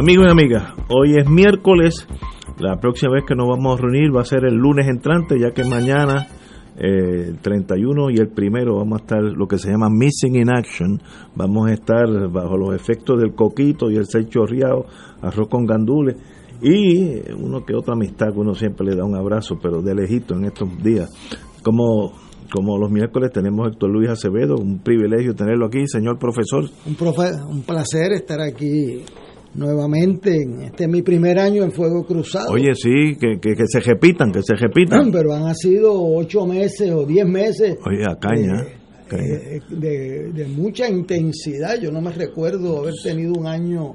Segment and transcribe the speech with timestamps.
[0.00, 2.06] Amigos y amigas, hoy es miércoles.
[2.60, 5.50] La próxima vez que nos vamos a reunir va a ser el lunes entrante, ya
[5.50, 6.28] que mañana,
[6.76, 10.50] eh, el 31 y el primero, vamos a estar lo que se llama Missing in
[10.50, 11.02] Action.
[11.34, 14.86] Vamos a estar bajo los efectos del coquito y el seis chorreado,
[15.20, 16.14] arroz con gandules
[16.62, 20.36] y uno que otra amistad que uno siempre le da un abrazo, pero de lejito
[20.36, 21.10] en estos días.
[21.64, 22.12] Como
[22.52, 26.64] como los miércoles tenemos a Héctor Luis Acevedo, un privilegio tenerlo aquí, señor profesor.
[26.86, 29.02] Un, profe, un placer estar aquí
[29.54, 30.36] nuevamente.
[30.64, 32.50] Este es mi primer año en Fuego Cruzado.
[32.50, 35.10] Oye, sí, que, que, se repitan, que se repitan.
[35.10, 37.76] Pero han sido ocho meses o diez meses.
[37.86, 38.64] Oye, a caña.
[39.10, 41.80] De, de, de, mucha intensidad.
[41.80, 43.94] Yo no me recuerdo haber tenido un año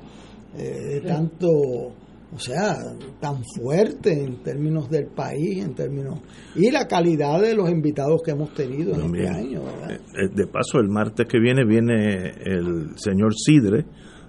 [0.58, 2.76] eh, de tanto, o sea,
[3.20, 6.20] tan fuerte en términos del país, en términos.
[6.56, 9.62] Y la calidad de los invitados que hemos tenido en este año.
[9.64, 10.00] ¿verdad?
[10.34, 13.86] De paso, el martes que viene viene el señor Sidre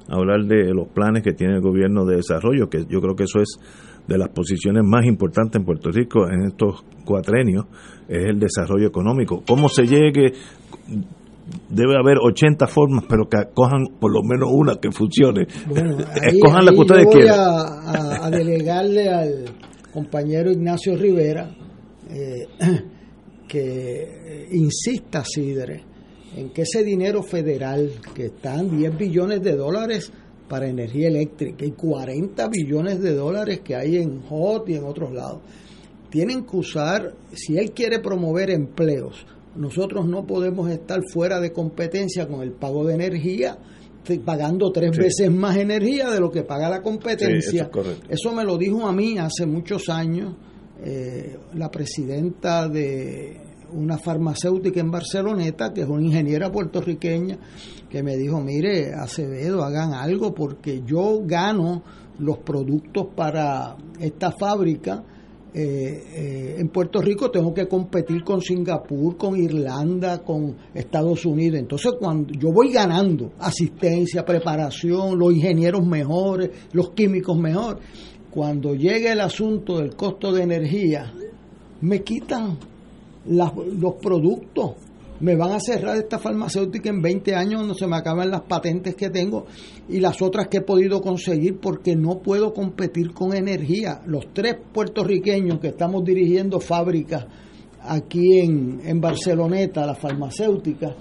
[0.09, 3.41] hablar de los planes que tiene el gobierno de desarrollo, que yo creo que eso
[3.41, 3.59] es
[4.07, 7.67] de las posiciones más importantes en Puerto Rico en estos cuatrenios,
[8.09, 9.43] es el desarrollo económico.
[9.47, 10.33] ¿Cómo se llegue?
[11.69, 15.47] Debe haber 80 formas, pero que cojan por lo menos una que funcione.
[15.69, 17.39] Bueno, ahí, Escojan la que ustedes voy quieran.
[17.41, 19.45] A, a, delegarle al
[19.93, 21.51] compañero Ignacio Rivera
[22.11, 22.47] eh,
[23.49, 25.83] que insista, Sidre,
[26.37, 30.13] en que ese dinero federal, que están 10 billones de dólares
[30.49, 35.13] para energía eléctrica y 40 billones de dólares que hay en HOT y en otros
[35.13, 35.41] lados,
[36.11, 39.27] tienen que usar, si él quiere promover empleos,
[39.57, 43.57] nosotros no podemos estar fuera de competencia con el pago de energía,
[44.25, 45.01] pagando tres sí.
[45.01, 47.71] veces más energía de lo que paga la competencia.
[47.73, 50.35] Sí, eso, eso, me lo dijo a mí hace muchos años
[50.85, 53.41] eh, la presidenta de
[53.75, 57.39] una farmacéutica en Barceloneta, que es una ingeniera puertorriqueña,
[57.89, 61.83] que me dijo, mire, Acevedo, hagan algo porque yo gano
[62.19, 65.05] los productos para esta fábrica.
[65.57, 71.61] Eh, eh, en Puerto Rico tengo que competir con Singapur, con Irlanda, con Estados Unidos.
[71.61, 77.85] Entonces, cuando yo voy ganando asistencia, preparación, los ingenieros mejores, los químicos mejores,
[78.31, 81.13] cuando llegue el asunto del costo de energía,
[81.83, 82.59] me quitan
[83.27, 84.73] las, los productos.
[85.21, 88.95] Me van a cerrar esta farmacéutica en 20 años, no se me acaban las patentes
[88.97, 89.47] que tengo
[89.89, 94.03] y las otras que he podido conseguir porque no puedo competir con energía.
[94.07, 97.27] Los tres puertorriqueños que estamos dirigiendo fábricas
[97.81, 100.95] aquí en, en Barceloneta, la farmacéutica,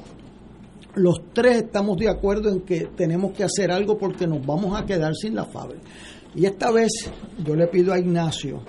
[0.95, 4.85] los tres estamos de acuerdo en que tenemos que hacer algo porque nos vamos a
[4.85, 5.81] quedar sin la fábrica.
[6.35, 6.91] Y esta vez
[7.43, 8.61] yo le pido a Ignacio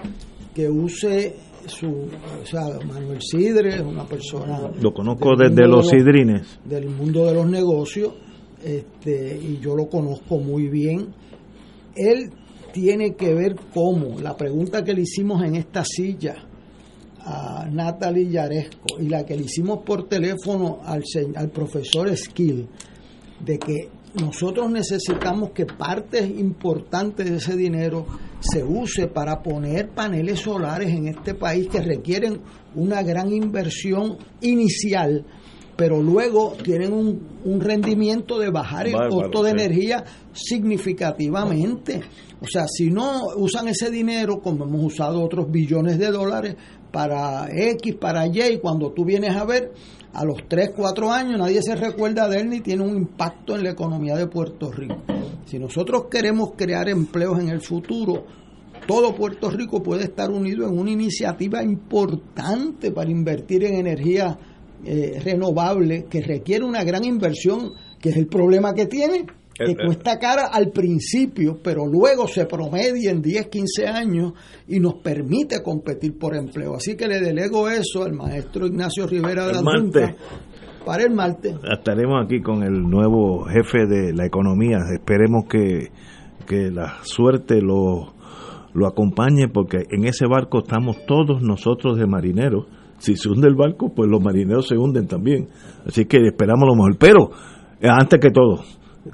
[0.54, 1.36] que use
[1.66, 4.70] su, o sea, Manuel Sidre es una persona...
[4.80, 6.60] Lo conozco desde los de sidrines.
[6.64, 8.14] Del mundo de los negocios,
[8.62, 11.14] este, y yo lo conozco muy bien.
[11.94, 12.30] Él
[12.72, 16.36] tiene que ver cómo, la pregunta que le hicimos en esta silla
[17.20, 21.02] a Natalie Yaresco y la que le hicimos por teléfono al,
[21.36, 22.68] al profesor Skill,
[23.44, 23.88] de que
[24.20, 28.06] nosotros necesitamos que parte importante de ese dinero
[28.40, 32.40] se use para poner paneles solares en este país que requieren
[32.74, 35.24] una gran inversión inicial,
[35.76, 39.56] pero luego tienen un, un rendimiento de bajar el Bárbaro, costo de sí.
[39.56, 42.00] energía significativamente.
[42.40, 46.56] O sea, si no usan ese dinero, como hemos usado otros billones de dólares,
[46.92, 49.72] para X, para Y, cuando tú vienes a ver,
[50.14, 53.64] a los 3, 4 años nadie se recuerda de él ni tiene un impacto en
[53.64, 54.96] la economía de Puerto Rico.
[55.46, 58.24] Si nosotros queremos crear empleos en el futuro,
[58.86, 64.38] todo Puerto Rico puede estar unido en una iniciativa importante para invertir en energía
[64.84, 69.70] eh, renovable que requiere una gran inversión, que es el problema que tiene, que Eh,
[69.70, 69.76] eh.
[69.86, 74.32] cuesta cara al principio, pero luego se promedia en 10, 15 años
[74.68, 76.74] y nos permite competir por empleo.
[76.74, 79.60] Así que le delego eso al maestro Ignacio Rivera de la.
[79.60, 80.16] Junta
[80.84, 81.56] para el martes.
[81.72, 84.78] Estaremos aquí con el nuevo jefe de la economía.
[84.92, 85.90] Esperemos que,
[86.46, 88.12] que la suerte lo,
[88.74, 92.66] lo acompañe porque en ese barco estamos todos nosotros de marineros.
[92.98, 95.48] si se hunde el barco, pues los marineros se hunden también.
[95.86, 96.96] Así que esperamos lo mejor.
[96.98, 97.30] Pero,
[97.80, 98.62] eh, antes que todo,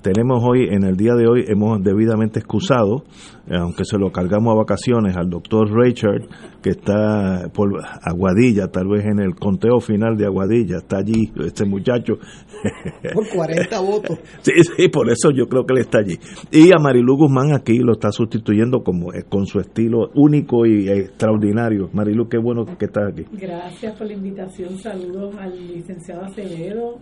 [0.03, 3.05] tenemos hoy, en el día de hoy, hemos debidamente excusado,
[3.49, 6.29] eh, aunque se lo cargamos a vacaciones, al doctor Richard,
[6.63, 7.71] que está por
[8.03, 12.15] Aguadilla, tal vez en el conteo final de Aguadilla, está allí este muchacho.
[13.15, 14.19] Por 40 votos.
[14.43, 16.19] Sí, sí, por eso yo creo que él está allí.
[16.51, 20.89] Y a Marilu Guzmán aquí lo está sustituyendo como eh, con su estilo único y
[20.89, 21.89] extraordinario.
[21.93, 23.25] Marilu, qué bueno que estás aquí.
[23.33, 24.77] Gracias por la invitación.
[24.77, 26.99] Saludos al licenciado Acevedo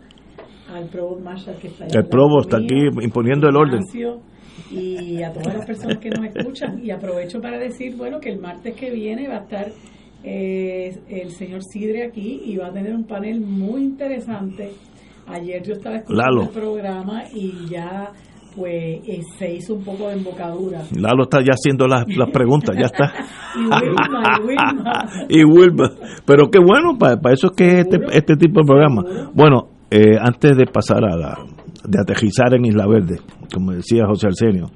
[0.73, 3.83] al Provost Marshall que está El Provost está aquí imponiendo el orden.
[4.71, 6.85] Y a todas las personas que nos escuchan.
[6.85, 9.69] Y aprovecho para decir, bueno, que el martes que viene va a estar
[10.25, 14.73] eh, el señor Sidre aquí y va a tener un panel muy interesante.
[15.27, 18.11] Ayer yo estaba escuchando el programa y ya
[18.57, 20.83] pues eh, se hizo un poco de embocadura.
[20.97, 23.13] Lalo está ya haciendo las, las preguntas, ya está.
[23.57, 25.27] y Wilma, y Wilma.
[25.29, 25.91] y Wilma.
[26.27, 29.03] Pero qué bueno, para, para eso es que este, este tipo de programa.
[29.33, 31.39] Bueno, eh, antes de pasar a la,
[31.85, 33.21] de aterrizar en Isla Verde,
[33.53, 34.71] como decía José Arsenio,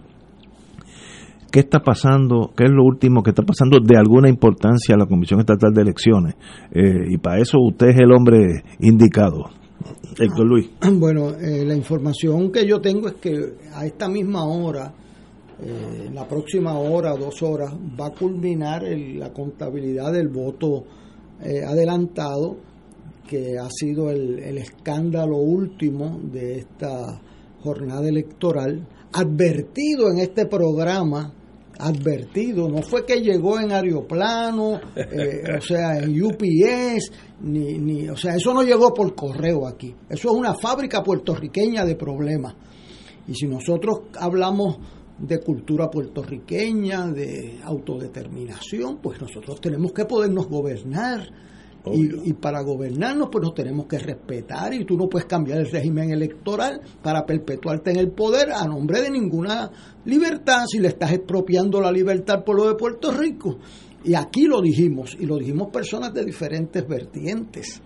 [1.50, 2.50] ¿qué está pasando?
[2.56, 5.82] ¿Qué es lo último que está pasando de alguna importancia a la Comisión Estatal de
[5.82, 6.34] Elecciones?
[6.70, 9.50] Eh, y para eso usted es el hombre indicado.
[10.18, 10.70] Héctor Luis.
[10.98, 14.94] Bueno, eh, la información que yo tengo es que a esta misma hora,
[15.62, 20.84] en la próxima hora dos horas, va a culminar la contabilidad del voto
[21.68, 22.56] adelantado
[23.32, 27.18] que ha sido el, escándalo último de esta
[27.62, 31.32] jornada electoral, advertido en este programa,
[31.78, 38.16] advertido, no fue que llegó en aeroplano, eh, o sea, en UPS, ni, ni, o
[38.16, 42.54] sea, eso no llegó por correo aquí, eso es una fábrica puertorriqueña de problemas.
[43.26, 44.76] Y si nosotros hablamos
[45.18, 51.51] de cultura puertorriqueña, de autodeterminación, pues nosotros tenemos que podernos gobernar
[51.84, 56.10] y, para gobernarnos, pues nos tenemos que respetar y tú no puedes cambiar el régimen
[56.10, 59.70] electoral para perpetuarte en el poder a nombre de ninguna
[60.04, 63.58] libertad si le estás expropiando la libertad al pueblo de Puerto Rico.
[64.04, 67.80] Y aquí lo dijimos, y lo dijimos personas de diferentes vertientes.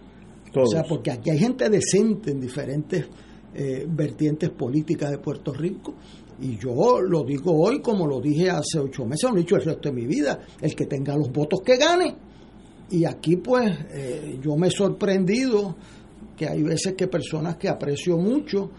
[0.54, 3.06] O sea, porque aquí hay gente decente en diferentes
[3.54, 5.94] eh, vertientes políticas de Puerto Rico.
[6.40, 9.64] Y yo lo digo hoy como lo dije hace ocho meses, lo he dicho el
[9.64, 10.38] resto de mi vida.
[10.60, 12.14] El que tenga los votos que gane
[12.90, 15.76] y aquí pues eh, yo me he sorprendido
[16.36, 18.70] que hay veces que personas que aprecio mucho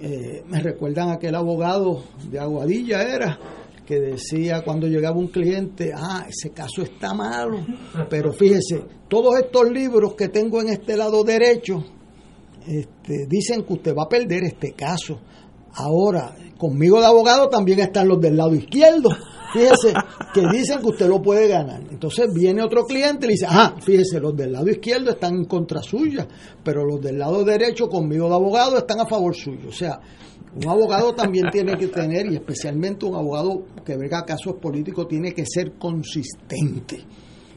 [0.00, 3.38] eh, me recuerdan aquel abogado de Aguadilla era
[3.86, 7.66] que decía cuando llegaba un cliente, ah, ese caso está malo,
[8.08, 11.84] pero fíjese, todos estos libros que tengo en este lado derecho
[12.66, 15.20] este, dicen que usted va a perder este caso.
[15.74, 19.10] Ahora, conmigo de abogado también están los del lado izquierdo.
[19.52, 19.92] Fíjese
[20.32, 21.82] que dicen que usted lo puede ganar.
[21.90, 25.44] Entonces viene otro cliente y le dice, ah, fíjese, los del lado izquierdo están en
[25.44, 26.26] contra suya,
[26.64, 29.68] pero los del lado derecho conmigo de abogado están a favor suyo.
[29.68, 30.00] O sea,
[30.54, 35.32] un abogado también tiene que tener, y especialmente un abogado que venga casos políticos, tiene
[35.32, 37.04] que ser consistente.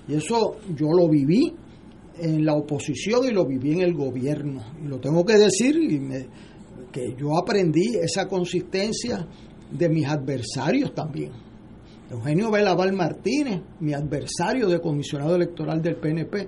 [0.07, 1.53] Y eso yo lo viví
[2.19, 4.61] en la oposición y lo viví en el gobierno.
[4.83, 5.99] Y lo tengo que decir, y
[6.95, 9.27] que yo aprendí esa consistencia
[9.69, 11.33] de mis adversarios también
[12.09, 16.47] Eugenio Belaval Martínez, mi adversario de comisionado electoral del PNP,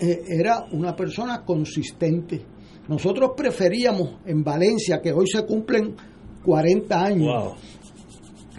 [0.00, 2.44] eh, era una persona consistente.
[2.88, 5.94] Nosotros preferíamos en Valencia, que hoy se cumplen
[6.44, 7.54] 40 años,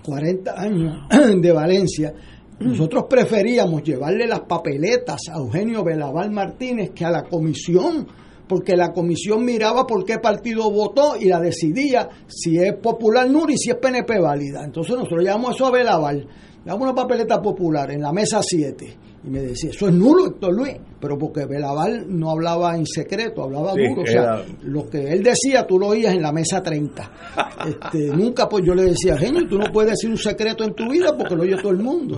[0.05, 1.07] 40 años
[1.41, 2.13] de Valencia,
[2.59, 8.07] nosotros preferíamos llevarle las papeletas a Eugenio Belaval Martínez que a la comisión
[8.47, 13.53] porque la comisión miraba por qué partido votó y la decidía si es popular Nuri
[13.53, 14.63] y si es PNP válida.
[14.63, 16.27] Entonces nosotros llevamos eso a Belaval,
[16.65, 20.53] damos una papeleta popular en la mesa 7 y me decía, eso es nulo, Héctor
[20.53, 25.23] Luis, pero porque Belaval no hablaba en secreto, hablaba duro, o sea, lo que él
[25.23, 27.11] decía tú lo oías en la mesa 30.
[27.63, 30.89] Este, nunca pues yo le decía, genio, tú no puedes decir un secreto en tu
[30.89, 32.17] vida porque lo oye todo el mundo.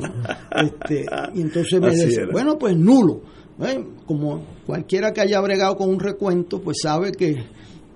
[0.56, 1.06] Este,
[1.36, 3.22] y entonces me decía, bueno, pues nulo.
[3.60, 3.86] ¿Eh?
[4.06, 7.36] Como cualquiera que haya bregado con un recuento, pues sabe que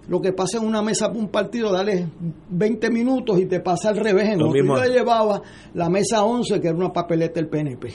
[0.07, 2.07] lo que pasa en una mesa para un partido, dale
[2.49, 4.29] 20 minutos y te pasa al revés.
[4.29, 5.41] En lo otro yo llevaba
[5.73, 7.93] la mesa 11, que era una papeleta del PNP.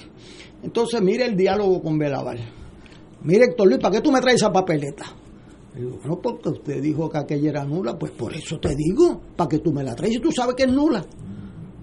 [0.63, 2.39] Entonces, mire el diálogo con Belaval.
[3.25, 5.05] Mire, Héctor Luis, ¿para qué tú me traes esa papeleta?
[5.75, 9.49] Digo, no, porque usted dijo que aquella era nula, pues por eso te digo, para
[9.49, 11.05] que tú me la traes y tú sabes que es nula.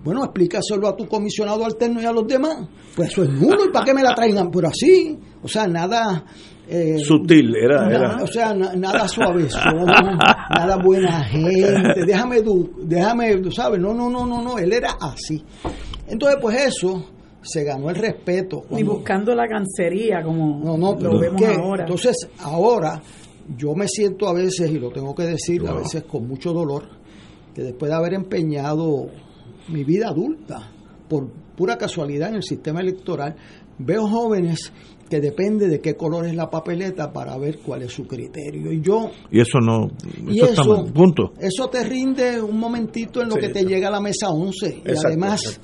[0.03, 2.69] Bueno, explícaselo a tu comisionado alterno y a los demás.
[2.95, 4.49] Pues eso es nulo, ¿y para qué me la traigan?
[4.49, 6.23] Pero así, o sea, nada...
[6.67, 9.47] Eh, Sutil, era, O sea, nada suave,
[10.49, 14.95] nada buena gente, déjame, tú, déjame, tú sabes, no, no, no, no, no, él era
[15.01, 15.43] así.
[16.07, 17.05] Entonces, pues eso,
[17.41, 18.63] se ganó el respeto.
[18.69, 21.83] Ni buscando la cancería como no, no, lo vemos ahora.
[21.83, 23.01] Entonces, ahora
[23.57, 26.83] yo me siento a veces, y lo tengo que decir, a veces con mucho dolor,
[27.53, 29.09] que después de haber empeñado
[29.69, 30.69] mi vida adulta
[31.09, 33.35] por pura casualidad en el sistema electoral,
[33.77, 34.71] veo jóvenes
[35.11, 38.71] que depende de qué color es la papeleta para ver cuál es su criterio.
[38.71, 39.89] Y yo y eso no
[40.29, 41.33] y eso, punto.
[41.37, 45.05] Eso te rinde un momentito en lo que te llega a la mesa 11 y
[45.05, 45.59] además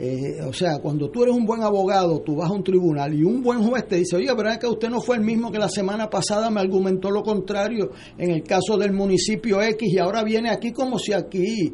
[0.00, 3.22] eh, o sea, cuando tú eres un buen abogado, tú vas a un tribunal y
[3.22, 5.58] un buen juez te dice, oye, pero es que usted no fue el mismo que
[5.58, 10.24] la semana pasada me argumentó lo contrario en el caso del municipio X y ahora
[10.24, 11.72] viene aquí como si aquí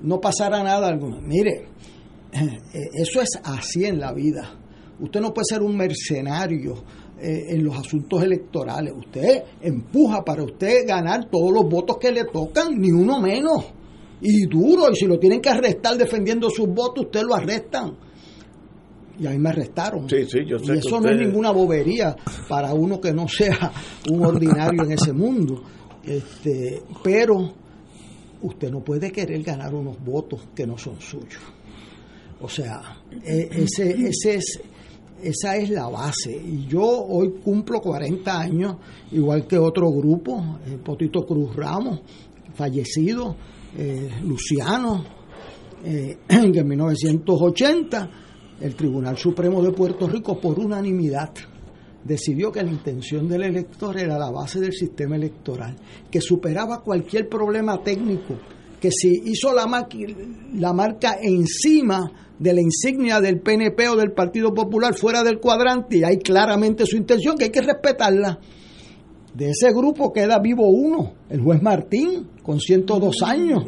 [0.00, 0.96] no pasara nada.
[1.22, 1.66] Mire,
[2.32, 4.61] eh, eso es así en la vida.
[5.02, 6.74] Usted no puede ser un mercenario
[7.20, 8.94] eh, en los asuntos electorales.
[8.96, 13.64] Usted empuja para usted ganar todos los votos que le tocan, ni uno menos.
[14.20, 17.96] Y duro, y si lo tienen que arrestar defendiendo sus votos, usted lo arrestan.
[19.18, 20.08] Y a mí me arrestaron.
[20.08, 22.16] Sí, sí, yo sé y eso no es ninguna bobería
[22.48, 23.72] para uno que no sea
[24.08, 25.64] un ordinario en ese mundo.
[26.04, 27.52] Este, pero
[28.42, 31.42] usted no puede querer ganar unos votos que no son suyos.
[32.40, 34.60] O sea, e, ese, ese es,
[35.22, 36.32] esa es la base.
[36.32, 38.76] Y yo hoy cumplo 40 años,
[39.12, 42.00] igual que otro grupo, el Potito Cruz Ramos,
[42.54, 43.36] fallecido,
[43.76, 45.04] eh, Luciano,
[45.84, 48.10] eh, en 1980
[48.60, 51.32] el Tribunal Supremo de Puerto Rico, por unanimidad,
[52.04, 55.76] decidió que la intención del elector era la base del sistema electoral,
[56.10, 58.38] que superaba cualquier problema técnico,
[58.80, 59.66] que si hizo la,
[60.54, 65.98] la marca encima de la insignia del PNP o del Partido Popular fuera del cuadrante,
[65.98, 68.40] y hay claramente su intención, que hay que respetarla.
[69.32, 73.64] De ese grupo queda vivo uno, el juez Martín, con 102 años,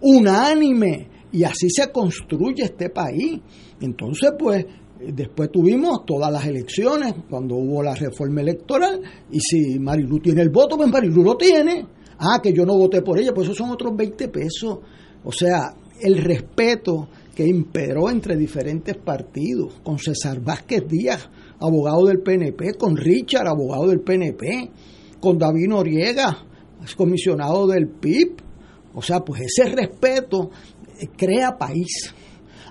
[0.00, 3.40] unánime, y así se construye este país.
[3.80, 4.64] Entonces, pues,
[5.06, 10.48] Después tuvimos todas las elecciones, cuando hubo la reforma electoral, y si Marilu tiene el
[10.48, 11.84] voto, pues Marilu lo tiene.
[12.16, 14.78] Ah, que yo no voté por ella, pues esos son otros 20 pesos.
[15.24, 22.20] O sea, el respeto que imperó entre diferentes partidos, con César Vázquez Díaz, abogado del
[22.20, 24.70] PNP, con Richard, abogado del PNP,
[25.20, 26.46] con David Noriega,
[26.96, 28.36] comisionado del PIB.
[28.94, 30.50] O sea, pues ese respeto
[31.00, 32.14] eh, crea país.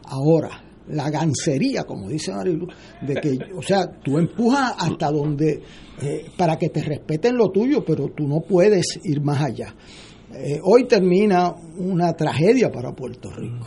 [0.05, 2.67] Ahora, la gancería, como dice Marilu,
[3.01, 5.62] de que, o sea, tú empujas hasta donde,
[6.01, 9.74] eh, para que te respeten lo tuyo, pero tú no puedes ir más allá.
[10.36, 13.66] Eh, hoy termina una tragedia para Puerto Rico.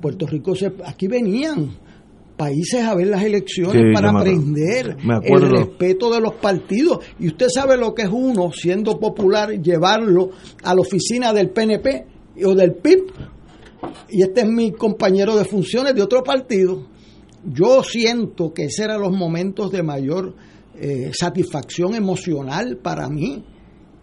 [0.00, 1.70] Puerto Rico, se, aquí venían
[2.36, 7.00] países a ver las elecciones para aprender el respeto de los partidos.
[7.18, 10.30] Y usted sabe lo que es uno, siendo popular, llevarlo
[10.62, 12.06] a la oficina del PNP
[12.44, 13.12] o del PIB
[14.08, 16.86] y este es mi compañero de funciones de otro partido,
[17.44, 20.34] yo siento que ese eran los momentos de mayor
[20.74, 23.44] eh, satisfacción emocional para mí.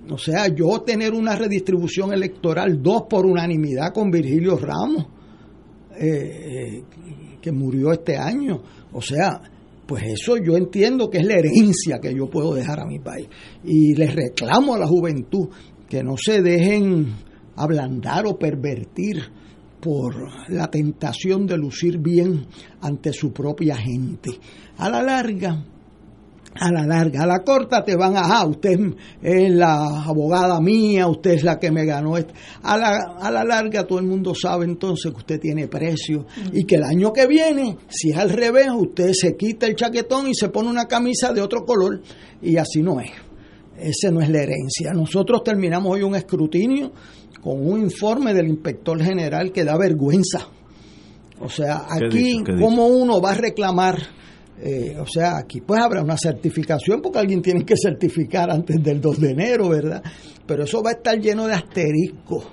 [0.10, 5.08] O sea, yo tener una redistribución electoral, dos por unanimidad con Virgilio Ramos,
[5.98, 6.84] eh, eh,
[7.42, 8.62] que murió este año.
[8.94, 9.42] O sea,
[9.86, 13.28] pues eso yo entiendo que es la herencia que yo puedo dejar a mi país.
[13.64, 15.50] Y les reclamo a la juventud
[15.88, 17.14] que no se dejen
[17.56, 19.18] ablandar o pervertir
[19.80, 22.48] por la tentación de lucir bien
[22.82, 24.32] ante su propia gente.
[24.78, 25.64] A la larga,
[26.58, 28.80] a la larga, a la corta te van a, ah, usted
[29.22, 32.16] es la abogada mía, usted es la que me ganó.
[32.16, 36.64] A la, a la larga todo el mundo sabe entonces que usted tiene precio y
[36.64, 40.34] que el año que viene, si es al revés, usted se quita el chaquetón y
[40.34, 42.02] se pone una camisa de otro color
[42.42, 43.12] y así no es.
[43.78, 44.94] Esa no es la herencia.
[44.94, 46.94] Nosotros terminamos hoy un escrutinio
[47.42, 50.48] con un informe del inspector general que da vergüenza.
[51.42, 53.98] O sea, aquí, ¿cómo uno va a reclamar?
[54.62, 59.02] Eh, o sea, aquí pues habrá una certificación porque alguien tiene que certificar antes del
[59.02, 60.02] 2 de enero, ¿verdad?
[60.46, 62.46] Pero eso va a estar lleno de asteriscos,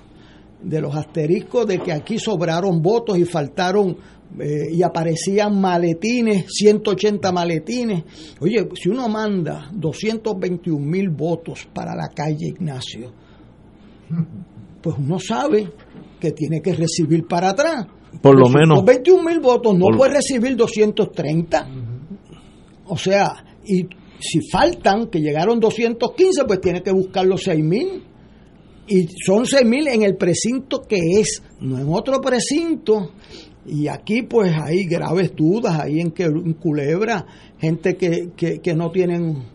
[0.63, 3.97] de los asteriscos de que aquí sobraron votos y faltaron
[4.41, 8.05] eh, y aparecían maletines, 180 maletines.
[8.41, 13.13] Oye, si uno manda 221 mil votos para la calle Ignacio,
[14.81, 15.71] pues uno sabe
[16.19, 17.87] que tiene que recibir para atrás.
[18.21, 18.85] Por lo menos.
[18.85, 21.69] 21 mil votos no puede recibir 230.
[22.87, 23.87] O sea, y
[24.19, 28.03] si faltan, que llegaron 215, pues tiene que buscar los 6 mil.
[28.89, 33.13] Y son 6 mil en el precinto que es, no en otro precinto.
[33.67, 36.29] Y aquí pues hay graves dudas, ahí en, que,
[36.61, 37.25] Culebra,
[37.59, 39.53] gente que, que, que no tienen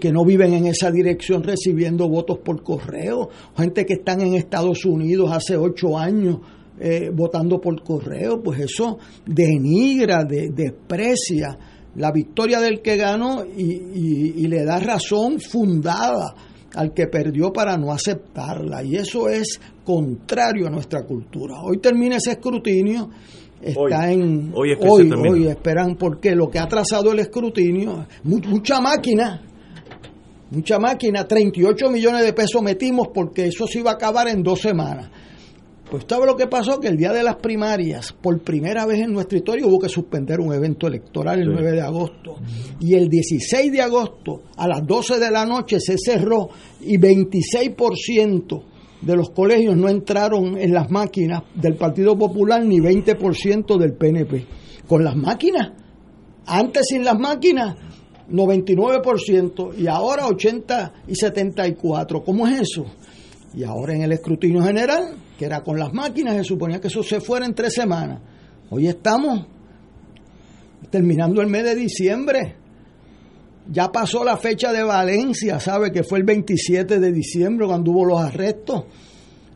[0.00, 4.84] que no viven en esa dirección recibiendo votos por correo, gente que están en Estados
[4.84, 6.38] Unidos hace ocho años
[6.80, 11.56] eh, votando por correo, pues eso denigra, desprecia
[11.96, 16.34] la victoria del que ganó y, le da razón fundada
[16.74, 18.82] al que perdió para no aceptarla.
[18.82, 21.60] Y eso es contrario a nuestra cultura.
[21.62, 23.10] Hoy termina ese escrutinio.
[23.60, 29.42] Está en hoy, hoy, esperan porque lo que ha trazado el escrutinio, mucha máquina,
[30.50, 34.60] mucha máquina, 38 millones de pesos metimos porque eso se iba a acabar en dos
[34.60, 35.10] semanas.
[35.90, 36.78] Pues ¿sabe lo que pasó?
[36.78, 40.38] Que el día de las primarias, por primera vez en nuestra historia, hubo que suspender
[40.38, 42.36] un evento electoral el 9 de agosto.
[42.78, 46.48] Y el 16 de agosto, a las 12 de la noche, se cerró
[46.80, 48.62] y 26%
[49.02, 54.46] de los colegios no entraron en las máquinas del Partido Popular ni 20% del PNP.
[54.86, 55.72] Con las máquinas.
[56.46, 57.76] Antes sin las máquinas,
[58.30, 62.22] 99% y ahora 80 y 74.
[62.22, 62.86] ¿Cómo es eso?
[63.54, 67.02] Y ahora en el escrutinio general, que era con las máquinas, se suponía que eso
[67.02, 68.20] se fuera en tres semanas.
[68.68, 69.46] Hoy estamos
[70.90, 72.56] terminando el mes de diciembre.
[73.72, 75.92] Ya pasó la fecha de Valencia, ¿sabe?
[75.92, 78.84] Que fue el 27 de diciembre cuando hubo los arrestos.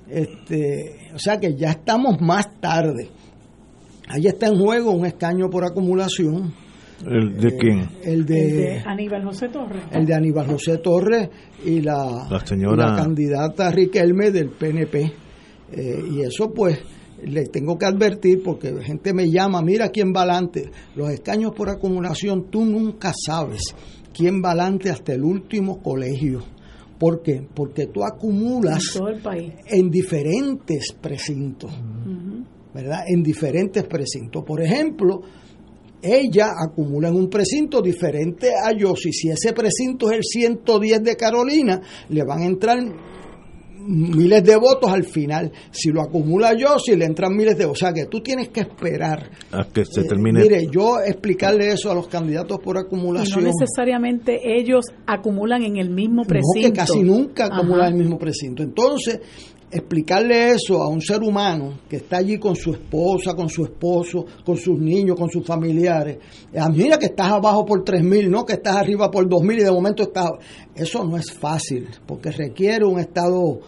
[0.09, 3.11] Este, o sea que ya estamos más tarde.
[4.09, 6.55] Ahí está en juego un escaño por acumulación
[7.07, 7.91] ¿El de quién?
[8.03, 9.83] El de, Aníbal José Torres.
[9.93, 11.29] El de Aníbal José Torres
[11.67, 12.97] y la, señora...
[12.97, 15.24] candidata Riquelme del PNP.
[15.77, 16.79] Eh, y eso pues
[17.25, 20.71] le tengo que advertir porque gente me llama, mira quién va adelante.
[20.95, 23.63] Los escaños por acumulación, tú nunca sabes
[24.13, 26.43] quién va adelante hasta el último colegio.
[26.99, 27.45] ¿Por qué?
[27.55, 29.01] Porque tú acumulas
[29.67, 31.73] en, diferentes precintos,
[32.73, 33.01] ¿verdad?
[33.09, 34.45] En diferentes precintos.
[34.45, 35.23] Por ejemplo,
[36.01, 39.13] ella acumula en un precinto diferente a Yossi.
[39.13, 42.79] Si ese precinto es el 110 de Carolina, le van a entrar
[43.87, 45.53] miles de votos al final.
[45.71, 47.83] Si lo acumula Yossi, le entran miles de votos.
[47.83, 49.31] O sea que tú tienes que esperar.
[49.53, 50.41] A que se eh, termine.
[50.41, 53.41] mire, yo explicarle eso a los candidatos por acumulación.
[53.41, 56.69] Y no necesariamente ellos acumulan en el mismo precinto.
[56.69, 58.63] No, que casi nunca acumulan en el mismo precinto.
[58.63, 59.21] Entonces,
[59.75, 64.25] explicarle eso a un ser humano que está allí con su esposa, con su esposo,
[64.45, 66.19] con sus niños, con sus familiares,
[66.57, 69.59] ah, mira que estás abajo por tres mil, no que estás arriba por dos mil
[69.59, 70.31] y de momento estás...
[70.77, 73.61] Eso no es fácil, porque requiere un estado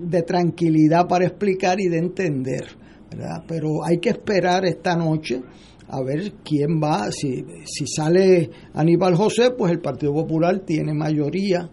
[0.00, 2.64] de tranquilidad para explicar y de entender,
[3.10, 3.44] ¿verdad?
[3.46, 5.42] Pero hay que esperar esta noche
[5.88, 11.68] a ver quién va, si, si sale Aníbal José, pues el Partido Popular tiene mayoría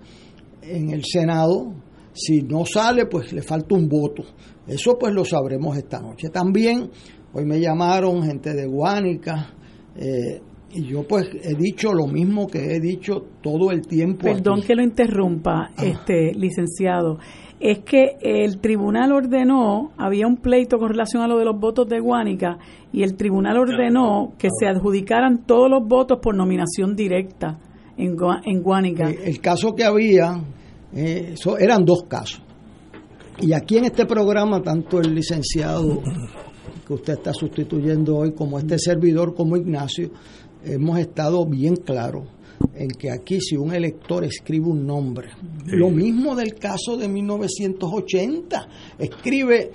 [0.61, 1.73] en el Senado,
[2.13, 4.23] si no sale, pues le falta un voto.
[4.67, 6.29] Eso pues lo sabremos esta noche.
[6.29, 6.89] También
[7.33, 9.53] hoy me llamaron gente de Guánica.
[9.95, 10.41] Eh,
[10.71, 14.23] y yo pues he dicho lo mismo que he dicho todo el tiempo.
[14.23, 17.17] Perdón que lo interrumpa, este licenciado.
[17.59, 21.89] Es que el tribunal ordenó, había un pleito con relación a lo de los votos
[21.89, 22.57] de Guánica,
[22.93, 27.59] y el tribunal ordenó que se adjudicaran todos los votos por nominación directa
[27.97, 29.09] en, en Guánica.
[29.09, 30.41] Eh, el caso que había
[30.93, 32.41] eh, eran dos casos.
[33.41, 36.01] Y aquí en este programa, tanto el licenciado
[36.85, 40.11] que usted está sustituyendo hoy, como este servidor, como Ignacio,
[40.63, 42.27] hemos estado bien claros
[42.73, 45.29] en que aquí si un elector escribe un nombre,
[45.65, 49.71] lo mismo del caso de 1980, escribe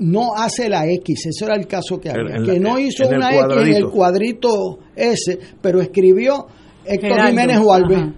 [0.00, 3.56] no hace la X, ese era el caso que había, que no hizo una X
[3.56, 6.46] en el cuadrito S, pero escribió
[6.84, 8.14] Héctor Jiménez Hualve.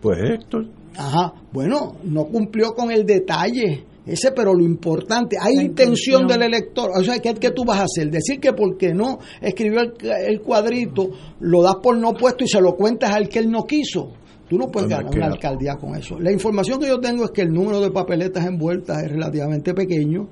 [0.00, 0.77] Pues Héctor.
[0.98, 6.90] Ajá, bueno, no cumplió con el detalle ese, pero lo importante, hay intención, del elector.
[6.98, 8.10] O sea, ¿qué, ¿qué, tú vas a hacer?
[8.10, 12.74] Decir que porque no escribió el, cuadrito, lo das por no puesto y se lo
[12.74, 14.14] cuentas al que él no quiso.
[14.48, 16.18] Tú no puedes ganar una alcaldía con eso.
[16.18, 20.26] La información que yo tengo es que el número de papeletas envueltas es relativamente pequeño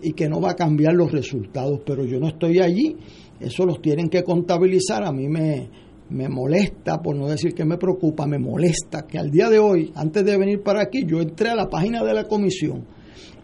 [0.00, 2.96] y que no va a cambiar los resultados, pero yo no estoy allí.
[3.40, 5.02] Eso los tienen que contabilizar.
[5.02, 5.68] A mí me,
[6.10, 9.92] me molesta, por no decir que me preocupa, me molesta que al día de hoy,
[9.94, 12.86] antes de venir para aquí, yo entré a la página de la comisión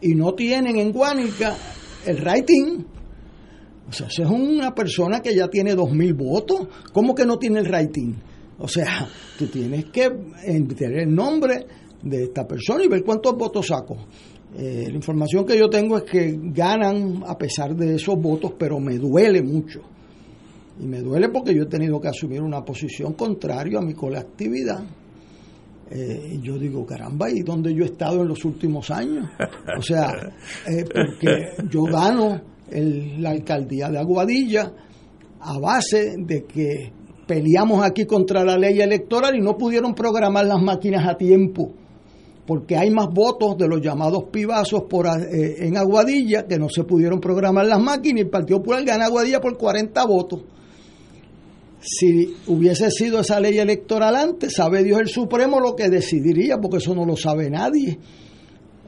[0.01, 1.57] y no tienen en Guánica
[2.07, 2.85] el rating.
[3.89, 6.69] O sea, es una persona que ya tiene dos mil votos.
[6.93, 8.15] ¿Cómo que no tiene el rating?
[8.59, 9.07] O sea,
[9.39, 10.11] tú tienes que
[10.77, 11.67] tener el nombre
[12.03, 13.97] de esta persona y ver cuántos votos saco.
[14.57, 18.79] Eh, la información que yo tengo es que ganan a pesar de esos votos, pero
[18.79, 19.83] me duele mucho
[20.79, 24.85] y me duele porque yo he tenido que asumir una posición contraria a mi colectividad.
[25.91, 29.29] Eh, y yo digo, caramba, ¿y dónde yo he estado en los últimos años?
[29.79, 30.11] O sea,
[30.67, 34.73] eh, porque yo gano la alcaldía de Aguadilla
[35.41, 36.93] a base de que
[37.27, 41.73] peleamos aquí contra la ley electoral y no pudieron programar las máquinas a tiempo
[42.47, 46.85] porque hay más votos de los llamados pibazos por, eh, en Aguadilla que no se
[46.85, 50.43] pudieron programar las máquinas y el Partido Popular gana Aguadilla por 40 votos.
[51.87, 56.79] Si hubiese sido esa ley electoral antes, sabe Dios el Supremo lo que decidiría, porque
[56.79, 57.99] eso no lo sabe nadie.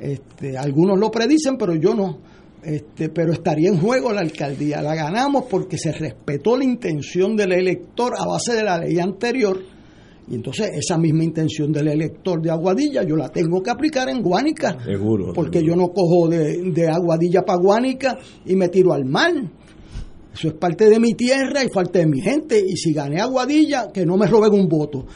[0.00, 2.18] Este, algunos lo predicen, pero yo no.
[2.62, 4.80] Este, pero estaría en juego la alcaldía.
[4.80, 9.62] La ganamos porque se respetó la intención del elector a base de la ley anterior.
[10.28, 14.22] Y entonces esa misma intención del elector de Aguadilla yo la tengo que aplicar en
[14.22, 14.78] Guánica.
[14.84, 15.32] Seguro.
[15.34, 19.32] Porque yo no cojo de, de Aguadilla para Guánica y me tiro al mar.
[20.36, 22.60] Eso es parte de mi tierra y parte de mi gente.
[22.60, 25.06] Y si gané Aguadilla, que no me roben un voto.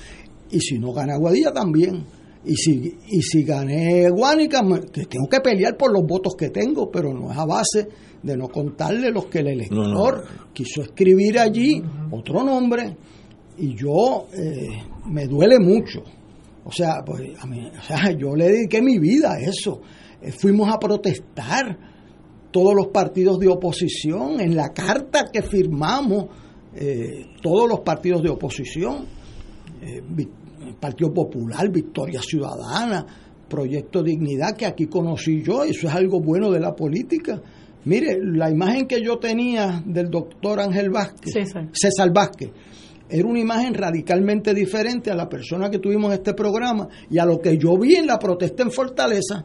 [0.50, 2.04] Y si no gané Aguadilla, también.
[2.44, 6.90] Y si, y si gané Guánica, que tengo que pelear por los votos que tengo,
[6.90, 7.86] pero no es a base
[8.22, 12.96] de no contarle los que el elector quiso escribir allí otro nombre.
[13.58, 14.68] Y yo eh,
[15.06, 16.02] me duele mucho.
[16.64, 19.82] O sea, pues, a mí, o sea, yo le dediqué mi vida a eso.
[20.22, 21.89] Eh, fuimos a protestar
[22.50, 26.26] todos los partidos de oposición en la carta que firmamos,
[26.74, 29.06] eh, todos los partidos de oposición.
[30.78, 33.06] Partido Popular, Victoria Ciudadana,
[33.48, 37.40] Proyecto Dignidad, que aquí conocí yo, eso es algo bueno de la política.
[37.84, 41.32] Mire, la imagen que yo tenía del doctor Ángel Vázquez,
[41.72, 42.12] César.
[42.12, 42.50] Vázquez,
[43.08, 47.24] era una imagen radicalmente diferente a la persona que tuvimos en este programa y a
[47.24, 49.44] lo que yo vi en la protesta en Fortaleza.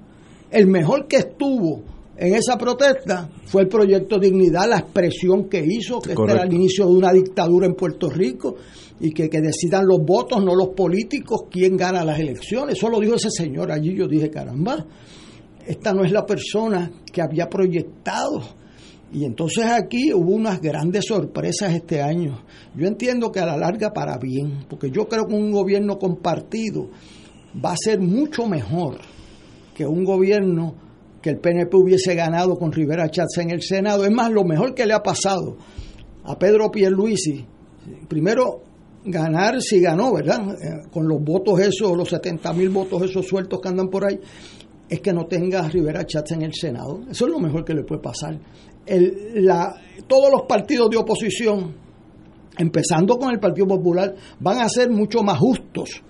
[0.51, 1.81] El mejor que estuvo
[2.17, 6.53] en esa protesta fue el proyecto Dignidad, la expresión que hizo, que este era el
[6.53, 8.55] inicio de una dictadura en Puerto Rico
[8.99, 12.77] y que, decidan los votos, no los políticos, quién gana las elecciones.
[12.77, 13.93] Eso lo dijo ese señor allí.
[13.93, 14.85] Yo dije, caramba,
[15.67, 18.41] esta no es la persona que había proyectado.
[19.11, 22.43] Y entonces aquí hubo unas grandes sorpresas este año.
[22.75, 26.89] Yo entiendo que a la larga para bien, porque yo creo que un gobierno compartido
[27.63, 28.99] va a ser mucho mejor
[29.73, 30.84] que un gobierno
[31.25, 34.05] que el PNP hubiese ganado con Rivera Chávez en el Senado.
[34.05, 35.57] Es más, lo mejor que le ha pasado
[36.23, 37.43] a Pedro Pierluisi,
[38.07, 38.61] primero
[39.03, 40.51] ganar si ganó, ¿verdad?
[40.51, 44.19] Eh, con los votos esos, los 70 mil votos esos sueltos que andan por ahí,
[44.87, 47.01] es que no tenga Rivera Chats en el Senado.
[47.09, 48.39] Eso es lo mejor que le puede pasar.
[48.85, 51.73] El, la, todos los partidos de oposición,
[52.55, 56.03] empezando con el Partido Popular, van a ser mucho más justos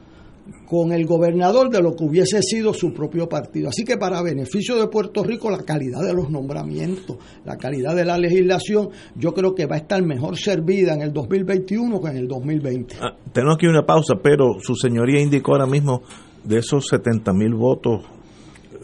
[0.68, 3.70] con el gobernador de lo que hubiese sido su propio partido.
[3.70, 8.06] Así que para beneficio de Puerto Rico, la calidad de los nombramientos, la calidad de
[8.06, 12.18] la legislación, yo creo que va a estar mejor servida en el 2021 que en
[12.18, 12.96] el 2020.
[13.02, 16.02] Ah, tenemos aquí una pausa, pero su señoría indicó ahora mismo
[16.44, 18.04] de esos 70 mil votos,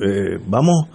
[0.01, 0.87] eh, vamos,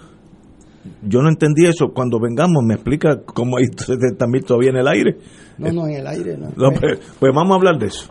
[1.02, 4.88] yo no entendí eso, cuando vengamos me explica cómo hay 70 mil todavía en el
[4.88, 5.16] aire.
[5.58, 6.48] No, no, en el aire no.
[6.72, 8.10] pues, pues vamos a hablar de eso.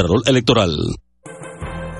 [0.00, 1.09] Contralor Electoral.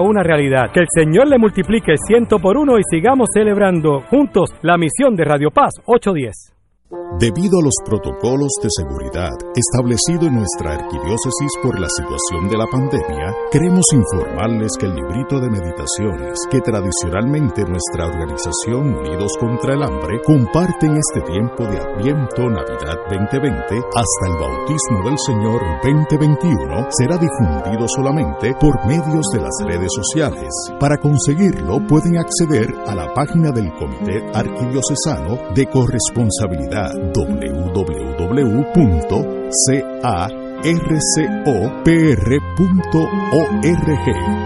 [0.00, 0.70] una realidad.
[0.72, 5.24] Que el Señor le multiplique ciento por uno y sigamos celebrando juntos la misión de
[5.24, 6.52] Radio Paz 810.
[7.18, 12.66] Debido a los protocolos de seguridad establecidos en nuestra arquidiócesis por la situación de la
[12.66, 19.82] pandemia, queremos informarles que el librito de meditaciones que tradicionalmente nuestra organización Unidos contra el
[19.82, 26.88] Hambre comparte en este tiempo de Adviento Navidad 2020 hasta el bautismo del Señor 2021
[26.90, 30.48] será difundido solamente por medios de las redes sociales.
[30.80, 38.62] Para conseguirlo pueden acceder a la página del Comité Arquidiocesano de Corresponsabilidad www.carcopr.org.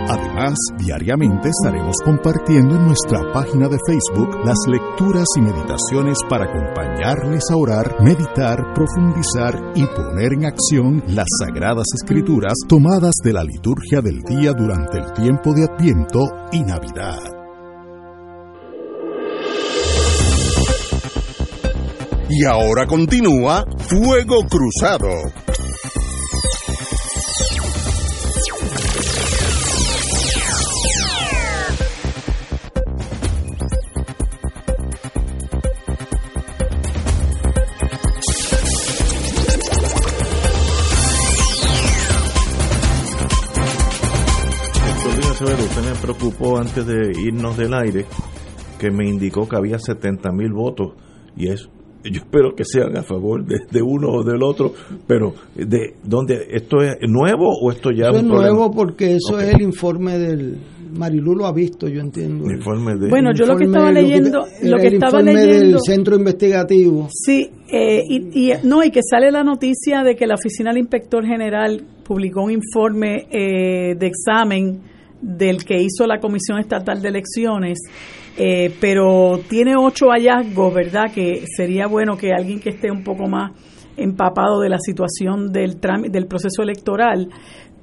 [0.08, 7.44] Además, diariamente estaremos compartiendo en nuestra página de Facebook las lecturas y meditaciones para acompañarles
[7.50, 14.00] a orar, meditar, profundizar y poner en acción las sagradas escrituras tomadas de la liturgia
[14.00, 17.35] del día durante el tiempo de Adviento y Navidad.
[22.28, 25.32] Y ahora continúa Fuego Cruzado.
[45.66, 48.06] usted me preocupó antes de irnos del aire
[48.78, 50.94] que me indicó que había 70 mil votos
[51.36, 51.68] y es
[52.04, 54.72] yo espero que sean a favor de, uno o del otro,
[55.06, 59.62] pero de dónde esto es nuevo o esto ya es nuevo porque eso es el
[59.62, 60.58] informe del
[60.96, 62.44] Marilu lo ha visto, yo entiendo.
[63.10, 67.08] bueno, yo lo que estaba leyendo, lo que, estaba leyendo del centro investigativo.
[67.10, 71.24] Sí, eh, y, no y que sale la noticia de que la oficina del inspector
[71.24, 74.80] general publicó un informe eh, de examen
[75.20, 77.78] del que hizo la Comisión Estatal de Elecciones,
[78.36, 81.12] eh, pero tiene ocho hallazgos, ¿verdad?
[81.14, 83.52] Que sería bueno que alguien que esté un poco más
[83.96, 87.28] empapado de la situación del, del proceso electoral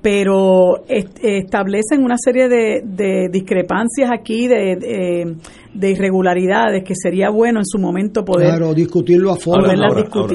[0.04, 5.38] pero establecen una serie de, discrepancias aquí, de,
[5.82, 9.70] irregularidades que sería bueno en su momento poder claro, discutirlo a fondo.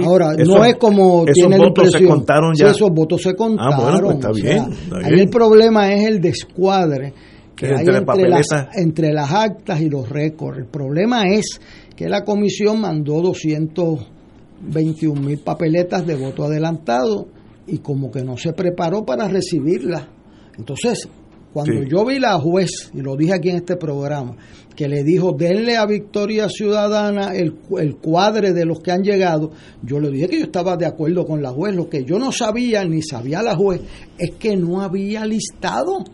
[0.07, 2.71] Ahora, no es como tienen votos se contaron ya.
[2.71, 3.75] esos votos se contaron.
[3.75, 7.13] Ah, pues está, bien, Ahí el problema es el descuadre
[7.59, 10.59] que hay entre, las, entre las actas y los récords.
[10.59, 11.61] El problema es
[11.97, 17.27] que la comisión mandó 221 mil papeletas de voto adelantado
[17.67, 20.09] y como que no se preparó para recibirla.
[20.57, 21.09] Entonces,
[21.53, 24.37] cuando yo vi la juez, y lo dije aquí en este programa,
[24.77, 29.51] que le dijo, denle a Victoria Ciudadana el, el cuadre de los que han llegado,
[29.83, 31.75] yo le dije que yo estaba de acuerdo con la juez.
[31.75, 33.81] Lo que yo no sabía, ni sabía la juez,
[34.17, 36.05] es que no había listado.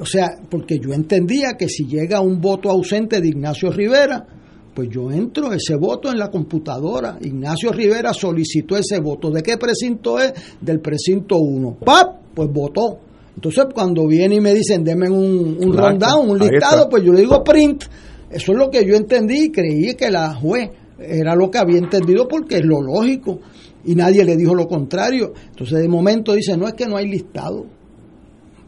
[0.00, 4.26] O sea, porque yo entendía que si llega un voto ausente de Ignacio Rivera,
[4.74, 7.16] pues yo entro ese voto en la computadora.
[7.20, 9.30] Ignacio Rivera solicitó ese voto.
[9.30, 10.32] ¿De qué precinto es?
[10.60, 11.78] Del precinto 1.
[11.84, 12.34] ¡Pap!
[12.34, 12.98] Pues votó.
[13.36, 17.20] Entonces, cuando viene y me dicen, denme un, un rundown, un listado, pues yo le
[17.20, 17.84] digo print.
[18.30, 21.78] Eso es lo que yo entendí y creí que la juez era lo que había
[21.78, 23.40] entendido porque es lo lógico.
[23.84, 25.32] Y nadie le dijo lo contrario.
[25.50, 27.66] Entonces, de momento dice, no es que no hay listado.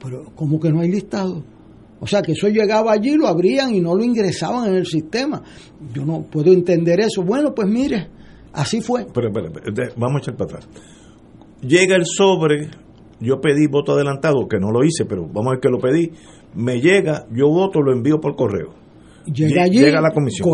[0.03, 1.43] Pero, ¿cómo que no hay listado?
[2.01, 5.43] O sea, que eso llegaba allí, lo abrían y no lo ingresaban en el sistema.
[5.95, 7.23] Yo no puedo entender eso.
[7.23, 8.09] Bueno, pues mire,
[8.53, 9.07] así fue.
[9.13, 9.31] Pero,
[9.97, 10.69] vamos a echar para atrás.
[11.63, 12.69] Llega el sobre,
[13.21, 16.13] yo pedí voto adelantado, que no lo hice, pero vamos a ver que lo pedí.
[16.55, 18.75] Me llega, yo voto, lo envío por correo.
[19.33, 20.49] Llega allí, llega la comisión.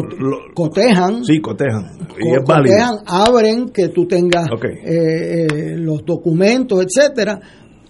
[0.55, 1.25] cotejan.
[1.25, 1.99] Sí, cotejan.
[2.19, 7.39] y es cotejan, abren que tú tengas eh, eh, los documentos, etcétera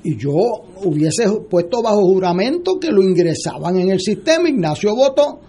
[0.04, 0.32] y yo
[0.84, 5.40] hubiese puesto bajo juramento que lo ingresaban en el sistema, Ignacio votó,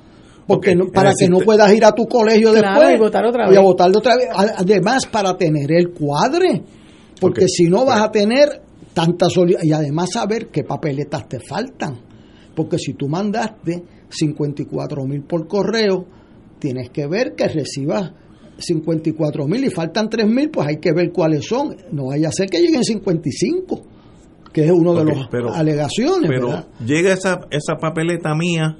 [0.45, 3.55] porque para que no puedas ir a tu colegio después y votar otra vez.
[3.55, 4.27] Y a votar otra vez.
[4.35, 6.61] Además, para tener el cuadre,
[7.19, 8.61] porque si no vas a tener
[8.93, 11.99] tanta solidaridad y además saber qué papeletas te faltan.
[12.53, 16.05] Porque si tú mandaste 54 mil por correo,
[16.59, 18.11] tienes que ver que recibas
[18.57, 21.75] 54 mil y faltan 3 mil, pues hay que ver cuáles son.
[21.91, 23.92] No vaya a ser que lleguen 55
[24.53, 26.29] que es uno de los alegaciones.
[26.29, 28.77] Pero llega esa, esa papeleta mía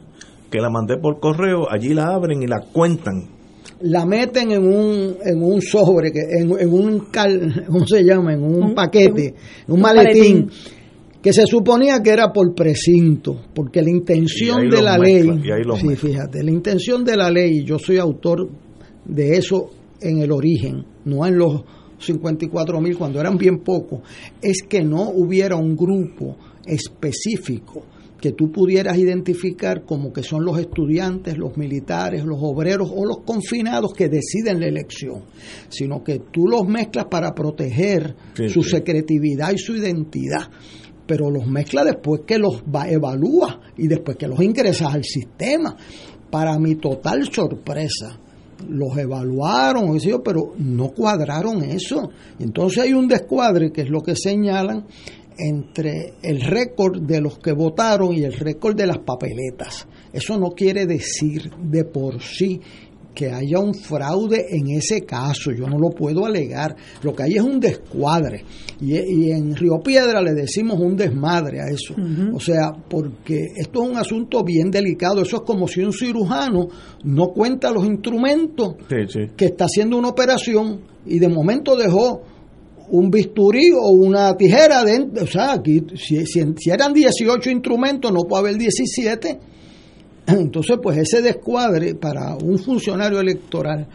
[0.50, 3.28] que la mandé por correo, allí la abren y la cuentan.
[3.82, 8.34] La meten en un, en un sobre, que en, un, cal, ¿cómo se llama?
[8.34, 9.34] En un, paquete,
[9.68, 10.50] un, un maletín,
[11.22, 15.28] que se suponía que era por precinto, porque la intención de la ley,
[15.80, 18.48] sí, fíjate, la intención de la ley, yo soy autor
[19.06, 21.64] de eso en el origen, no en los
[22.00, 24.02] 54 mil cuando eran bien pocos,
[24.42, 27.84] es que no hubiera un grupo específico
[28.24, 33.18] que tú pudieras identificar como que son los estudiantes, los militares, los obreros o los
[33.26, 35.26] confinados que deciden la elección,
[35.68, 38.16] sino que tú los mezclas para proteger
[38.48, 40.50] su secretividad y su identidad,
[41.06, 45.76] pero los mezclas después que los evalúa y después que los ingresas al sistema.
[46.32, 48.22] Para mi total sorpresa,
[48.70, 52.10] los evaluaron, pero no cuadraron eso.
[52.40, 54.86] Entonces hay un descuadre, que es lo que señalan,
[55.38, 59.88] entre el récord de los que votaron y el récord de las papeletas.
[60.12, 62.62] Eso no quiere decir de por sí
[63.14, 66.76] que haya un fraude en ese caso, yo no lo puedo alegar.
[67.04, 68.44] Lo que hay es un descuadre.
[68.82, 71.96] Y, en Río Piedra le decimos un desmadre a eso.
[72.34, 75.22] O sea, porque esto es un asunto bien delicado.
[75.22, 76.68] Eso es como si un cirujano
[77.04, 78.76] no cuenta los instrumentos
[79.38, 82.22] que está haciendo una operación y de momento dejó
[82.90, 85.24] un bisturí o una tijera dentro.
[85.24, 89.40] O sea, aquí, si, si, si eran 18 instrumentos, no puede haber 17
[90.28, 93.88] entonces, pues ese descuadre para un funcionario electoral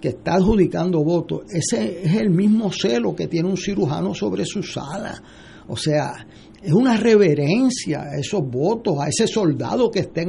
[0.00, 4.62] que está adjudicando votos, ese es el mismo celo que tiene un cirujano sobre su
[4.62, 5.20] sala.
[5.68, 6.26] O sea,
[6.62, 10.22] es una reverencia a esos votos, a ese soldado que está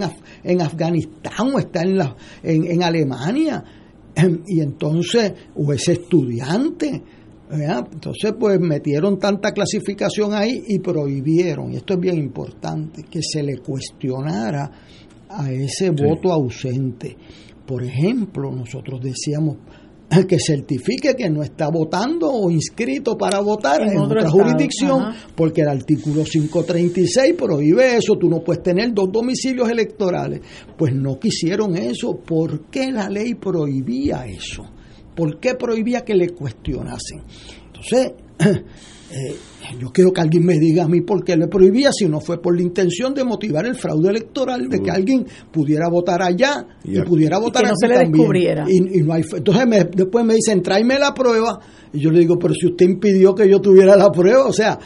[0.43, 3.63] en, Afganistán o está en, la, en, Alemania.
[4.47, 7.01] Y entonces, o ese estudiante.
[7.51, 13.41] Entonces, pues metieron tanta clasificación ahí y prohibieron, y esto es bien importante, que se
[13.41, 14.69] le cuestionara
[15.29, 17.15] a ese voto ausente.
[17.65, 19.57] Por ejemplo, nosotros decíamos
[20.27, 25.69] que certifique que no está votando o inscrito para votar en, otra jurisdicción, porque el
[25.69, 30.41] artículo 536 prohíbe eso, tú no puedes tener dos domicilios electorales.
[30.77, 32.17] Pues no quisieron eso.
[32.17, 34.63] ¿Por qué la ley prohibía eso?
[35.15, 37.21] ¿Por qué prohibía que le cuestionasen?
[37.67, 38.13] Entonces,
[39.11, 39.35] eh,
[39.79, 42.41] yo quiero que alguien me diga a mí por qué le prohibía si no fue
[42.41, 46.99] por la intención de motivar el fraude electoral, de que alguien pudiera votar allá y,
[47.01, 48.65] pudiera votar y que no se le descubriera.
[48.67, 51.59] Y, no hay, entonces después me dicen, tráeme la prueba.
[51.91, 54.77] Y yo le digo, pero si usted impidió que yo tuviera la prueba, o sea,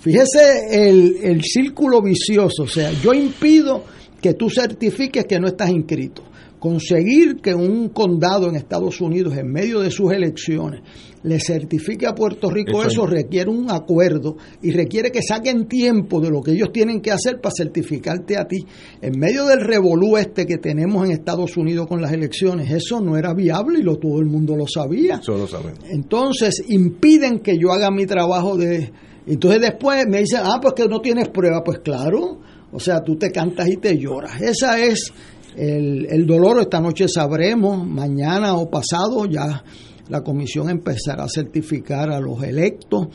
[0.00, 3.82] fíjese el, el círculo vicioso, o sea, yo impido
[4.20, 6.22] que tú certifiques que no estás inscrito
[6.64, 10.80] conseguir que un condado en Estados Unidos, en medio de sus elecciones,
[11.22, 16.30] le certifique a Puerto Rico eso, requiere un acuerdo y requiere que saquen tiempo de
[16.30, 18.64] lo que ellos tienen que hacer para certificarte a ti.
[19.02, 23.18] En medio del revolú este que tenemos en Estados Unidos con las elecciones, eso no
[23.18, 25.16] era viable y lo, todo el mundo lo sabía.
[25.16, 25.74] Eso lo saben.
[25.90, 28.90] Entonces impiden que yo haga mi trabajo de...
[29.26, 31.62] Entonces después me dicen, ah, pues que no tienes prueba.
[31.62, 32.38] Pues claro,
[32.72, 34.40] o sea, tú te cantas y te lloras.
[34.40, 35.12] Esa es
[35.56, 39.62] el, el dolor esta noche sabremos, mañana o pasado ya
[40.08, 43.08] la comisión empezará a certificar a los electos,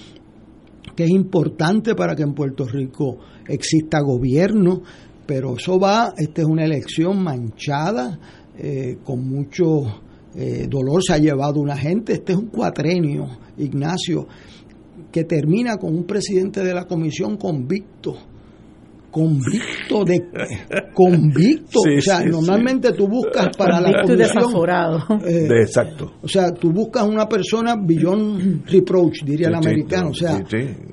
[0.95, 4.81] que es importante para que en Puerto Rico exista gobierno,
[5.25, 8.19] pero eso va, esta es una elección manchada,
[8.57, 9.83] eh, con mucho
[10.35, 14.27] eh, dolor se ha llevado una gente, este es un cuatrenio, Ignacio,
[15.11, 18.15] que termina con un presidente de la comisión convicto
[19.11, 20.21] convicto de
[20.93, 21.79] convicto.
[21.79, 26.13] O sea normalmente tú buscas para la comisión eh, exacto.
[26.21, 30.09] o sea tú buscas una persona beyond reproach diría el americano.
[30.09, 30.41] o sea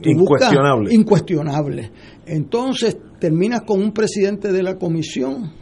[0.02, 0.94] incuestionable.
[0.94, 1.90] incuestionable.
[2.26, 5.52] Entonces terminas con un presidente de la comisión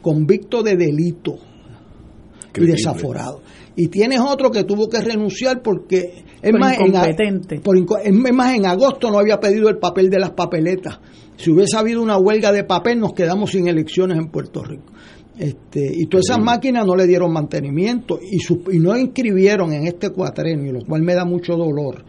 [0.00, 1.36] convicto de delito
[2.54, 3.40] y desaforado.
[3.74, 9.18] Y tienes otro que tuvo que renunciar porque es más, en, más en agosto no
[9.18, 10.98] había pedido el papel de las papeletas
[11.36, 14.92] si hubiese habido una huelga de papel, nos quedamos sin elecciones en Puerto Rico.
[15.38, 18.36] Este, y todas esas máquinas no le dieron mantenimiento y,
[18.76, 22.04] y no inscribieron en este cuatrenio, lo cual me da mucho dolor,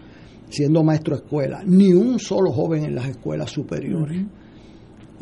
[0.49, 4.25] siendo maestro de escuela, ni un solo joven en las escuelas superiores.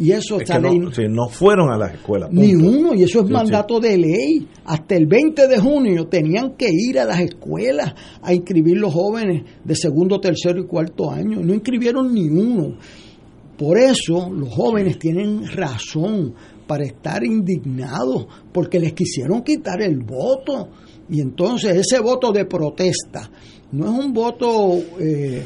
[0.02, 0.72] Y eso es no,
[1.10, 2.32] no, fueron a las escuelas.
[2.32, 4.48] Ni uno, y eso es mandato de ley.
[4.66, 9.44] Hasta el 20 de junio tenían que ir a las escuelas a inscribir los jóvenes
[9.64, 11.42] de segundo, tercero y cuarto año.
[11.42, 12.78] No inscribieron ni uno.
[13.62, 16.34] Por eso los jóvenes tienen razón
[16.65, 20.69] para estar indignados, porque les quisieron quitar el voto.
[21.12, 23.30] Y entonces ese voto de protesta
[23.71, 25.43] no es un voto eh,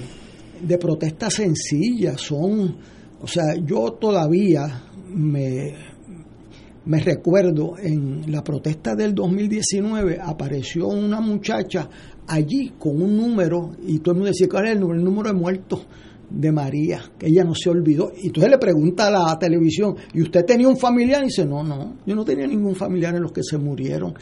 [0.61, 2.77] de protesta sencilla, son,
[3.21, 5.73] o sea, yo todavía me,
[6.85, 11.89] me recuerdo en la protesta del 2019 apareció una muchacha
[12.27, 14.99] allí con un número y todo el mundo decía, ¿cuál es el número?
[14.99, 15.85] El número de muertos
[16.29, 18.11] de María, que ella no se olvidó.
[18.21, 21.21] Y entonces le pregunta a la televisión, ¿y usted tenía un familiar?
[21.23, 24.13] Y dice, no, no, yo no tenía ningún familiar en los que se murieron,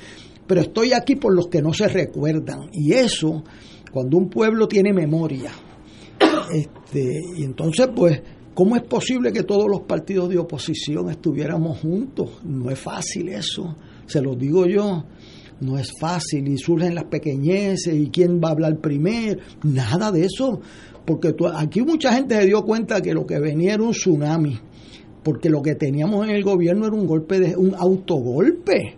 [0.47, 2.69] pero estoy aquí por los que no se recuerdan.
[2.71, 3.43] Y eso,
[3.91, 5.51] cuando un pueblo tiene memoria,
[6.53, 8.21] este, y entonces pues,
[8.53, 12.41] ¿cómo es posible que todos los partidos de oposición estuviéramos juntos?
[12.43, 15.03] No es fácil eso, se lo digo yo
[15.63, 20.25] no es fácil y surgen las pequeñeces y quién va a hablar primero, nada de
[20.25, 20.61] eso
[21.05, 24.57] porque aquí mucha gente se dio cuenta que lo que venía era un tsunami,
[25.23, 28.97] porque lo que teníamos en el gobierno era un golpe de un autogolpe.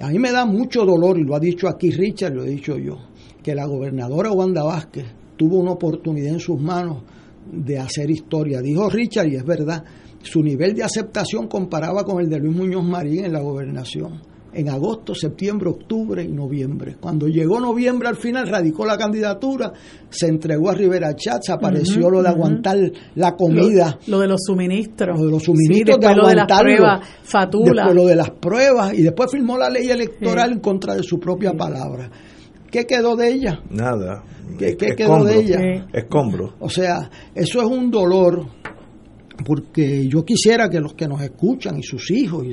[0.00, 2.76] A mí me da mucho dolor, y lo ha dicho aquí Richard, lo he dicho
[2.76, 2.98] yo,
[3.42, 7.02] que la gobernadora Wanda Vázquez tuvo una oportunidad en sus manos
[7.50, 8.60] de hacer historia.
[8.60, 9.84] Dijo Richard, y es verdad,
[10.22, 14.33] su nivel de aceptación comparaba con el de Luis Muñoz Marín en la gobernación.
[14.54, 16.96] En agosto, septiembre, octubre y noviembre.
[17.00, 19.72] Cuando llegó noviembre al final, radicó la candidatura,
[20.08, 22.78] se entregó a Rivera Chats, apareció lo de aguantar
[23.14, 23.98] la comida.
[24.06, 25.18] Lo, de los suministros.
[25.18, 27.82] Lo de los suministros, de lo de las pruebas, fatula.
[27.82, 31.18] Después lo de las pruebas y después firmó la ley electoral en contra de su
[31.18, 32.10] propia palabra.
[32.70, 33.60] ¿Qué quedó de ella?
[33.70, 34.24] Nada.
[34.58, 35.86] ¿Qué, quedó de ella?
[35.92, 36.54] Escombro.
[36.58, 38.46] O sea, eso es un dolor
[39.44, 42.52] porque yo quisiera que los que nos escuchan y sus hijos y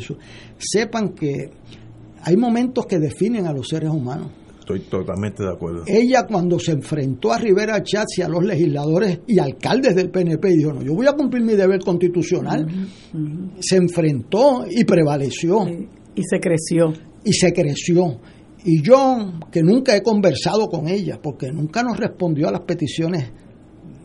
[0.58, 1.52] sepan que
[2.24, 4.32] hay momentos que definen a los seres humanos.
[4.60, 5.84] Estoy totalmente de acuerdo.
[5.88, 10.50] Ella cuando se enfrentó a Rivera Chats y a los legisladores y alcaldes del PNP
[10.50, 12.68] dijo, no, yo voy a cumplir mi deber constitucional,
[13.60, 15.68] se enfrentó y prevaleció.
[16.16, 16.94] Y se creció.
[17.24, 18.20] Y se creció.
[18.64, 23.32] Y yo, que nunca he conversado con ella, porque nunca nos respondió a las peticiones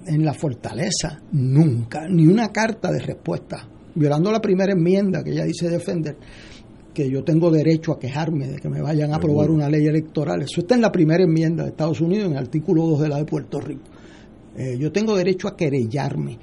[0.06, 5.44] en la fortaleza, nunca, ni una carta de respuesta, violando la primera enmienda que ella
[5.44, 6.16] dice defender
[6.96, 10.40] que yo tengo derecho a quejarme de que me vayan a aprobar una ley electoral.
[10.40, 13.18] Eso está en la primera enmienda de Estados Unidos, en el artículo 2 de la
[13.18, 13.84] de Puerto Rico.
[14.56, 16.38] Eh, yo tengo derecho a querellarme,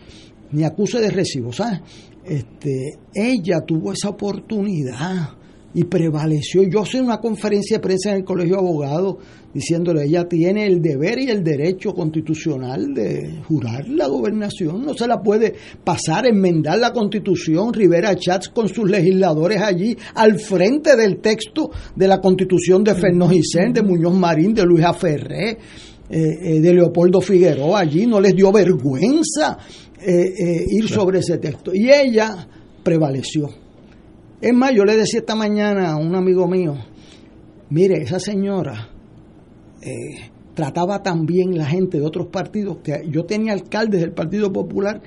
[0.52, 1.80] ni acuse de recibo, ¿sabes?
[2.24, 5.30] Este, ella tuvo esa oportunidad
[5.74, 6.64] y prevaleció.
[6.64, 9.18] Yo hice una conferencia de prensa en el Colegio de Abogados
[9.54, 15.08] diciéndole, ella tiene el deber y el derecho constitucional de jurar la gobernación, no se
[15.08, 15.54] la puede
[15.84, 22.08] pasar, enmendar la constitución, Rivera Chats con sus legisladores allí al frente del texto de
[22.08, 25.58] la constitución de Fernó Gisén, de Muñoz Marín, de Luis Aferré, eh,
[26.10, 29.58] eh, de Leopoldo Figueroa allí, no les dio vergüenza
[30.06, 31.74] eh, ir sobre ese texto.
[31.74, 32.48] Y ella
[32.84, 33.63] prevaleció.
[34.44, 36.76] Es más, yo le decía esta mañana a un amigo mío,
[37.70, 38.90] mire, esa señora
[39.82, 45.02] eh, trataba también la gente de otros partidos, que yo tenía alcaldes del Partido Popular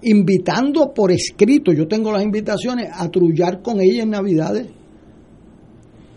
[0.00, 4.68] invitando por escrito, yo tengo las invitaciones, a trullar con ella en Navidades.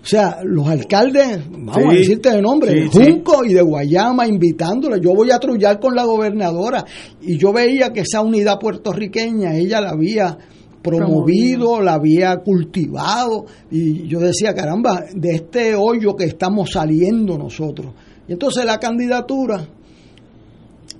[0.01, 5.01] O sea, los alcaldes, vamos a decirte de nombre, de Junco y de Guayama, invitándole,
[5.01, 6.85] yo voy a trullar con la gobernadora.
[7.21, 10.37] Y yo veía que esa unidad puertorriqueña, ella la había
[10.85, 13.45] promovido, la había cultivado.
[13.71, 17.93] Y yo decía, caramba, de este hoyo que estamos saliendo nosotros.
[18.27, 19.67] Y entonces la candidatura...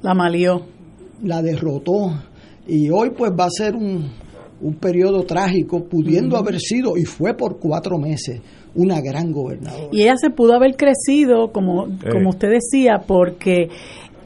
[0.02, 0.66] La malió.
[1.24, 2.12] La derrotó.
[2.68, 4.10] Y hoy pues va a ser un,
[4.62, 8.42] un periodo trágico, pudiendo haber sido, y fue por cuatro meses,
[8.74, 9.90] una gran gobernadora.
[9.92, 13.70] Y ella se pudo haber crecido, como, como usted decía, porque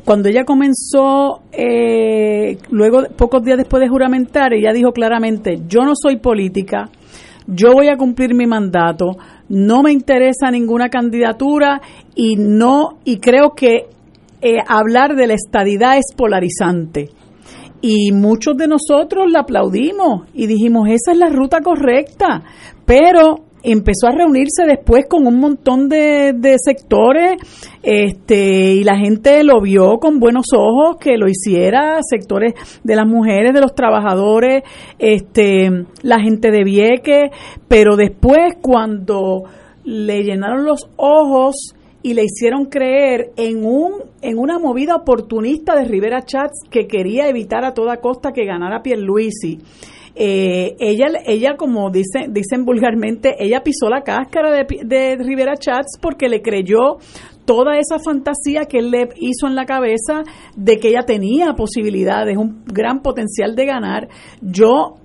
[0.06, 5.94] cuando ella comenzó, eh, luego, pocos días después de juramentar, ella dijo claramente, yo no
[5.96, 6.90] soy política,
[7.48, 9.18] yo voy a cumplir mi mandato,
[9.50, 11.82] no me interesa ninguna candidatura
[12.16, 13.88] y no, y creo que
[14.42, 17.10] eh, hablar de la estadidad es polarizante.
[17.82, 22.44] Y muchos de nosotros la aplaudimos y dijimos, esa es la ruta correcta,
[22.86, 27.38] pero empezó a reunirse después con un montón de, sectores
[27.84, 32.54] este y la gente lo vio con buenos ojos que lo hiciera sectores
[32.84, 34.64] de las mujeres de los trabajadores
[34.98, 37.32] este la gente de Vieques
[37.68, 39.44] pero después cuando
[39.84, 45.86] le llenaron los ojos y le hicieron creer en un en una movida oportunista de
[45.86, 49.60] Rivera Chats que quería evitar a toda costa que ganara Pierluisi
[50.22, 55.98] eh, ella, ella, como dice, dicen vulgarmente, ella pisó la cáscara de, de Rivera Chats
[56.02, 56.98] porque le creyó
[57.46, 60.24] toda esa fantasía que él le hizo en la cabeza
[60.58, 64.10] de que ella tenía posibilidades, un gran potencial de ganar.
[64.42, 64.96] Yo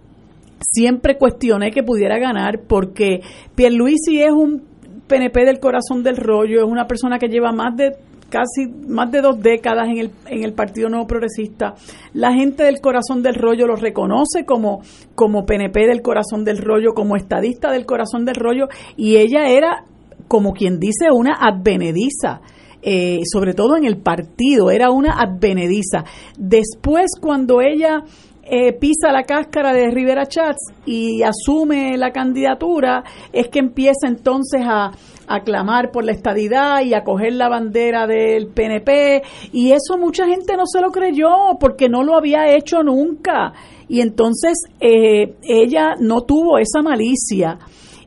[0.60, 3.20] siempre cuestioné que pudiera ganar porque
[3.54, 4.64] Pierluisi es un
[5.06, 7.92] PNP del corazón del rollo, es una persona que lleva más de
[8.34, 11.74] casi más de dos décadas en el, en el Partido Nuevo Progresista.
[12.14, 14.82] La gente del corazón del rollo lo reconoce como,
[15.14, 18.66] como PNP del corazón del rollo, como estadista del corazón del rollo,
[18.96, 19.84] y ella era,
[20.26, 22.40] como quien dice, una advenediza.
[22.82, 26.04] Eh, sobre todo en el partido, era una advenediza.
[26.36, 28.02] Después, cuando ella
[28.42, 34.60] eh, pisa la cáscara de Rivera Chats y asume la candidatura, es que empieza entonces
[34.66, 34.90] a,
[35.26, 39.22] a clamar por la estadidad y a coger la bandera del PNP.
[39.52, 43.52] Y eso mucha gente no se lo creyó porque no lo había hecho nunca.
[43.88, 47.58] Y entonces eh, ella no tuvo esa malicia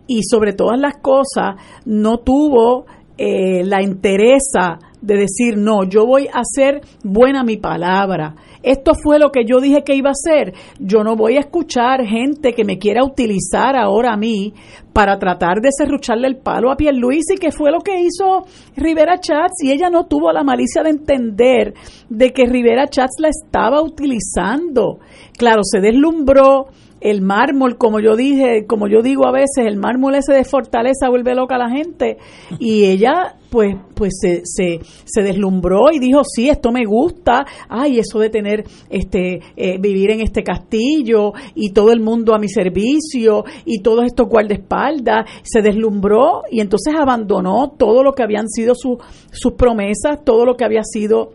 [0.07, 1.55] y sobre todas las cosas
[1.85, 2.85] no tuvo
[3.17, 8.35] eh, la entereza de decir, no, yo voy a ser buena mi palabra.
[8.63, 10.53] Esto fue lo que yo dije que iba a hacer.
[10.79, 14.53] Yo no voy a escuchar gente que me quiera utilizar ahora a mí
[14.93, 18.45] para tratar de serrucharle el palo a Pierluisi, que fue lo que hizo
[18.75, 21.73] Rivera Chats, y ella no tuvo la malicia de entender
[22.09, 24.99] de que Rivera Chats la estaba utilizando.
[25.37, 26.67] Claro, se deslumbró,
[27.01, 31.09] el mármol, como yo dije, como yo digo a veces, el mármol ese de fortaleza
[31.09, 32.17] vuelve loca a la gente.
[32.59, 37.45] Y ella, pues, pues se, se, se deslumbró y dijo, sí, esto me gusta.
[37.69, 42.39] Ay, eso de tener, este, eh, vivir en este castillo y todo el mundo a
[42.39, 45.29] mi servicio y todos estos guardaespaldas.
[45.43, 48.97] Se deslumbró y entonces abandonó todo lo que habían sido sus
[49.31, 51.31] sus promesas, todo lo que había sido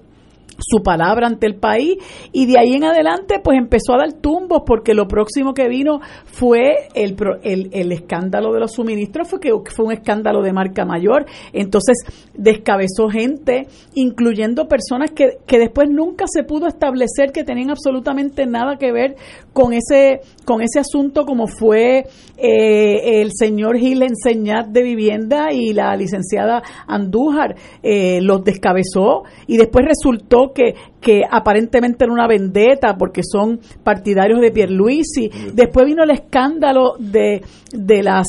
[0.59, 1.97] su palabra ante el país.
[2.33, 6.01] Y de ahí en adelante pues empezó a dar tumbos porque lo próximo que vino
[6.27, 10.85] fue el, el, el, escándalo de los suministros fue que fue un escándalo de marca
[10.85, 11.27] mayor.
[11.53, 11.99] Entonces
[12.35, 18.77] descabezó gente incluyendo personas que, que después nunca se pudo establecer que tenían absolutamente nada
[18.77, 19.17] que ver
[19.53, 25.73] con ese con ese asunto como fue eh, el señor Gil Enseñat de vivienda y
[25.73, 29.25] la licenciada Andújar eh, los descabezó.
[29.47, 35.31] Y después resultó que, que aparentemente era una vendetta porque son partidarios de Pierluisi.
[35.55, 38.27] Después vino el escándalo de, de las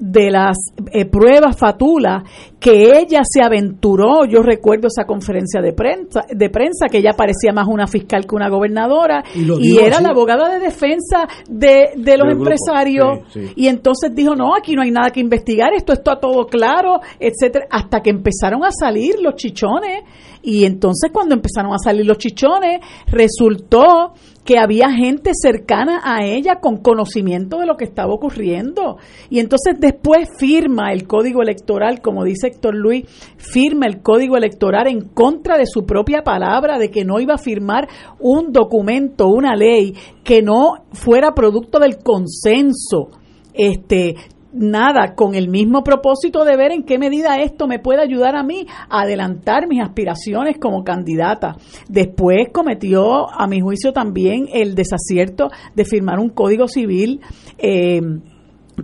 [0.00, 0.56] de las
[0.92, 2.24] eh, pruebas Fatula
[2.58, 7.52] que ella se aventuró, yo recuerdo esa conferencia de prensa, de prensa que ella parecía
[7.52, 12.32] más una fiscal que una gobernadora y, era la abogada de defensa de, de los
[12.32, 13.20] empresarios.
[13.56, 17.66] Y entonces dijo, no, aquí no hay nada que investigar, esto está todo claro, etcétera,
[17.70, 20.02] hasta que empezaron a salir los chichones
[20.42, 24.14] y entonces cuando empezaron a salir los chichones resultó
[24.44, 28.96] que había gente cercana a ella con conocimiento de lo que estaba ocurriendo.
[29.28, 33.04] Y entonces después firma el código electoral, como dice Héctor Luis,
[33.36, 37.38] firma el código electoral en contra de su propia palabra, de que no iba a
[37.38, 37.88] firmar
[38.18, 43.10] un documento, una ley que no fuera producto del consenso
[43.52, 44.16] este
[44.52, 48.42] nada con el mismo propósito de ver en qué medida esto me puede ayudar a
[48.42, 51.56] mí a adelantar mis aspiraciones como candidata.
[51.88, 57.20] Después cometió, a mi juicio, también el desacierto de firmar un código civil.
[57.58, 58.00] Eh,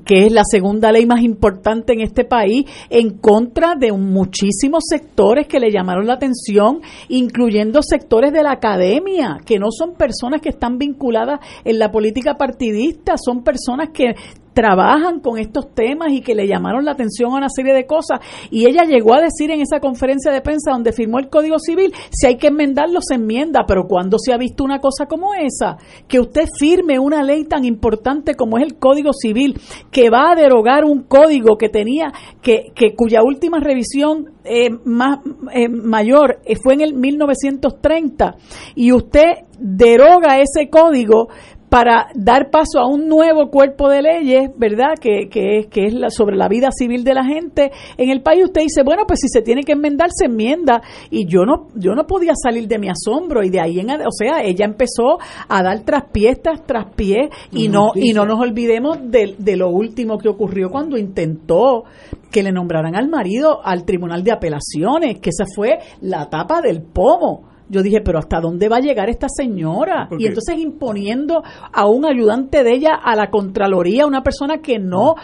[0.05, 5.47] que es la segunda ley más importante en este país, en contra de muchísimos sectores
[5.47, 10.51] que le llamaron la atención, incluyendo sectores de la academia, que no son personas que
[10.51, 14.15] están vinculadas en la política partidista, son personas que
[14.57, 18.21] trabajan con estos temas y que le llamaron la atención a una serie de cosas.
[18.51, 21.93] Y ella llegó a decir en esa conferencia de prensa donde firmó el Código Civil,
[22.11, 25.77] si hay que enmendarlo, se enmienda, pero cuando se ha visto una cosa como esa?
[26.09, 30.35] Que usted firme una ley tan importante como es el Código Civil, que va a
[30.35, 35.19] derogar un código que tenía, que, que cuya última revisión eh, más
[35.53, 38.37] eh, mayor eh, fue en el 1930,
[38.75, 41.29] y usted deroga ese código
[41.69, 44.95] para dar paso a un nuevo cuerpo de leyes, ¿verdad?
[45.01, 48.45] Que, que, que es la, sobre la vida civil de la gente en el país.
[48.45, 50.83] Usted dice, bueno, pues si se tiene que enmendar, se enmienda.
[51.11, 54.11] Y yo no, yo no podía salir de mi asombro y de ahí en, o
[54.11, 59.35] sea, ella empezó a dar traspiés tras traspiés y no, y no nos olvidemos de,
[59.39, 61.85] de lo último que ocurrió cuando intentó
[62.31, 66.83] que le nombraran al marido al Tribunal de Apelaciones, que esa fue la tapa del
[66.83, 70.09] pomo yo dije, pero ¿hasta dónde va a llegar esta señora?
[70.19, 71.43] Y entonces imponiendo
[71.73, 75.15] a un ayudante de ella a la Contraloría, una persona que no,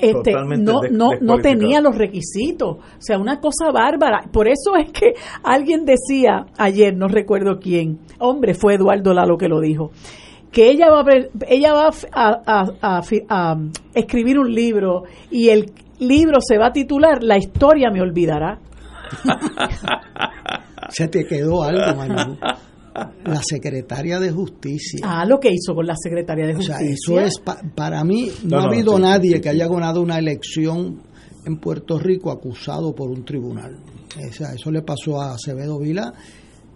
[0.00, 2.76] este, no, no, no tenía los requisitos.
[2.78, 4.24] O sea, una cosa bárbara.
[4.32, 9.48] Por eso es que alguien decía ayer, no recuerdo quién, hombre, fue Eduardo Lalo que
[9.48, 9.90] lo dijo,
[10.50, 11.04] que ella va a,
[11.48, 13.56] ella va a, a
[13.94, 18.58] escribir un libro y el libro se va a titular La historia me olvidará.
[20.90, 22.36] Se te quedó algo,
[23.24, 25.00] La secretaria de Justicia.
[25.04, 26.76] Ah, lo que hizo con la secretaria de Justicia.
[26.76, 27.42] O sea, eso es,
[27.74, 31.02] para mí, no, ha habido nadie que haya ganado una elección
[31.44, 33.78] en Puerto Rico acusado por un tribunal.
[34.16, 36.12] O sea, eso le pasó a Acevedo Vila,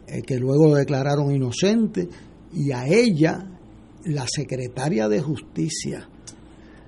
[0.06, 2.08] eh, que luego lo declararon inocente,
[2.52, 3.44] y a ella,
[4.04, 6.08] la secretaria de Justicia,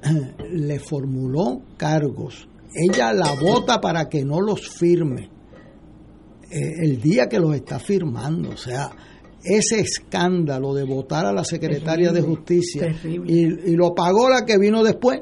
[0.53, 2.49] le formuló cargos.
[2.73, 5.36] Ella la vota para que no los firme
[6.51, 8.51] eh, el día que los está firmando.
[8.51, 8.91] O sea,
[9.47, 14.83] ese escándalo de votar a la secretaria de Justicia y, lo pagó la que vino
[14.83, 15.21] después,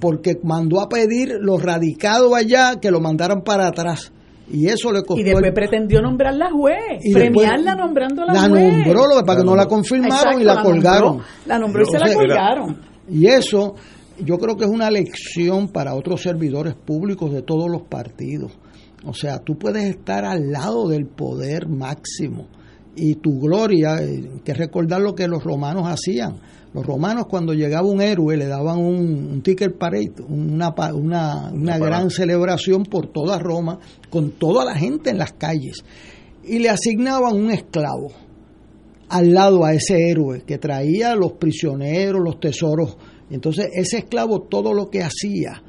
[0.00, 4.12] porque mandó a pedir los radicados allá que lo mandaran para atrás.
[4.50, 5.20] Y eso le costó.
[5.20, 9.66] Y después pretendió nombrar la juez, premiarla nombrando la, la nombró para que no la
[9.66, 11.20] confirmaron y la, colgaron.
[11.44, 12.80] la nombró y se la colgaron.
[13.10, 13.74] Y eso
[14.24, 18.52] yo creo que es una lección para otros servidores públicos de todos los partidos
[19.04, 22.48] O sea, tú puedes estar al lado del poder máximo
[22.96, 26.40] y tu gloria, hay eh, que recordar lo que los romanos hacían.
[26.74, 31.78] Los romanos cuando llegaba un héroe le daban un, un ticket parade, una, una, una
[31.78, 33.78] gran celebración por toda Roma,
[34.10, 35.84] con toda la gente en las calles,
[36.44, 38.08] y le asignaban un esclavo
[39.08, 42.96] al lado a ese héroe que traía los prisioneros, los tesoros.
[43.30, 45.62] Entonces ese esclavo todo lo que hacía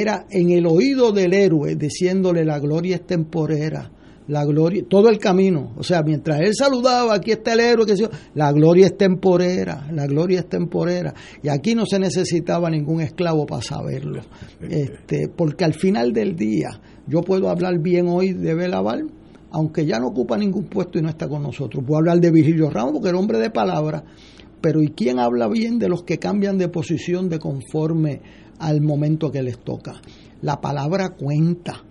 [0.00, 3.90] era en el oído del héroe diciéndole la gloria es temporera,
[4.28, 7.94] la gloria, todo el camino, o sea, mientras él saludaba, aquí está el héroe, que
[8.34, 11.12] la gloria es temporera, la gloria es temporera,
[11.42, 14.22] y aquí no se necesitaba ningún esclavo para saberlo,
[14.60, 19.10] este, porque al final del día, yo puedo hablar bien hoy de Belaval,
[19.50, 22.70] aunque ya no ocupa ningún puesto y no está con nosotros, puedo hablar de Virgilio
[22.70, 24.04] Ramos, porque era hombre de palabra,
[24.60, 28.20] pero ¿y quién habla bien de los que cambian de posición de conforme
[28.62, 30.00] al momento que les toca?
[30.40, 31.82] La palabra cuenta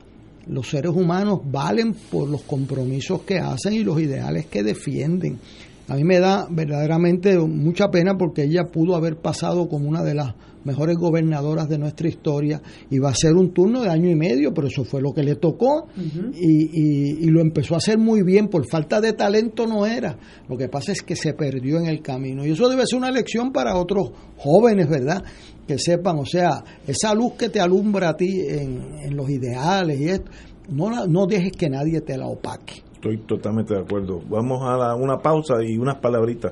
[0.47, 5.39] los seres humanos valen por los compromisos que hacen y los ideales que defienden.
[5.87, 10.13] A mí me da verdaderamente mucha pena porque ella pudo haber pasado como una de
[10.13, 14.15] las mejores gobernadoras de nuestra historia y va a ser un turno de año y
[14.15, 15.87] medio, pero eso fue lo que le tocó
[16.33, 20.17] y, y, lo empezó a hacer muy bien, por falta de talento no era,
[20.47, 23.11] lo que pasa es que se perdió en el camino y eso debe ser una
[23.11, 25.23] lección para otros jóvenes, ¿verdad?
[25.71, 30.01] Que sepan, o sea, esa luz que te alumbra a ti en, en los ideales
[30.01, 30.29] y esto,
[30.67, 32.83] no, no dejes que nadie te la opaque.
[32.95, 34.19] Estoy totalmente de acuerdo.
[34.29, 36.51] Vamos a una pausa y unas palabritas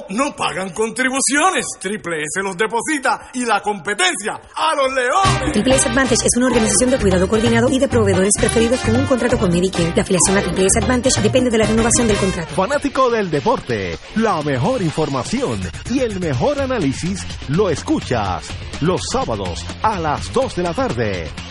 [0.10, 1.66] No pagan contribuciones.
[1.80, 5.54] Triple S los deposita y la competencia a los leones.
[5.54, 9.06] Triple S Advantage es una organización de cuidado coordinado y de proveedores preferidos con un
[9.06, 9.94] contrato con Medicare.
[9.96, 12.54] La afiliación a Triple S Advantage depende de la renovación del contrato.
[12.54, 18.48] Fanático del deporte, la mejor información y el mejor análisis lo escuchas
[18.82, 21.32] los sábados a las 2 de la tarde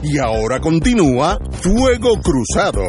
[0.08, 2.82] Y ahora continúa Fuego Cruzado.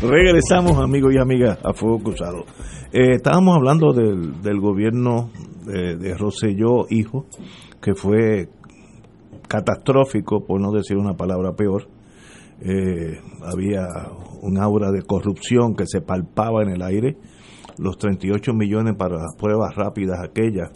[0.00, 2.46] Regresamos, amigos y amigas, a Fuego Cruzado.
[2.90, 5.30] Eh, estábamos hablando del, del gobierno
[5.66, 7.26] de, de Rosselló, hijo,
[7.82, 8.48] que fue
[9.46, 11.86] catastrófico, por no decir una palabra peor.
[12.62, 13.86] Eh, había
[14.40, 17.18] un aura de corrupción que se palpaba en el aire.
[17.78, 20.70] Los 38 millones para pruebas rápidas aquellas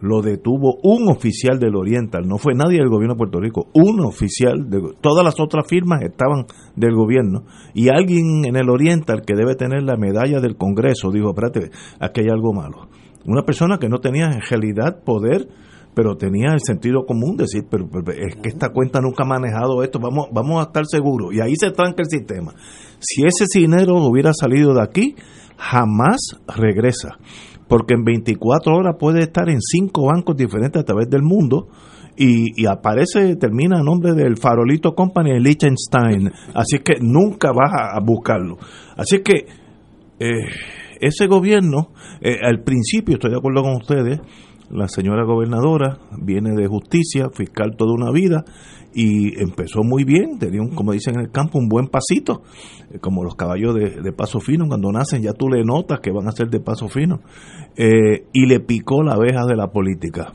[0.00, 4.00] lo detuvo un oficial del Oriental, no fue nadie del gobierno de Puerto Rico, un
[4.00, 9.34] oficial, de, todas las otras firmas estaban del gobierno, y alguien en el Oriental que
[9.34, 12.88] debe tener la medalla del Congreso dijo, espérate, aquí hay algo malo.
[13.26, 15.48] Una persona que no tenía agilidad, poder,
[15.98, 19.82] pero tenía el sentido común de decir, pero, es que esta cuenta nunca ha manejado
[19.82, 22.54] esto, vamos, vamos a estar seguros, y ahí se tranca el sistema.
[23.00, 25.16] Si ese dinero hubiera salido de aquí,
[25.56, 27.18] jamás regresa
[27.66, 31.66] porque en 24 horas puede estar en cinco bancos diferentes a través del mundo
[32.16, 37.72] y, y aparece, termina a nombre del Farolito Company de Liechtenstein, así que nunca vas
[37.72, 38.56] a, a buscarlo.
[38.96, 39.46] Así que
[40.20, 40.46] eh,
[41.00, 41.90] ese gobierno,
[42.20, 44.20] eh, al principio, estoy de acuerdo con ustedes,
[44.70, 48.44] la señora gobernadora viene de justicia, fiscal toda una vida,
[48.94, 52.42] y empezó muy bien, tenía un, como dicen en el campo, un buen pasito,
[52.90, 56.10] eh, como los caballos de, de paso fino, cuando nacen ya tú le notas que
[56.10, 57.20] van a ser de paso fino,
[57.76, 60.32] eh, y le picó la abeja de la política.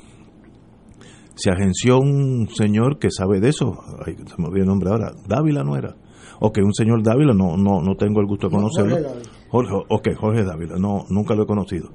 [1.36, 3.74] Se agenció un señor que sabe de eso,
[4.06, 5.96] ay, se me olvidó el nombre ahora, Dávila no era,
[6.40, 8.96] ok, un señor Dávila, no, no, no tengo el gusto de conocerlo.
[8.96, 9.30] Jorge.
[9.50, 11.90] Jorge, ok, Jorge Dávila, no, nunca lo he conocido.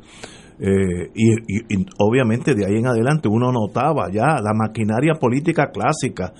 [0.60, 6.32] Eh, y, obviamente de ahí en adelante uno notaba ya la maquinaria política clásica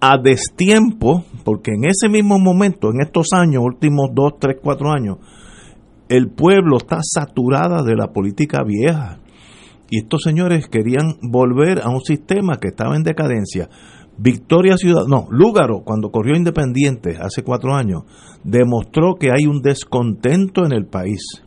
[0.00, 5.18] a destiempo, porque en ese mismo momento, en estos años, últimos dos, tres, cuatro años,
[6.08, 9.18] el pueblo está saturada de la política vieja.
[9.88, 13.68] Y estos señores querían volver a un sistema que estaba en decadencia.
[14.18, 18.02] Victoria Ciudad, no, Lúgaro, cuando corrió independiente hace cuatro años,
[18.44, 21.45] demostró que hay un descontento en el país.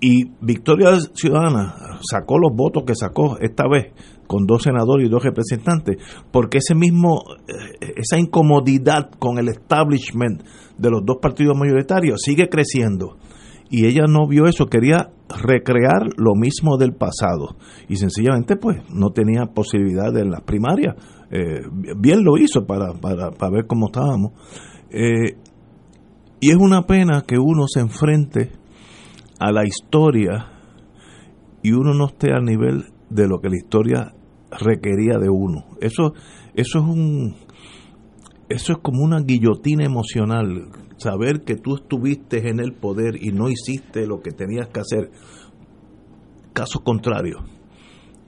[0.00, 3.92] Y Victoria Ciudadana sacó los votos que sacó esta vez
[4.26, 5.98] con dos senadores y dos representantes,
[6.30, 10.42] porque ese mismo, eh, esa incomodidad con el establishment
[10.78, 13.16] de los dos partidos mayoritarios sigue creciendo.
[13.68, 17.56] Y ella no vio eso, quería recrear lo mismo del pasado.
[17.88, 20.96] Y sencillamente, pues, no tenía posibilidad en las primarias.
[21.30, 21.60] Eh,
[21.96, 24.32] bien lo hizo para, para, para ver cómo estábamos.
[24.90, 25.36] Eh,
[26.40, 28.59] y es una pena que uno se enfrente
[29.40, 30.46] a la historia
[31.62, 34.14] y uno no esté al nivel de lo que la historia
[34.50, 35.64] requería de uno.
[35.80, 36.14] Eso,
[36.54, 37.34] eso es un
[38.48, 43.48] eso es como una guillotina emocional, saber que tú estuviste en el poder y no
[43.48, 45.10] hiciste lo que tenías que hacer.
[46.52, 47.38] Caso contrario,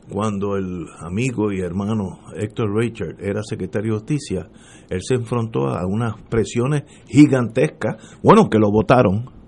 [0.08, 4.48] cuando el amigo y hermano Héctor Richard era secretario de Justicia,
[4.88, 9.41] él se enfrentó a unas presiones gigantescas, bueno, que lo votaron,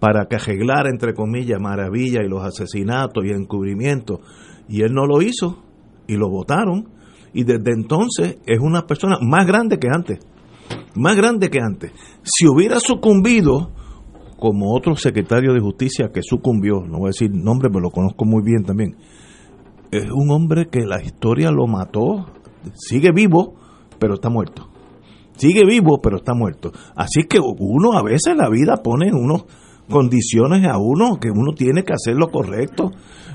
[0.00, 4.20] para que arreglara, entre comillas, maravilla y los asesinatos y encubrimientos.
[4.68, 5.62] Y él no lo hizo
[6.06, 6.88] y lo votaron.
[7.32, 10.18] Y desde entonces es una persona más grande que antes.
[10.94, 11.92] Más grande que antes.
[12.22, 13.72] Si hubiera sucumbido,
[14.38, 18.24] como otro secretario de justicia que sucumbió, no voy a decir nombre, pero lo conozco
[18.24, 18.96] muy bien también,
[19.90, 22.26] es un hombre que la historia lo mató,
[22.74, 23.54] sigue vivo,
[23.98, 24.68] pero está muerto.
[25.36, 26.72] Sigue vivo, pero está muerto.
[26.94, 29.44] Así que uno a veces la vida pone unos
[29.88, 32.90] condiciones a uno que uno tiene que hacer lo correcto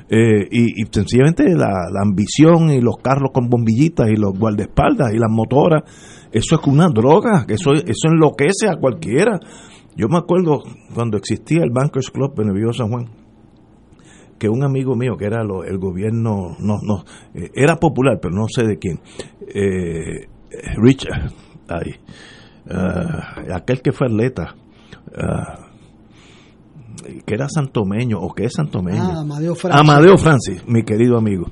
[0.09, 5.31] eh, y, sencillamente la, ambición y los carros con bombillitas y los guardaespaldas y las
[5.31, 5.83] motoras
[6.31, 9.39] eso es una droga eso, eso enloquece a cualquiera.
[9.95, 10.63] Yo me acuerdo
[10.95, 13.05] cuando existía el Bankers Club en el Viejo San Juan
[14.39, 18.35] que un amigo mío que era lo- el gobierno no no eh, era popular pero
[18.35, 18.99] no sé de quién
[19.47, 20.27] eh,
[20.77, 21.31] Richard
[21.69, 21.95] ay,
[22.69, 24.55] ah, aquel que fue atleta
[25.15, 25.69] ah,
[27.25, 29.01] que era santomeño o que es santomeño.
[29.01, 29.81] Ah, Amadeo Francis.
[29.81, 31.47] Amadeo Francis, mi querido amigo.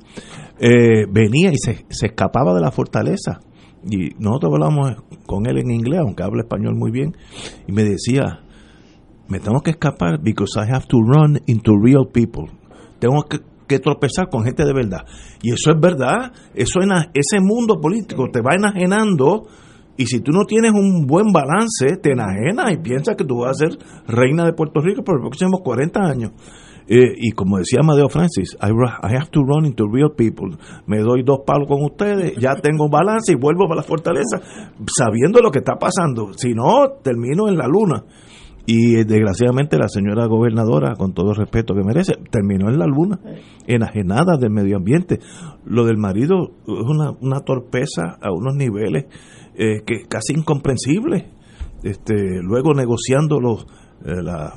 [0.60, 3.40] Eh, venía y se, se escapaba de la fortaleza.
[3.84, 7.16] Y nosotros hablamos con él en inglés, aunque habla español muy bien.
[7.68, 8.42] Y me decía,
[9.28, 12.52] me tengo que escapar because I have to run into real people.
[13.00, 15.02] Tengo que, que tropezar con gente de verdad.
[15.42, 16.32] Y eso es verdad.
[16.54, 19.48] Eso ena- ese mundo político te va enajenando.
[20.02, 23.52] Y si tú no tienes un buen balance, te enajenas y piensas que tú vas
[23.52, 23.78] a ser
[24.08, 26.32] reina de Puerto Rico por los próximos 40 años.
[26.88, 28.72] Eh, y como decía Amadeo Francis, I,
[29.16, 30.58] have to run into real people.
[30.88, 34.42] Me doy dos palos con ustedes, ya tengo balance y vuelvo para la fortaleza,
[34.88, 36.34] sabiendo lo que está pasando.
[36.36, 38.04] Si no, termino en la luna.
[38.66, 42.88] Y eh, desgraciadamente la señora gobernadora, con todo el respeto que merece, terminó en la
[42.88, 43.20] luna,
[43.68, 45.20] enajenada del medio ambiente.
[45.64, 49.06] Lo del marido es una torpeza a unos niveles
[49.64, 51.24] eh, que casi incomprensibles.
[51.84, 53.66] Este, luego negociando los,
[54.06, 54.54] eh, la,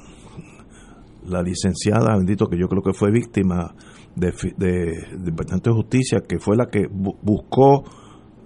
[1.27, 3.75] la licenciada, bendito que yo creo que fue víctima
[4.15, 7.85] de, de, de Departamento de Justicia, que fue la que bu- buscó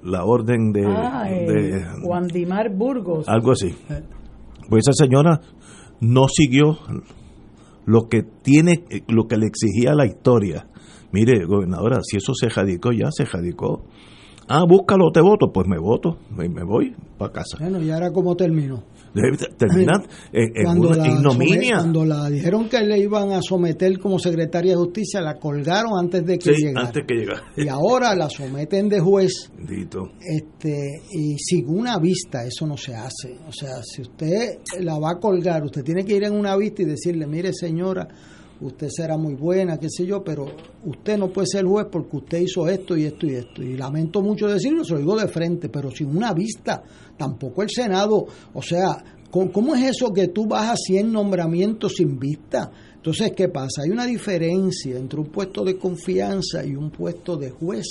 [0.05, 3.29] la orden de, Ah, eh, de- Juan Dimar Burgos.
[3.29, 3.75] algo así.
[4.69, 5.41] Pues esa señora
[6.01, 6.79] no siguió
[7.85, 10.69] lo que tiene, lo que le exigía la historia.
[11.11, 13.87] Mire, gobernadora, si eso se radicó ya, se radicó.
[14.49, 17.59] Ah, búscalo, te voto, pues me voto, y me voy para casa.
[17.61, 18.83] Bueno, y ahora cómo terminó.
[19.57, 21.79] Terminan en, en Cuando una la, ignominia.
[21.81, 25.93] some- cuando la dijeron que le iban a someter como secretaria de justicia, la colgaron
[25.99, 26.87] antes de que Sí, llegara.
[26.87, 27.43] antes que llegara.
[27.57, 30.11] Y ahora la someten de juez Bendito.
[30.21, 35.13] este y sin una vista eso no se hace o sea si usted la va
[35.13, 38.07] a colgar usted tiene que ir en una vista y decirle mire señora
[38.61, 40.47] usted será muy buena qué sé yo pero
[40.85, 44.21] usted no puede ser juez porque usted hizo esto y esto y esto y lamento
[44.21, 46.83] mucho decirlo se lo digo de frente pero sin una vista
[47.17, 51.93] tampoco el senado o sea ¿cómo- ¿cómo es eso que tú vas a 100 nombramientos
[51.97, 52.71] sin vista?
[52.97, 53.83] Entonces, ¿qué pasa?
[53.85, 57.87] Hay una diferencia entre un puesto de confianza y un puesto de juez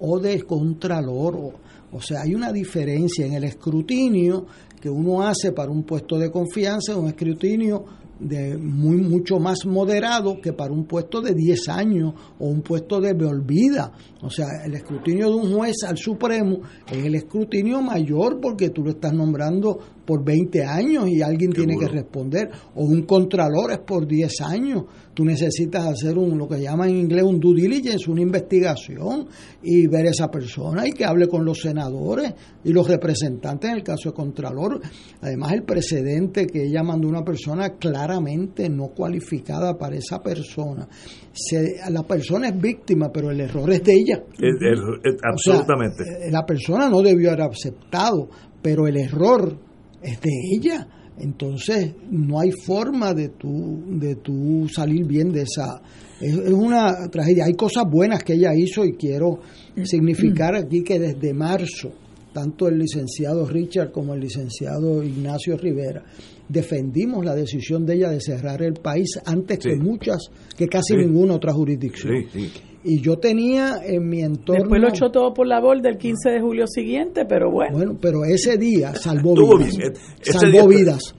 [0.00, 1.36] o de contralor.
[1.36, 1.52] O,
[1.92, 4.46] o sea, hay una diferencia en el escrutinio
[4.80, 7.84] que uno hace para un puesto de confianza, un escrutinio
[8.18, 13.00] de muy mucho más moderado que para un puesto de 10 años o un puesto
[13.00, 13.92] de olvida.
[14.22, 16.60] O sea, el escrutinio de un juez al Supremo
[16.90, 21.76] es el escrutinio mayor porque tú lo estás nombrando por 20 años y alguien tiene
[21.76, 22.48] que responder.
[22.76, 24.84] O un contralor es por 10 años.
[25.12, 29.26] Tú necesitas hacer un lo que llaman en inglés un due diligence, una investigación
[29.62, 32.34] y ver a esa persona y que hable con los senadores
[32.64, 34.80] y los representantes en el caso de contralor.
[35.22, 40.86] Además, el precedente que ella mandó una persona claramente no cualificada para esa persona.
[41.32, 44.22] Se- la persona es víctima, pero el error es de ella.
[44.22, 46.02] O sea, absolutamente.
[46.26, 48.28] eh, la persona no debió haber aceptado,
[48.62, 49.58] pero el error
[50.02, 50.88] es de ella.
[51.18, 55.80] Entonces, no hay forma de tú, de tú salir bien de esa.
[56.20, 57.46] Es, es una tragedia.
[57.46, 59.40] Hay cosas buenas que ella hizo y quiero
[59.84, 61.90] significar aquí que desde marzo,
[62.32, 66.04] tanto el licenciado Richard como el licenciado Ignacio Rivera
[66.48, 70.18] defendimos la decisión de ella de cerrar el país antes que muchas,
[70.56, 71.00] que casi Sí.
[71.00, 72.12] ninguna otra jurisdicción.
[72.32, 72.52] Sí, sí.
[72.84, 74.60] Y yo tenía en mi entorno.
[74.62, 77.76] Después lo echó todo por la borda el 15 de julio siguiente, pero bueno.
[77.76, 79.76] Bueno, pero ese día salvó Estuvo vidas.
[79.76, 79.92] bien.
[80.22, 81.14] Ese salvó día- vidas.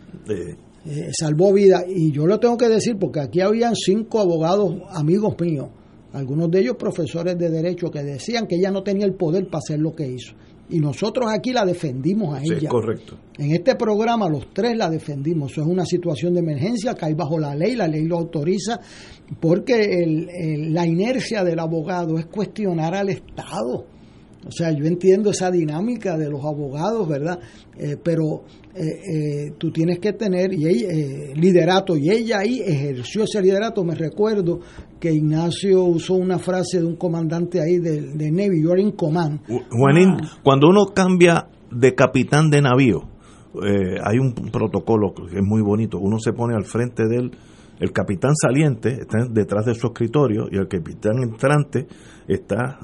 [0.86, 1.84] Eh, salvó vidas.
[1.90, 5.68] Y yo lo tengo que decir porque aquí habían cinco abogados amigos míos,
[6.14, 9.58] algunos de ellos profesores de derecho, que decían que ella no tenía el poder para
[9.60, 10.34] hacer lo que hizo.
[10.70, 12.68] Y nosotros aquí la defendimos a sí, ella.
[12.70, 13.18] correcto.
[13.38, 15.52] En este programa los tres la defendimos.
[15.54, 18.80] Eso es una situación de emergencia que hay bajo la ley, la ley lo autoriza,
[19.40, 23.86] porque el- el- la inercia del abogado es cuestionar al Estado.
[24.48, 27.40] O sea, yo entiendo esa dinámica de los abogados, ¿verdad?
[27.78, 28.44] Eh, pero
[28.74, 33.42] eh, eh, tú tienes que tener y ella, eh, liderato, y ella ahí ejerció ese
[33.42, 33.84] liderato.
[33.84, 34.60] Me recuerdo
[35.00, 39.42] que Ignacio usó una frase de un comandante ahí de, de Navy, you're in command.
[39.72, 43.02] Juanín, cuando uno cambia de capitán de navío,
[44.04, 45.98] hay un protocolo que es muy bonito.
[45.98, 47.32] Uno se pone al frente del
[47.80, 51.88] el capitán saliente está detrás de su escritorio y el capitán entrante
[52.28, 52.80] está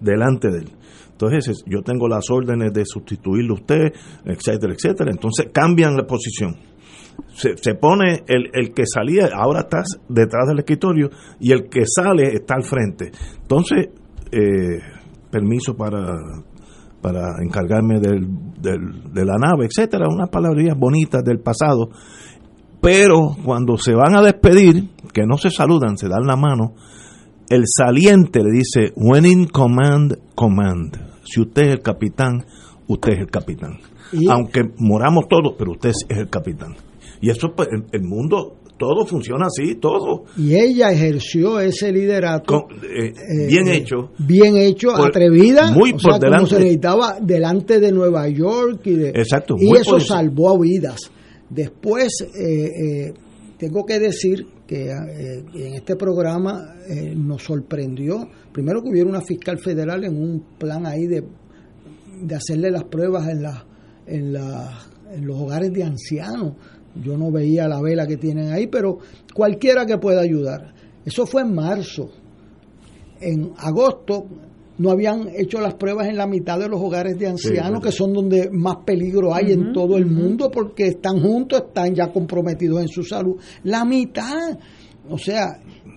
[0.00, 0.72] delante de él.
[1.16, 3.92] Entonces, es- yo tengo las órdenes de sustituirlo a usted,
[4.24, 5.10] etcétera, etcétera.
[5.10, 6.56] Entonces, cambian la posición.
[7.34, 11.08] Se, se pone el, el que salía, ahora estás detrás del escritorio
[11.40, 13.10] y el que sale está al frente.
[13.40, 13.88] Entonces,
[14.30, 14.78] eh,
[15.30, 16.14] permiso para
[17.00, 18.26] para encargarme del,
[18.60, 21.88] del- de la nave, etcétera, unas palabrillas bonitas del pasado.
[22.80, 26.74] Pero cuando se van a despedir, que no se saludan, se dan la mano,
[27.50, 30.96] el saliente le dice, when in command, command.
[31.24, 32.44] Si usted es el capitán,
[32.88, 33.78] usted es el capitán.
[34.12, 36.74] Y- Aunque moramos todos, pero usted es el capitán.
[37.20, 40.24] Y eso, pues, el, el mundo, todo funciona así, todo.
[40.36, 42.44] Y ella ejerció ese liderato.
[42.66, 43.12] Con- eh,
[43.48, 44.10] bien eh, hecho.
[44.18, 45.72] Bien hecho, Por- atrevida.
[45.72, 46.50] muy o por sea, como delante.
[46.50, 48.82] se necesitaba delante de Nueva York.
[48.86, 51.10] Y, de, Exacto, y eso salvó vidas.
[51.48, 52.64] Después, eh,
[53.08, 53.14] eh,
[53.58, 59.20] tengo que decir que eh, en este programa eh, nos sorprendió, primero que hubiera una
[59.20, 61.22] fiscal federal en un plan ahí de,
[62.22, 63.64] de hacerle las pruebas en, la,
[64.06, 64.78] en, la,
[65.12, 66.54] en los hogares de ancianos.
[67.02, 68.98] Yo no veía la vela que tienen ahí, pero
[69.34, 70.74] cualquiera que pueda ayudar.
[71.04, 72.10] Eso fue en marzo.
[73.20, 74.26] En agosto
[74.78, 78.12] no habían hecho las pruebas en la mitad de los hogares de ancianos, que son
[78.12, 82.88] donde más peligro hay en todo el mundo, porque están juntos, están ya comprometidos en
[82.88, 83.36] su salud.
[83.64, 84.58] La mitad.
[85.08, 85.46] O sea,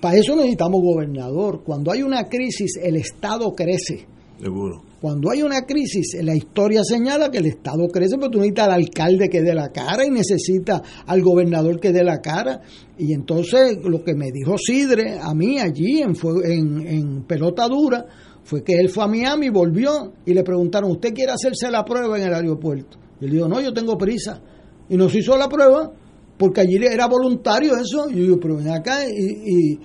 [0.02, 1.64] para eso necesitamos gobernador.
[1.66, 4.06] Cuando hay una crisis, el Estado crece.
[4.40, 4.84] Seguro.
[5.02, 8.74] Cuando hay una crisis, la historia señala que el Estado crece, pero tú necesitas al
[8.74, 12.62] alcalde que dé la cara y necesitas al gobernador que dé la cara.
[12.98, 17.68] Y entonces lo que me dijo Sidre a mí allí en, fue- en, en pelota
[17.68, 18.06] dura
[18.50, 22.18] fue que él fue a Miami, volvió y le preguntaron, ¿usted quiere hacerse la prueba
[22.18, 22.98] en el aeropuerto?
[23.22, 24.42] Y él dijo, no, yo tengo prisa.
[24.90, 25.92] Y nos hizo la prueba
[26.38, 28.10] porque allí era voluntario eso.
[28.10, 29.12] Y yo digo, pero ven acá y...
[29.12, 29.80] y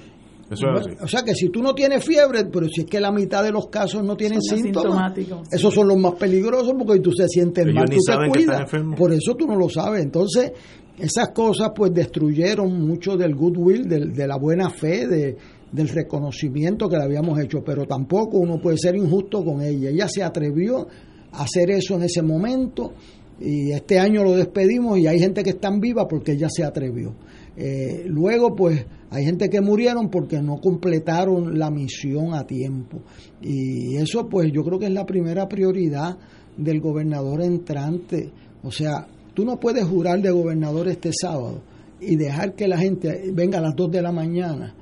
[0.50, 0.90] Eso es así.
[1.02, 3.50] o sea que si tú no tienes fiebre, pero si es que la mitad de
[3.50, 5.12] los casos no tienen Son síntomas,
[5.52, 8.12] esos son los más peligrosos porque tú te sientes Ellos mal, tú te
[8.46, 8.70] cuidas.
[8.96, 10.02] Por eso tú no lo sabes.
[10.02, 10.52] Entonces,
[10.98, 15.36] esas cosas pues destruyeron mucho del goodwill, del- de la buena fe, de,
[15.74, 19.90] del reconocimiento que le habíamos hecho, pero tampoco uno puede ser injusto con ella.
[19.90, 20.86] Ella se atrevió
[21.32, 22.92] a hacer eso en ese momento
[23.40, 27.16] y este año lo despedimos y hay gente que están viva porque ella se atrevió.
[27.56, 33.00] Eh, luego, pues, hay gente que murieron porque no completaron la misión a tiempo.
[33.42, 36.16] Y eso, pues, yo creo que es la primera prioridad
[36.56, 38.30] del gobernador entrante.
[38.62, 41.62] O sea, tú no puedes jurar de gobernador este sábado
[42.00, 44.74] y dejar que la gente venga a las 2 de la mañana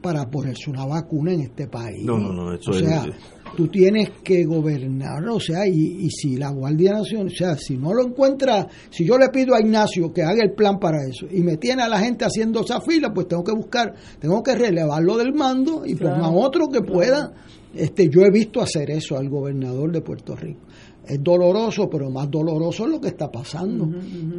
[0.00, 2.04] para ponerse una vacuna en este país.
[2.04, 3.04] No, no, no, eso o es- sea,
[3.56, 5.72] tú tienes que gobernar, o sea, y,
[6.06, 9.54] y si la Guardia Nacional, o sea, si no lo encuentra, si yo le pido
[9.54, 12.60] a Ignacio que haga el plan para eso y me tiene a la gente haciendo
[12.60, 16.68] esa fila, pues tengo que buscar, tengo que relevarlo del mando y Claro, pongan otro
[16.68, 17.32] que pueda.
[17.72, 20.60] Este, yo he visto hacer eso al gobernador de Puerto Rico.
[21.06, 23.88] Es doloroso, pero más doloroso es lo que está pasando.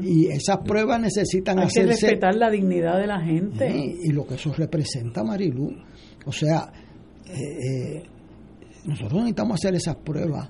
[0.03, 3.71] Y esas pruebas necesitan Hay que hacerse respetar la dignidad de la gente.
[3.71, 5.69] Sí, y lo que eso representa, Marilu.
[6.25, 6.71] O sea,
[7.27, 8.03] eh, eh,
[8.85, 10.49] nosotros necesitamos hacer esas pruebas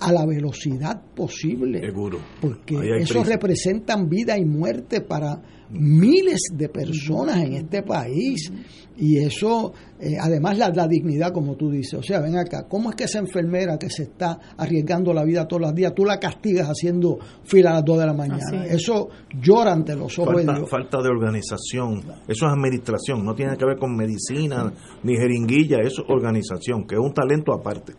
[0.00, 1.80] a la velocidad posible.
[1.80, 2.18] Seguro.
[2.40, 5.40] Porque hay eso representan vida y muerte para
[5.70, 8.52] miles de personas en este país.
[8.96, 11.94] Y eso, eh, además, la, la dignidad, como tú dices.
[11.94, 15.48] O sea, ven acá, ¿cómo es que esa enfermera que se está arriesgando la vida
[15.48, 18.66] todos los días, tú la castigas haciendo fila a las 2 de la mañana?
[18.66, 18.74] Es.
[18.82, 19.08] Eso
[19.40, 20.70] llora ante los ojos de Falta, Dios.
[20.70, 22.02] falta de organización.
[22.28, 24.70] Eso es administración, no tiene que ver con medicina
[25.02, 27.94] ni jeringuilla, eso es organización, que es un talento aparte.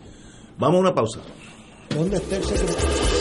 [0.60, 1.22] Vamos a una pausa.
[1.96, 3.21] ¿Dónde está el secretario?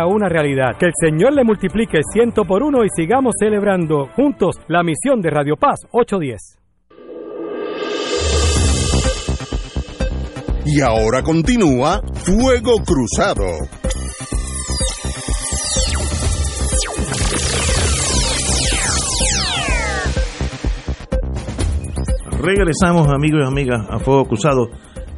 [0.01, 0.77] sea una realidad.
[0.79, 5.29] Que el Señor le multiplique ciento por uno y sigamos celebrando juntos la misión de
[5.29, 6.57] Radio Paz 810.
[10.65, 13.45] Y ahora continúa Fuego Cruzado.
[22.41, 24.69] Regresamos, amigos y amigas, a Fuego Cruzado.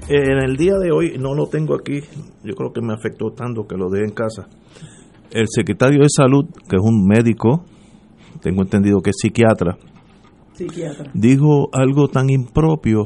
[0.10, 2.02] En el día de hoy, no lo tengo aquí,
[2.44, 4.48] yo creo que me afectó tanto que lo dejé en casa.
[5.32, 7.64] El secretario de Salud, que es un médico,
[8.42, 9.78] tengo entendido que es psiquiatra,
[10.54, 11.10] Psiquiatra.
[11.14, 13.06] dijo algo tan impropio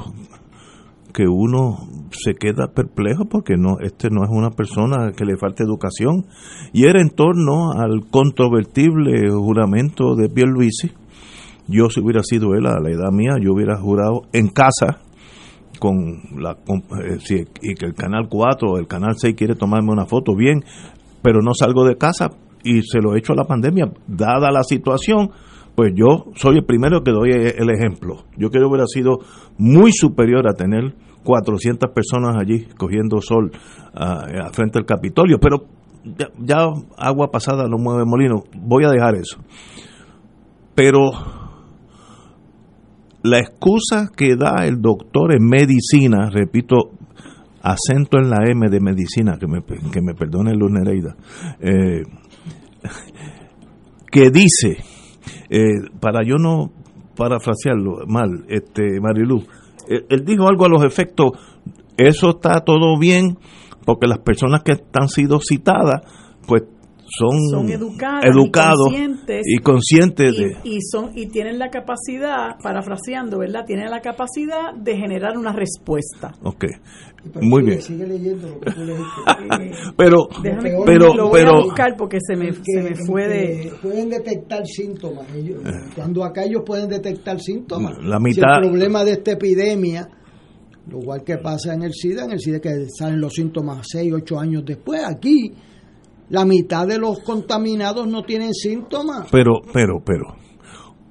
[1.13, 1.77] que uno
[2.11, 6.25] se queda perplejo porque no este no es una persona que le falta educación
[6.73, 10.91] y era en torno al controvertible juramento de Pierluisi
[11.67, 14.99] yo si hubiera sido él a la edad mía yo hubiera jurado en casa
[15.79, 19.91] con la con- eh, y que el canal 4 o el canal 6 quiere tomarme
[19.91, 20.63] una foto bien
[21.21, 22.29] pero no salgo de casa
[22.63, 25.31] y se lo he hecho a la pandemia dada la situación
[25.75, 28.23] pues yo soy el primero que doy el ejemplo.
[28.35, 29.19] Yo creo que hubiera sido
[29.59, 33.51] muy superior a tener 400 personas allí cogiendo sol
[33.93, 35.65] a frente al Capitolio, pero
[36.03, 36.67] ya, ya
[36.97, 39.37] agua pasada no mueve molino, voy a dejar eso.
[40.73, 41.11] Pero
[43.23, 46.91] la excusa que da el doctor en medicina, repito,
[47.61, 51.15] acento en la M de medicina, que me, que me perdone Luz Nereida,
[51.59, 52.03] eh,
[54.11, 54.77] que dice,
[55.49, 56.71] eh, para yo no
[57.15, 59.43] parafrasearlo mal, este Marilu,
[59.87, 61.31] él, él dijo algo a los efectos,
[61.97, 63.37] eso está todo bien,
[63.85, 66.01] porque las personas que han sido citadas,
[66.47, 66.63] pues
[67.09, 70.57] son, Son educadas, educados y conscientes, y conscientes y, de...
[70.63, 73.65] y son y tienen la capacidad, parafraseando, ¿verdad?
[73.65, 76.33] Tienen la capacidad de generar una respuesta.
[76.43, 76.65] Ok,
[77.41, 77.81] muy sigue- bien.
[77.81, 79.77] Sigue leyendo lo que tú leíste.
[79.97, 83.71] Pero, Déjame, pero, lo voy pero, a buscar porque se me, se me fue de...
[83.81, 85.61] pueden detectar síntomas ellos,
[85.95, 90.09] cuando acá ellos pueden detectar síntomas La Si mitad- el problema de esta epidemia
[90.89, 94.13] lo igual que pasa en el SIDA en el SIDA que salen los síntomas 6,
[94.13, 95.51] 8 años después aquí
[96.29, 100.35] la mitad de los contaminados no tienen síntomas pero, pero, pero,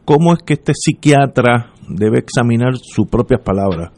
[0.04, 3.92] ¿cómo es que este psiquiatra debe examinar sus propias palabras?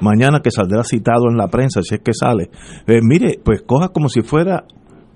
[0.00, 2.50] Mañana que saldrá citado en la prensa, si es que sale.
[2.86, 4.64] Eh, mire, pues coja como si fuera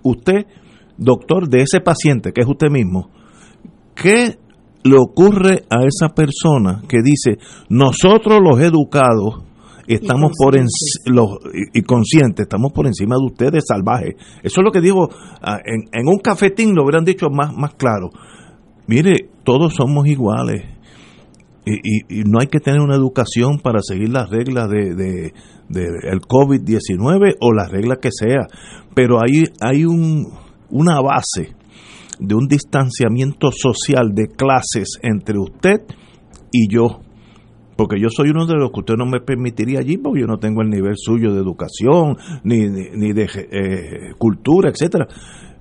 [0.03, 0.47] usted,
[0.99, 3.09] doctor de ese paciente, que es usted mismo.
[3.95, 4.37] ¿Qué
[4.85, 7.39] le ocurre a esa persona que dice,
[7.71, 9.43] nosotros los educados
[9.87, 14.15] estamos por enci- los y, y conscientes, estamos por encima de ustedes salvajes.
[14.43, 15.09] Eso es lo que digo,
[15.43, 18.11] ah, en, en un cafetín lo hubieran dicho más, más claro.
[18.87, 20.63] Mire, todos somos iguales.
[21.67, 25.33] Y, y- y no hay que tener una educación para seguir las reglas de, de,
[25.71, 28.47] de el COVID-19 o las reglas que sea.
[28.95, 30.27] Pero hay, hay un,
[30.71, 31.55] una base
[32.21, 35.81] de un distanciamiento social de clases entre usted
[36.53, 37.01] y yo.
[37.77, 40.39] Porque yo soy uno de los que usted no me permitiría allí, porque yo no
[40.39, 45.07] tengo el nivel suyo de educación, ni, ni, ni de eh, cultura, etcétera.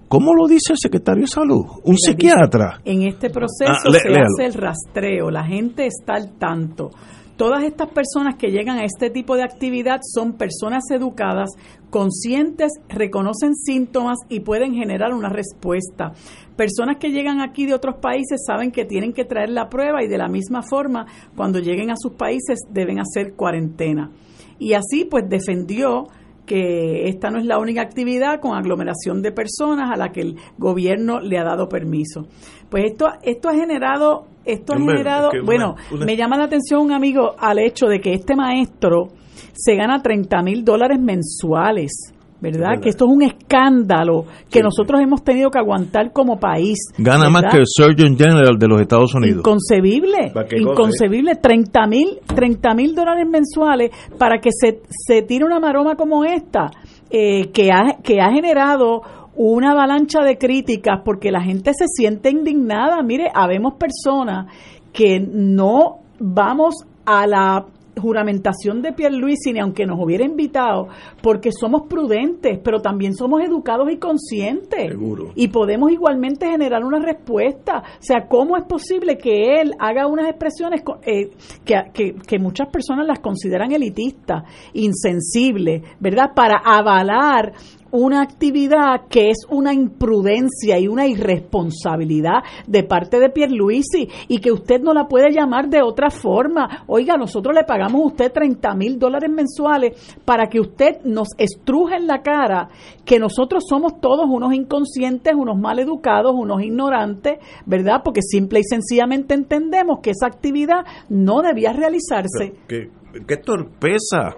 [0.08, 1.62] ¿Cómo lo dice el secretario de salud?
[1.84, 2.78] Un Mira, psiquiatra.
[2.84, 4.26] dice, En este proceso Ah, se léalo.
[4.38, 6.92] hace el rastreo, la gente está al tanto.
[7.36, 11.50] Todas estas personas que llegan a este tipo de actividad son personas educadas,
[11.90, 16.12] conscientes, reconocen síntomas y pueden generar una respuesta.
[16.56, 20.08] Personas que llegan aquí de otros países saben que tienen que traer la prueba y
[20.08, 24.12] de la misma forma, cuando lleguen a sus países deben hacer cuarentena.
[24.60, 26.06] Y así pues defendió
[26.46, 30.36] que esta no es la única actividad con aglomeración de personas a la que el
[30.58, 32.28] gobierno le ha dado permiso.
[32.70, 36.44] Pues esto esto ha generado esto ha generado, que una- bueno, una- me llama la
[36.44, 39.08] atención un amigo al hecho de que este maestro
[39.54, 42.13] se gana 30 mil dólares mensuales.
[42.44, 42.70] ¿Verdad?
[42.70, 42.84] verdad.
[42.84, 46.78] Que esto es un escándalo que nosotros hemos tenido que aguantar como país.
[46.98, 49.40] Gana más que el Surgeon General de los Estados Unidos.
[49.40, 55.96] Inconcebible, inconcebible, 30 mil 30 mil dólares mensuales para que se, se tire una maroma
[55.96, 56.72] como esta,
[57.10, 59.02] eh, que, ha, que ha generado
[59.36, 63.02] una avalancha de críticas porque la gente se siente indignada.
[63.02, 64.48] Mire, habemos personas
[64.92, 66.76] que no vamos
[67.06, 67.66] a la
[68.02, 70.88] juramentación de Pierluisi ni aunque nos hubiera invitado
[71.22, 75.32] porque somos prudentes pero también somos educados y conscientes Seguro.
[75.36, 77.84] y podemos igualmente generar una respuesta.
[78.00, 81.30] O sea, ¿cómo es posible que él haga unas expresiones eh,
[81.66, 84.44] que, que- que muchas personas las consideran elitistas,
[84.74, 86.32] insensibles, ¿verdad?
[86.36, 87.54] Para avalar
[87.94, 94.52] una actividad que es una imprudencia y una irresponsabilidad de parte de Pierluisi y que
[94.52, 96.84] usted no la puede llamar de otra forma.
[96.88, 101.98] Oiga, nosotros le pagamos a usted 30 mil dólares mensuales para que usted nos estruje
[101.98, 102.70] en la cara
[103.06, 107.38] que nosotros somos todos unos inconscientes, unos mal educados, unos ignorantes,
[107.68, 108.02] ¿verdad?
[108.04, 112.56] Porque simple y sencillamente entendemos que esa actividad no debía realizarse.
[112.68, 112.90] ¿Qué,
[113.28, 114.36] qué torpeza?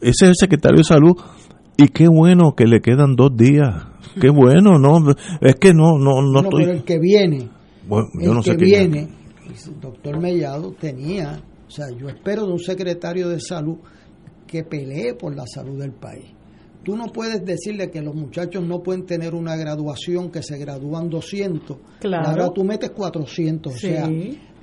[0.00, 1.16] Ese es el secretario de salud
[1.84, 3.86] y qué bueno que le quedan dos días.
[4.20, 4.98] Qué bueno, no,
[5.40, 6.64] es que no, no, no, No, estoy.
[6.64, 7.48] pero el que viene,
[7.88, 8.70] Bueno, yo el no sé que es.
[8.70, 9.08] viene,
[9.46, 13.76] el doctor Mellado tenía, o sea, yo espero de un secretario de salud
[14.46, 16.26] que pelee por la salud del país.
[16.82, 21.10] Tú no puedes decirle que los muchachos no pueden tener una graduación, que se gradúan
[21.10, 22.28] 200, Claro.
[22.28, 23.86] ahora tú metes 400, Sí.
[23.88, 24.10] o sea,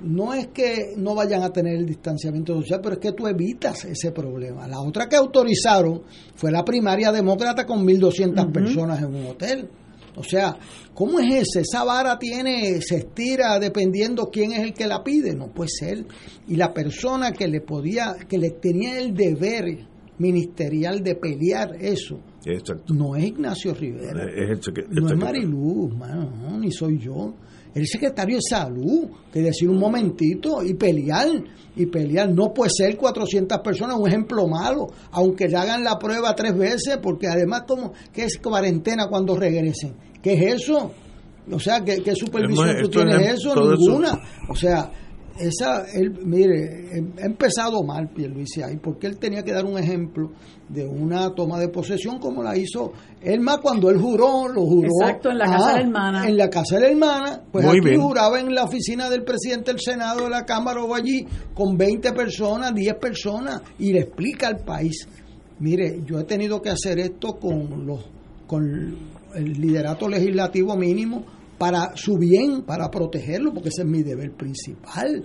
[0.00, 3.84] no es que no vayan a tener el distanciamiento social, pero es que tú evitas
[3.84, 4.66] ese problema.
[4.66, 6.02] La otra que autorizaron
[6.34, 8.52] fue la primaria demócrata con 1.200 Ujú.
[8.52, 9.68] personas en un hotel.
[10.16, 10.56] O sea,
[10.94, 11.60] ¿cómo es ese?
[11.60, 16.04] Esa vara tiene, se estira dependiendo quién es el que la pide, no puede ser.
[16.48, 19.86] Y la persona que le podía, que le tenía el deber
[20.18, 22.92] ministerial de pelear eso, Exacto.
[22.94, 25.16] no es Ignacio Rivera, Es el no es.
[25.16, 27.34] Mariluz, mano, no, ni soy yo.
[27.74, 31.28] El secretario de salud, que decir un momentito y pelear,
[31.76, 32.28] y pelear.
[32.32, 36.98] No puede ser 400 personas, un ejemplo malo, aunque le hagan la prueba tres veces,
[37.00, 39.92] porque además, como ¿qué es cuarentena cuando regresen?
[40.22, 40.90] ¿Qué es eso?
[41.52, 43.54] O sea, ¿qué, qué supervisión tú tienes es- eso?
[43.54, 44.18] todo eso- Ninguna.
[44.50, 44.90] O sea,
[45.38, 49.78] esa, él, mire, em- ha empezado mal Pierluisi ahí, porque él tenía que dar un
[49.78, 50.30] ejemplo
[50.68, 52.92] de una toma de posesión como la hizo
[53.22, 54.88] él más cuando él juró, lo juró.
[55.00, 56.28] Exacto, en la casa de la hermana.
[56.28, 58.00] En la casa de la hermana, pues Muy aquí bien.
[58.00, 62.12] juraba en la oficina del presidente del Senado, de la Cámara o allí, con 20
[62.12, 65.08] personas, 10 personas, y le explica al país.
[65.60, 68.04] Mire, yo he tenido que hacer esto con los
[68.46, 68.96] con
[69.34, 71.22] el liderato legislativo mínimo
[71.58, 75.24] para su bien, para protegerlo, porque ese es mi deber principal.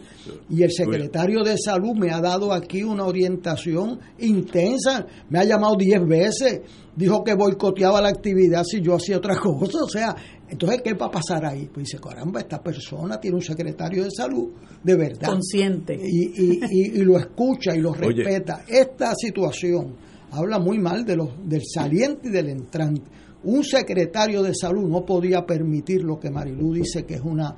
[0.50, 5.76] Y el secretario de salud me ha dado aquí una orientación intensa, me ha llamado
[5.78, 6.62] 10 veces,
[6.96, 10.16] dijo que boicoteaba la actividad si yo hacía otra cosa, o sea,
[10.50, 11.68] entonces, ¿qué va a pasar ahí?
[11.74, 14.50] Pues dice, caramba, esta persona tiene un secretario de salud
[14.84, 15.30] de verdad.
[15.30, 15.96] Consciente.
[16.04, 18.24] Y, y, y- y lo escucha y lo Oye.
[18.24, 18.64] respeta.
[18.68, 19.96] Esta situación
[20.32, 23.02] habla muy mal de los, del saliente y del entrante.
[23.44, 27.56] Un secretario de salud no podía permitir lo que Marilú dice que es una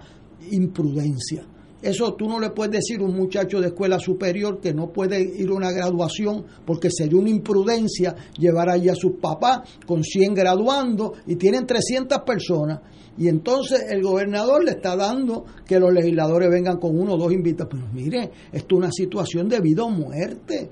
[0.51, 1.45] imprudencia.
[1.81, 5.21] Eso tú no le puedes decir a un muchacho de escuela superior que no puede
[5.21, 10.33] ir a una graduación porque sería una imprudencia llevar allí a sus papás con 100
[10.33, 12.79] graduando y tienen 300 personas.
[13.17, 17.31] Y entonces el gobernador le está dando que los legisladores vengan con uno o dos
[17.31, 17.73] invitados.
[17.73, 20.71] Pero mire, esto es una situación de vida o muerte.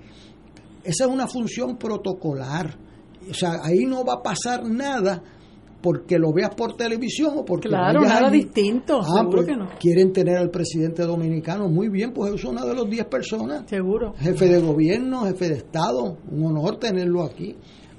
[0.83, 2.75] Esa es una función protocolar.
[3.29, 5.21] O sea, ahí no va a pasar nada
[5.81, 8.39] porque lo veas por televisión o porque Claro, nada allí.
[8.43, 9.67] distinto, Ah, seguro pues, que no.
[9.79, 11.67] Quieren tener al presidente dominicano.
[11.67, 13.63] Muy bien, pues es una de las 10 personas.
[13.69, 14.13] Seguro.
[14.17, 16.17] Jefe de gobierno, jefe de Estado.
[16.31, 17.55] Un honor tenerlo aquí.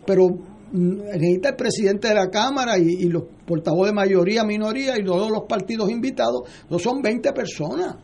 [0.06, 0.28] Pero
[0.72, 5.04] mm, necesita el presidente de la Cámara y, y los portavoces de mayoría, minoría y
[5.04, 6.42] todos los partidos invitados.
[6.70, 7.96] No son 20 personas.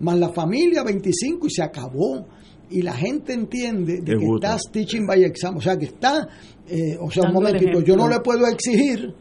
[0.00, 2.24] Más la familia, 25 y se acabó.
[2.70, 5.56] Y la gente entiende de que estás teaching by exam.
[5.56, 6.28] O sea, que está.
[6.68, 9.14] eh, o sea, un Dando momentito, yo no le puedo exigir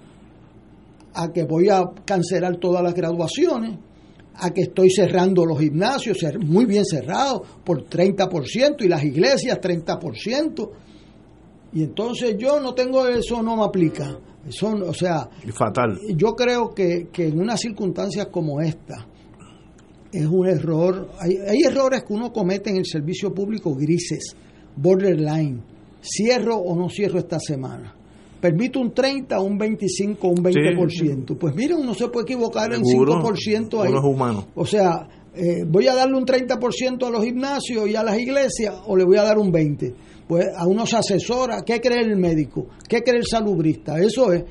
[1.13, 3.77] a que voy a cancelar todas las graduaciones,
[4.35, 10.69] a que estoy cerrando los gimnasios, muy bien cerrados, por 30%, y las iglesias 30%.
[11.73, 14.17] Y entonces yo no tengo eso, no me aplica.
[14.47, 15.97] Eso, o sea, Fatal.
[16.15, 19.07] yo creo que, que en unas circunstancias como esta
[20.19, 21.09] es un error.
[21.19, 24.35] Hay, hay errores que uno comete en el servicio público grises,
[24.75, 25.61] borderline.
[26.01, 27.93] Cierro o no cierro esta semana.
[28.39, 31.37] Permito un 30, un 25, un 20%.
[31.37, 33.13] Pues miren, uno se puede equivocar en Seguro.
[33.23, 33.89] 5% ahí.
[33.89, 34.47] Uno es humano.
[34.55, 38.75] O sea, eh, voy a darle un 30% a los gimnasios y a las iglesias
[38.85, 39.93] o le voy a dar un 20%.
[40.27, 42.67] Pues a uno se asesora, ¿qué cree el médico?
[42.89, 43.99] ¿Qué cree el salubrista?
[43.99, 44.43] Eso es,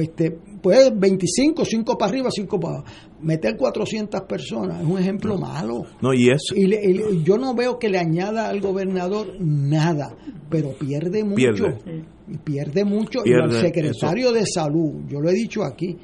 [0.00, 2.92] este, pues 25, 5 para arriba, 5 para abajo.
[3.20, 5.84] Meter 400 personas es un ejemplo malo.
[6.00, 6.54] No, y eso.
[6.54, 10.14] Y, le- y le- yo no veo que le añada al gobernador nada,
[10.50, 11.36] pero pierde mucho.
[11.36, 12.04] Pierde.
[12.44, 13.20] Pierde mucho.
[13.24, 15.96] y al secretario de salud, yo lo he dicho aquí,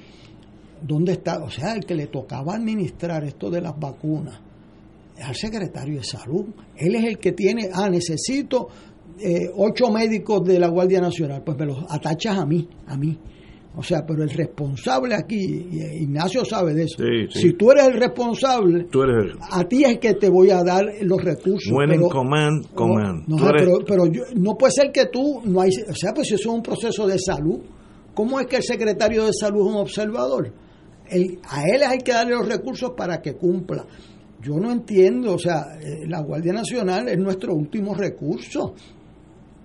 [0.82, 1.42] ¿dónde está?
[1.42, 4.40] O sea, el que le tocaba administrar esto de las vacunas
[5.16, 6.46] es al secretario de salud.
[6.76, 8.68] Él es el que tiene, ah, necesito
[9.20, 13.16] eh, ocho médicos de la Guardia Nacional, pues me los atachas a mí, a mí.
[13.76, 15.36] O sea, pero el responsable aquí,
[15.70, 17.40] y Ignacio sabe de eso, Sí, sí.
[17.40, 20.62] si tú eres el responsable, Tú eres el a ti es que te voy a
[20.62, 21.72] dar los recursos.
[21.88, 23.26] pero- command, command.
[23.26, 26.28] no, eres- pero, pero yo- no puede ser que tú no hay, o sea, pues
[26.28, 27.58] si eso es un proceso de salud.
[28.14, 30.52] ¿Cómo es que el secretario de salud es un observador?
[31.10, 33.84] El- a él hay que darle los recursos para que cumpla.
[34.40, 38.74] Yo no entiendo, o sea, eh, la Guardia Nacional es nuestro último recurso.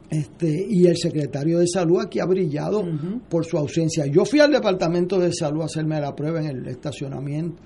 [0.10, 2.84] Este, y el secretario de salud aquí ha brillado
[3.30, 4.08] por su ausencia.
[4.08, 7.62] Yo fui al departamento de salud a hacerme la prueba en el estacionamiento.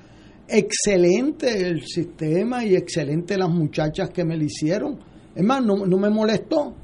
[0.47, 4.99] Excelente el sistema y excelente las muchachas que me lo hicieron.
[5.33, 6.75] Es más, no, no me molestó.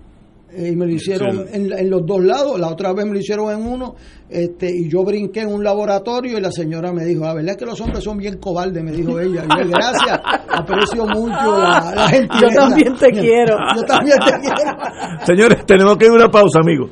[0.51, 1.49] Eh, y me lo hicieron Sí.
[1.53, 2.59] en, en los dos lados.
[2.59, 3.95] La otra vez me lo hicieron en uno.
[4.30, 7.57] Este, y yo brinqué en un laboratorio y la señora me dijo, la verdad es
[7.57, 9.43] que los hombres son bien cobardes, me dijo ella.
[9.45, 10.19] Y yo, gracias,
[10.49, 12.47] aprecio mucho la, la gentileza.
[12.47, 13.57] Yo también te quiero.
[13.76, 14.77] Yo también te quiero.
[15.26, 16.89] Señores, tenemos que ir a una pausa, amigos.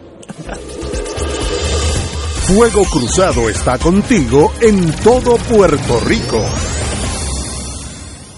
[2.47, 6.41] Fuego Cruzado está contigo en todo Puerto Rico.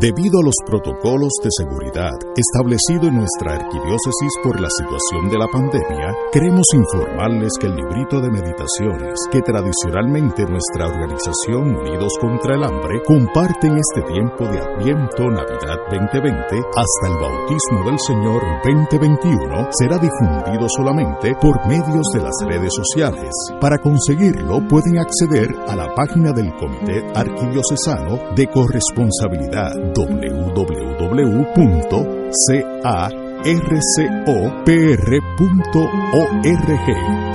[0.00, 5.46] Debido a los protocolos de seguridad establecidos en nuestra arquidiócesis por la situación de la
[5.52, 12.64] pandemia, queremos informarles que el librito de meditaciones que tradicionalmente nuestra organización Unidos contra el
[12.64, 19.68] Hambre comparte en este tiempo de Adviento Navidad 2020 hasta el bautismo del Señor 2021
[19.68, 23.28] será difundido solamente por medios de las redes sociales.
[23.60, 31.50] Para conseguirlo pueden acceder a la página del Comité Arquidiocesano de Corresponsabilidad www.carcopr.org.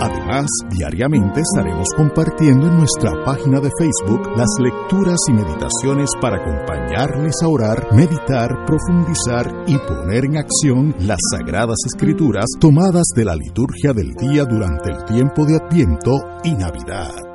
[0.01, 7.35] Además, diariamente estaremos compartiendo en nuestra página de Facebook las lecturas y meditaciones para acompañarles
[7.41, 13.93] a orar, meditar, profundizar y poner en acción las sagradas escrituras tomadas de la liturgia
[13.93, 16.11] del día durante el tiempo de Adviento
[16.43, 17.34] y Navidad.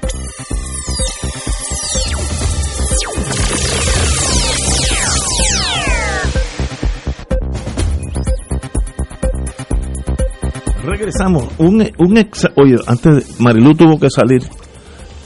[10.91, 11.47] Regresamos.
[11.57, 14.41] Un, un ex, oye, antes Marilu tuvo que salir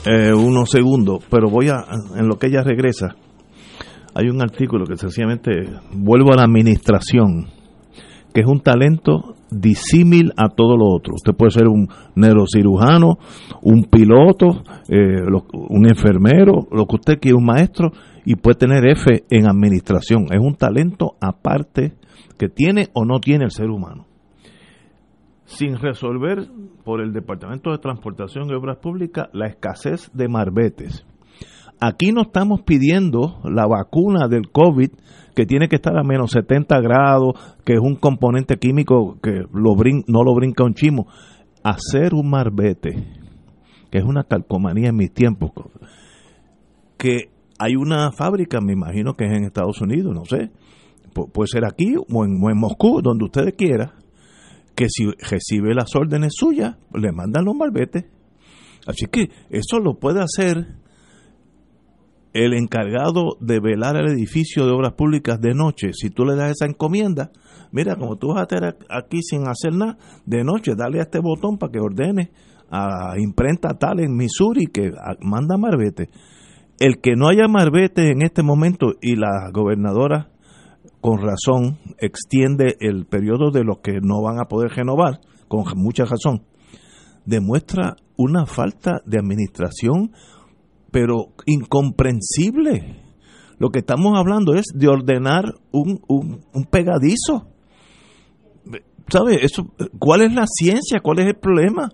[0.06, 1.84] eh, unos segundos, pero voy a,
[2.16, 3.16] en lo que ella regresa,
[4.14, 5.50] hay un artículo que sencillamente
[5.92, 7.46] vuelvo a la administración,
[8.32, 11.14] que es un talento disímil a todo lo otro.
[11.16, 13.18] Usted puede ser un neurocirujano,
[13.62, 17.90] un piloto, eh, lo- un enfermero, lo que usted quiera, un maestro,
[18.24, 20.26] y puede tener F en administración.
[20.32, 21.92] Es un talento aparte
[22.38, 24.06] que tiene o no tiene el ser humano
[25.46, 26.46] sin resolver
[26.84, 31.06] por el Departamento de Transportación y Obras Públicas la escasez de marbetes.
[31.80, 34.90] Aquí no estamos pidiendo la vacuna del COVID
[35.34, 39.74] que tiene que estar a menos 70 grados, que es un componente químico que lo
[40.06, 41.06] no lo brinca un chimo.
[41.62, 43.04] Hacer un marbete,
[43.90, 45.50] que es una calcomanía en mis tiempos,
[46.96, 50.50] que hay una fábrica, me imagino que es en Estados Unidos, no sé,
[51.14, 53.90] pu- puede ser aquí o en Moscú, donde ustedes quieran,
[54.76, 58.04] que si recibe las órdenes suyas, le mandan los malbetes.
[58.86, 60.76] Así que eso lo puede hacer
[62.34, 65.92] el encargado de velar el edificio de obras públicas de noche.
[65.94, 67.32] Si tú le das esa encomienda,
[67.72, 69.96] mira, como tú vas a estar aquí sin hacer nada,
[70.26, 72.30] de noche, dale a este botón para que ordene
[72.70, 76.10] a imprenta tal en Missouri que manda marbete.
[76.78, 80.28] El que no haya marbete en este momento y la gobernadora
[81.06, 86.04] con razón extiende el periodo de los que no van a poder renovar, con mucha
[86.04, 86.42] razón.
[87.24, 90.10] demuestra una falta de administración,
[90.90, 93.04] pero incomprensible.
[93.60, 97.52] Lo que estamos hablando es de ordenar un, un, un pegadizo.
[99.08, 99.44] ¿Sabe?
[99.44, 99.64] Eso,
[100.00, 100.98] ¿Cuál es la ciencia?
[100.98, 101.88] ¿Cuál es el problema?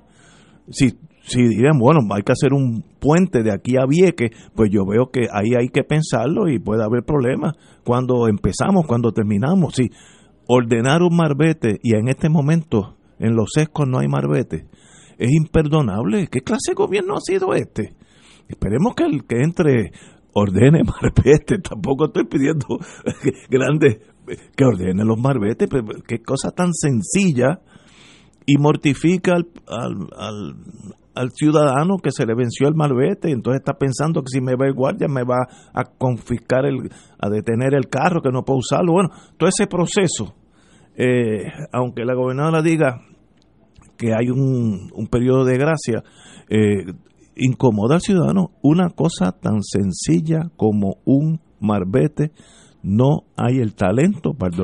[0.71, 4.85] Si, si dirían, bueno, hay que hacer un puente de aquí a Vieques, pues yo
[4.85, 7.55] veo que ahí hay que pensarlo y puede haber problemas
[7.85, 9.75] cuando empezamos, cuando terminamos.
[9.75, 9.91] Si
[10.47, 14.67] ordenar un marbete y en este momento en los sescos no hay marbete,
[15.19, 16.27] es imperdonable.
[16.27, 17.95] ¿Qué clase de gobierno ha sido este?
[18.49, 19.93] Esperemos que el que entre
[20.35, 21.59] ordene marbete.
[21.59, 22.67] Tampoco estoy pidiendo
[23.49, 23.99] grandes
[24.57, 27.61] que ordene los marbetes, pero qué cosa tan sencilla
[28.47, 30.57] y mortifica al, al, al,
[31.15, 34.67] al ciudadano que se le venció el malvete entonces está pensando que si me va
[34.67, 38.93] el guardia me va a confiscar, el, a detener el carro, que no puedo usarlo.
[38.93, 40.35] Bueno, todo ese proceso,
[40.97, 43.03] eh, aunque la gobernadora diga
[43.97, 46.03] que hay un, un periodo de gracia,
[46.49, 46.93] eh,
[47.37, 48.51] incomoda al ciudadano.
[48.63, 52.33] Una cosa tan sencilla como un marbete,
[52.83, 54.57] no hay el talento para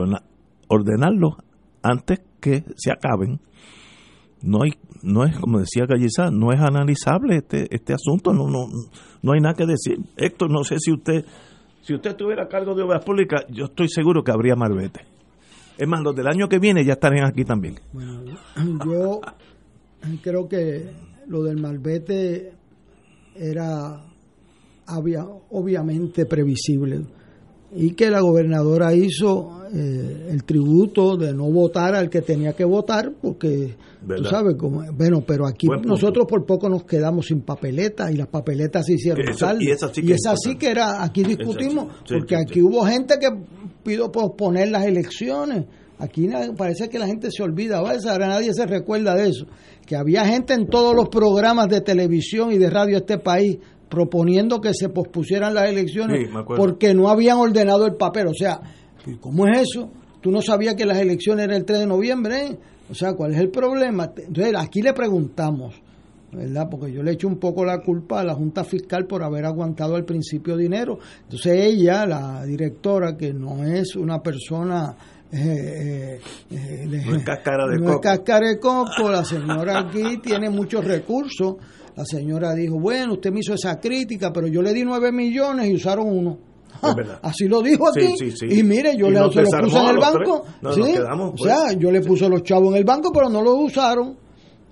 [0.69, 1.37] ordenarlo
[1.83, 3.41] antes que se acaben
[4.43, 4.73] no hay
[5.03, 8.66] no es como decía Gallizá, no es analizable este este asunto, no no
[9.23, 9.99] no hay nada que decir.
[10.16, 11.25] Héctor, no sé si usted
[11.83, 15.07] si usted estuviera a cargo de obras públicas, yo estoy seguro que habría marbete.
[15.79, 17.77] Es más, los del año que viene ya estarían aquí también.
[17.93, 18.25] Bueno,
[18.85, 19.20] yo
[20.23, 20.91] creo que
[21.29, 22.53] lo del malvete
[23.37, 24.05] era
[25.51, 27.05] obviamente previsible
[27.74, 32.65] y que la gobernadora hizo eh, el tributo de no votar al que tenía que
[32.65, 34.24] votar porque ¿verdad?
[34.24, 38.28] tú sabes cómo bueno pero aquí nosotros por poco nos quedamos sin papeletas y las
[38.28, 39.65] papeletas se hicieron Eso, tarde.
[39.65, 42.43] y esa sí que y es esa sí que era aquí discutimos Sí, porque sí,
[42.43, 43.28] aquí hubo gente que
[43.85, 45.65] pidió posponer las elecciones.
[46.01, 49.47] Aquí parece que la gente se olvida veces ahora nadie se recuerda de eso
[49.85, 53.59] que había gente en todos los programas de televisión y de radio de este país
[53.89, 58.27] proponiendo que se pospusieran las elecciones Sí, porque no habían ordenado el papel.
[58.28, 58.60] O sea,
[59.20, 59.90] ¿cómo es eso?
[60.20, 62.47] Tú no sabías que las elecciones eran el 3 de noviembre.
[62.47, 62.59] ¿eh?
[62.90, 64.10] O sea, ¿cuál es el problema?
[64.16, 65.74] Entonces, aquí le preguntamos,
[66.32, 66.66] ¿verdad?
[66.70, 69.94] Porque yo le echo un poco la culpa a la Junta Fiscal por haber aguantado
[69.97, 70.98] al principio dinero.
[71.24, 74.94] Entonces, ella, la directora, que no es una persona.
[75.31, 76.20] eh, eh,
[76.51, 77.94] eh, de- No es cáscara de no coco.
[77.97, 81.56] es cáscara de coco, la señora aquí tiene muchos recursos.
[81.99, 85.69] La señora dijo, bueno, usted me hizo esa crítica, pero yo le di nueve millones
[85.69, 86.39] y usaron uno.
[87.23, 88.15] Así lo dijo aquí.
[88.16, 88.47] sí, sí.
[88.49, 90.45] Y mire, yo Y le se los puse en el banco.
[90.62, 91.43] o pues.
[91.43, 94.16] sea, yo le puse los chavos en el banco, pero no los usaron.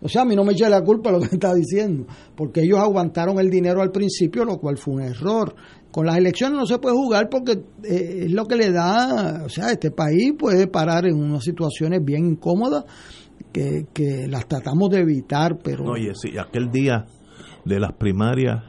[0.00, 2.78] O sea, a mí no me echa la culpa lo que está diciendo, porque ellos
[2.78, 5.52] aguantaron el dinero al principio, lo cual fue un error.
[5.90, 9.48] Con las elecciones no se puede jugar porque eh, es lo que le da, o
[9.48, 12.84] sea, este país puede parar en unas situaciones bien incómodas
[13.52, 17.06] que, que las tratamos de evitar, pero No, Oye, sí, aquel día
[17.66, 18.62] de las primarias,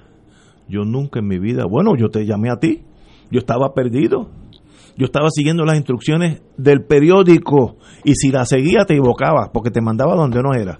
[0.67, 2.83] yo nunca en mi vida, bueno, yo te llamé a ti,
[3.31, 4.29] yo estaba perdido,
[4.97, 9.81] yo estaba siguiendo las instrucciones del periódico y si las seguía te equivocabas porque te
[9.81, 10.79] mandaba donde no era.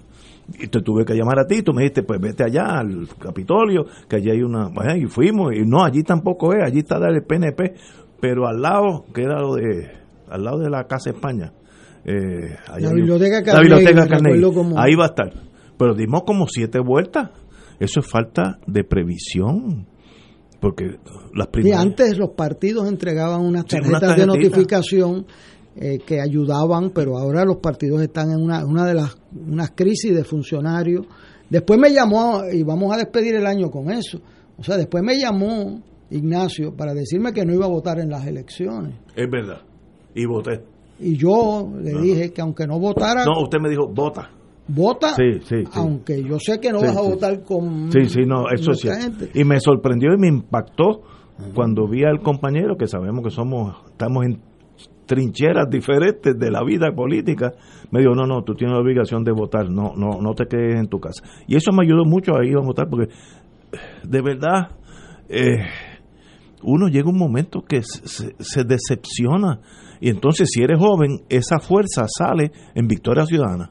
[0.60, 3.84] Y te tuve que llamar a ti, tú me dijiste, pues vete allá al Capitolio,
[4.08, 4.68] que allí hay una...
[4.68, 7.74] Bueno, y fuimos, y no, allí tampoco es, allí está el PNP,
[8.18, 9.90] pero al lado, que era lo de...
[10.28, 11.52] al lado de la Casa España.
[12.04, 14.74] eh, allá La Biblioteca la Carnegie, Biblioteca Carnegie.
[14.76, 15.32] Ahí va a estar.
[15.78, 17.30] Pero dimos como siete vueltas.
[17.80, 19.86] Eso es falta de previsión.
[20.60, 20.96] Porque
[21.34, 21.80] las primeras...
[21.80, 25.26] antes los partidos entregaban unas Sí, tarjetas de notificación
[25.76, 30.12] eh, que ayudaban, pero ahora los partidos están en una, una de las unas crisis
[30.14, 31.06] de funcionarios.
[31.48, 34.20] Después me llamó, y vamos a despedir el año con eso,
[34.58, 35.80] o sea, después me llamó
[36.10, 38.94] Ignacio para decirme que no iba a votar en las elecciones.
[39.14, 39.60] Es verdad.
[40.14, 40.64] Y voté.
[40.98, 44.30] Y yo le dije que aunque no votara, No, usted me dijo, vota.
[44.68, 45.70] Vota, Sí, sí, sí.
[45.74, 48.94] aunque yo sé que no vas a votar con Sí, sí, no, eso es nuestra
[48.96, 49.18] cierto.
[49.26, 49.38] gente.
[49.40, 51.02] Y me sorprendió y me impactó
[51.54, 54.40] cuando vi al compañero, que sabemos que somos, estamos en
[55.06, 57.52] trincheras diferentes de la vida política,
[57.90, 60.78] me dijo, no, no, tú tienes la obligación de votar, no, no, no te quedes
[60.78, 61.22] en tu casa.
[61.46, 63.08] Y eso me ayudó mucho a ir a votar, porque
[64.04, 64.76] de verdad,
[65.28, 65.58] eh,
[66.62, 69.60] uno llega un momento que se, se- se decepciona.
[70.00, 73.70] Y entonces, si eres joven, esa fuerza sale en Victoria Ciudadana.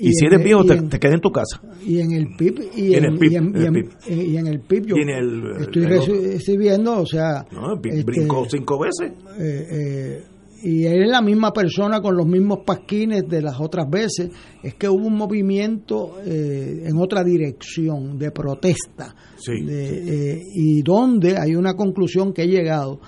[0.00, 1.60] Y, Y si eres el- viejo, te, en- te quedas en tu casa.
[1.86, 3.90] y en el PIB y Y en en, el PIB, y en- el PIB.
[4.08, 8.78] y en el PIB yo el, eh, estoy recibiendo o sea No, este, brincó cinco
[8.80, 9.12] veces.
[9.38, 10.24] eh, eh,
[10.64, 14.30] y es la misma persona con los mismos pasquines de las otras veces
[14.62, 19.60] es que hubo un movimiento eh, en otra dirección de protesta Sí.
[19.64, 23.00] de, eh, y donde hay una conclusión que he llegado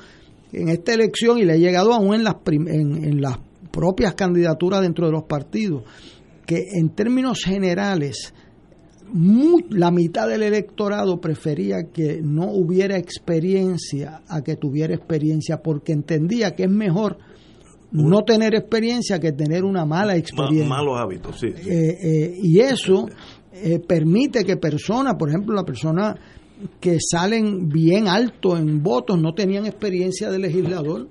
[0.52, 3.38] en esta elección y le he llegado aún en las prim- en, en las
[3.70, 5.82] propias candidaturas dentro de los partidos
[6.46, 8.34] que en términos generales
[9.70, 16.54] la mitad del electorado prefería que no hubiera experiencia a que tuviera experiencia, porque entendía
[16.54, 17.18] que es mejor
[17.92, 20.68] no tener experiencia que tener una mala Ma- experiencia.
[20.68, 21.48] malos hábitos, sí.
[21.54, 21.70] sí.
[21.70, 23.06] Eh, eh, y eso
[23.52, 26.16] eh, permite que personas, por ejemplo, la persona
[26.80, 31.08] que salen bien alto en votos no tenían experiencia de legislador.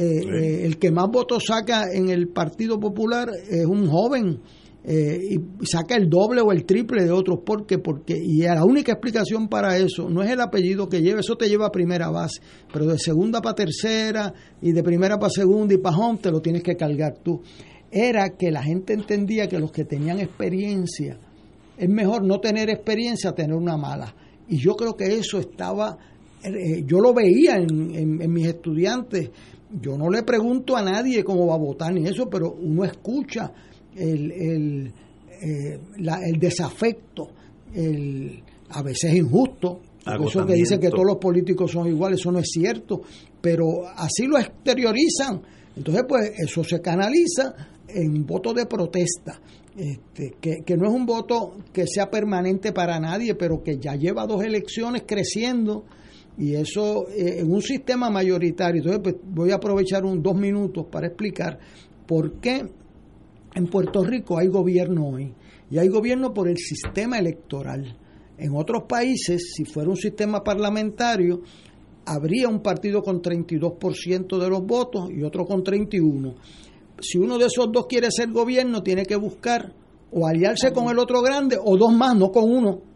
[0.00, 4.40] Eh, eh, el que más votos saca en el Partido Popular es un joven
[4.82, 7.40] eh, y saca el doble o el triple de otros.
[7.44, 7.76] ¿Por qué?
[7.76, 11.50] Porque, y la única explicación para eso no es el apellido que lleva, eso te
[11.50, 12.40] lleva a primera base,
[12.72, 14.32] pero de segunda para tercera
[14.62, 17.42] y de primera para segunda y para home te lo tienes que cargar tú.
[17.90, 21.18] Era que la gente entendía que los que tenían experiencia,
[21.76, 24.14] es mejor no tener experiencia, tener una mala.
[24.48, 25.98] Y yo creo que eso estaba,
[26.44, 29.30] eh, yo lo veía en, en- en mis estudiantes.
[29.80, 33.52] Yo no le pregunto a nadie cómo va a votar ni eso, pero uno escucha
[33.96, 34.92] el, el,
[35.42, 37.28] eh, la- el desafecto,
[37.74, 39.80] el, a veces injusto.
[40.28, 43.02] Eso que dice que todos los políticos son iguales, eso no es cierto,
[43.40, 45.40] pero así lo exteriorizan.
[45.76, 47.54] Entonces, pues eso se canaliza
[47.86, 49.40] en voto de protesta,
[49.76, 53.94] este, que, que no es un voto que sea permanente para nadie, pero que ya
[53.94, 55.84] lleva dos elecciones creciendo
[56.38, 58.82] y eso eh, en un sistema mayoritario.
[58.82, 61.58] Entonces, pues, voy a aprovechar un dos minutos para explicar
[62.06, 62.64] por qué
[63.54, 65.32] en Puerto Rico hay gobierno hoy
[65.70, 67.96] y hay gobierno por el sistema electoral.
[68.38, 71.42] En otros países, si fuera un sistema parlamentario,
[72.06, 76.34] habría un partido con 32% de los votos y otro con 31%.
[77.02, 79.72] Si uno de esos dos quiere ser gobierno, tiene que buscar
[80.12, 82.89] o aliarse con el otro grande o dos más, no con uno.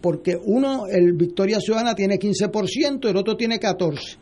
[0.00, 4.18] Porque uno, el Victoria Ciudadana, tiene 15% y el otro tiene 14%.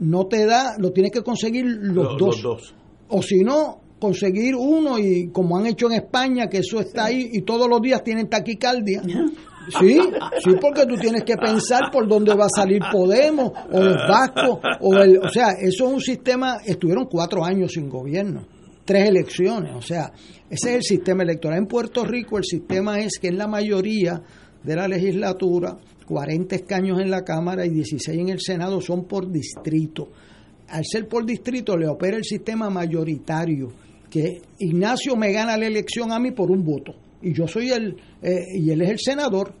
[0.00, 2.20] No te da, lo tienes que conseguir los, Lo- dos.
[2.20, 2.74] los dos.
[3.08, 7.30] O si no, conseguir uno y como han hecho en España, que eso está ahí
[7.32, 9.02] y todos los días tienen taquicardia.
[9.80, 9.98] Sí,
[10.44, 14.60] sí, porque tú tienes que pensar por dónde va a salir Podemos o los Vascos.
[14.80, 18.46] O, el, o sea, eso es un sistema, estuvieron cuatro años sin gobierno,
[18.84, 20.10] tres elecciones, o sea,
[20.48, 21.58] ese es el sistema electoral.
[21.58, 24.22] En Puerto Rico el sistema es que en la mayoría
[24.68, 29.32] de la legislatura, 40 escaños en la Cámara y 16 en el Senado son por
[29.32, 30.08] distrito.
[30.68, 33.68] Al ser por distrito le opera el sistema mayoritario,
[34.10, 36.92] que Ignacio me gana la elección a mí por un voto,
[37.22, 39.54] y yo soy el, eh, y él es el senador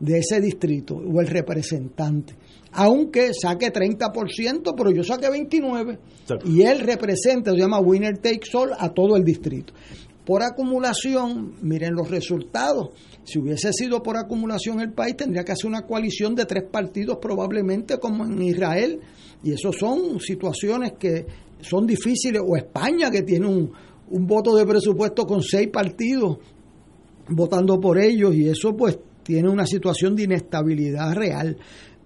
[0.00, 2.34] de ese distrito, o el representante,
[2.72, 5.98] aunque saque 30%, pero yo saque 29%,
[6.46, 9.74] y él representa, se llama winner takes all, a todo el distrito.
[10.26, 12.90] Por acumulación, miren los resultados.
[13.22, 17.18] Si hubiese sido por acumulación el país, tendría que hacer una coalición de tres partidos,
[17.22, 18.98] probablemente como en Israel.
[19.44, 21.24] Y eso son situaciones que
[21.60, 22.42] son difíciles.
[22.44, 23.70] O España, que tiene un,
[24.10, 26.38] un voto de presupuesto con seis partidos
[27.28, 28.34] votando por ellos.
[28.34, 31.56] Y eso, pues, tiene una situación de inestabilidad real.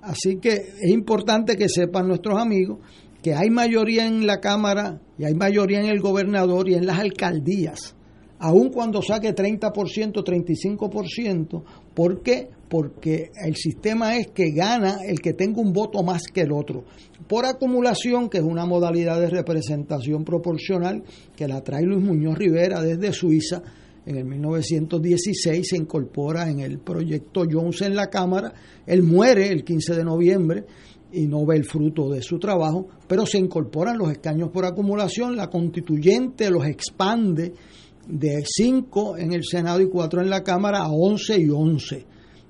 [0.03, 2.81] Así que es importante que sepan nuestros amigos
[3.23, 6.99] que hay mayoría en la Cámara y hay mayoría en el gobernador y en las
[6.99, 7.97] alcaldías
[8.41, 9.71] aun cuando saque 30%,
[10.25, 11.62] 35%,
[11.95, 12.49] ¿por qué?
[12.69, 16.85] Porque el sistema es que gana el que tenga un voto más que el otro.
[17.29, 21.03] Por acumulación, que es una modalidad de representación proporcional
[21.37, 23.62] que la trae Luis Muñoz Rivera desde Suiza,
[24.07, 28.55] en el 1916 se incorpora en el proyecto Jones en la Cámara,
[28.87, 30.65] él muere el 15 de noviembre
[31.12, 35.37] y no ve el fruto de su trabajo, pero se incorporan los escaños por acumulación,
[35.37, 37.53] la constituyente los expande
[38.07, 42.07] de 5 en el Senado y 4 en la Cámara a 11 y 11.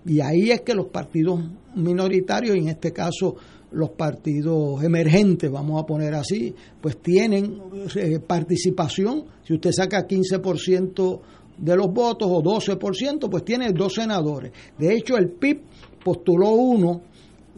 [0.06, 1.40] Y ahí es que los partidos
[1.74, 3.36] minoritarios, y en este caso
[3.72, 7.60] los partidos emergentes, vamos a poner así, pues tienen
[7.94, 9.24] eh, participación.
[9.44, 11.20] Si usted saca 15%
[11.58, 14.52] de los votos o 12%, pues tiene dos senadores.
[14.78, 15.60] De hecho, el PIB
[16.02, 17.02] postuló uno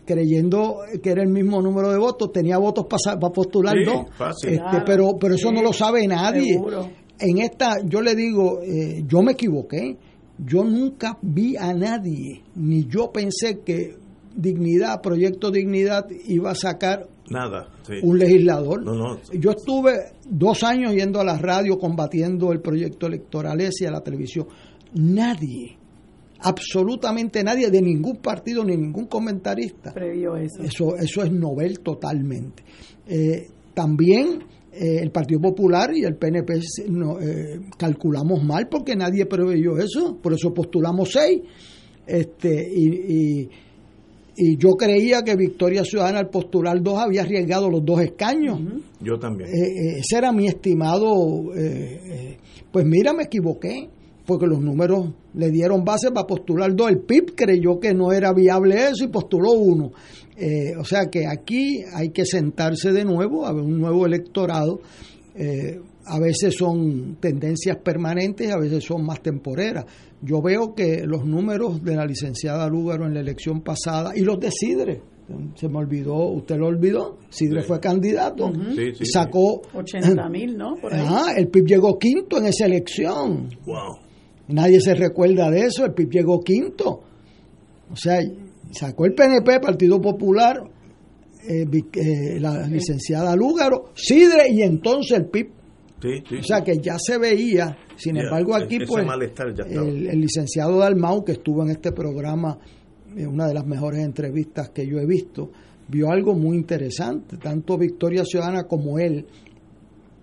[0.05, 4.51] creyendo que era el mismo número de votos, tenía votos para postular Sí, dos, fácil.
[4.51, 6.55] Este, Claro, pero, pero eso sí, no lo sabe nadie.
[6.55, 6.90] seguro.
[7.22, 9.96] En esta, yo le digo, eh, yo me equivoqué,
[10.44, 13.94] yo nunca vi a nadie, ni yo pensé que
[14.34, 17.68] Dignidad, Proyecto Dignidad, iba a sacar Nada.
[17.86, 17.94] sí.
[18.02, 18.82] un legislador.
[18.82, 19.18] No, no.
[19.38, 19.92] Yo estuve
[20.28, 24.46] dos años yendo a la radio combatiendo el proyecto electoral ese y a la televisión.
[24.94, 25.76] Nadie,
[26.40, 29.92] absolutamente nadie de ningún partido ni ningún comentarista.
[29.92, 30.62] Previó eso.
[30.62, 32.64] Eso, eso es novel totalmente.
[33.06, 34.44] Eh, también
[34.74, 40.16] eh, el Partido Popular y el PNP no, eh, calculamos mal porque nadie preveyó eso,
[40.22, 41.42] por eso postulamos seis.
[42.06, 43.50] Este, y, y,
[44.34, 48.60] y yo creía que Victoria Ciudadana al postular dos había arriesgado los dos escaños.
[48.98, 49.50] Yo también.
[49.50, 51.50] Eh, eh, ese era mi estimado.
[52.72, 53.90] pues mira, me equivoqué.
[54.24, 56.88] porque los números le dieron base para postular dos.
[56.88, 59.92] El PIB creyó que no era viable eso y postuló uno.
[60.44, 64.81] Eh, o sea que aquí hay que sentarse de nuevo, a ver un nuevo electorado.
[65.36, 69.85] Eh, a veces son tendencias permanentes, a veces son más temporeras.
[70.20, 74.40] Yo veo que los números de la licenciada Lúgaro en la elección pasada y los
[74.40, 75.01] de Sidre,
[75.55, 77.69] se me olvidó, usted lo olvidó, Sidre Sí.
[77.69, 80.74] fue candidato, Sí, sí, sacó 80 mil, ¿no?
[80.74, 81.01] Por ahí.
[81.06, 83.48] Ajá, el PIB llegó quinto en esa elección.
[83.64, 83.98] Wow.
[84.48, 87.01] Nadie se recuerda de eso, el PIB llegó quinto.
[87.93, 88.19] O sea,
[88.72, 90.62] sacó el PNP, Partido Popular,
[91.48, 95.50] eh, eh, la licenciada Lúgaro, Sidre y entonces el PIB.
[96.00, 99.06] Sí, sí, O sea que ya se veía, sin Ya, embargo aquí pues
[99.70, 102.58] el, el licenciado Dalmau que estuvo en este programa,
[103.16, 105.52] una de las mejores entrevistas que yo he visto,
[105.88, 107.36] vio algo muy interesante.
[107.36, 109.26] Tanto Victoria Ciudadana como él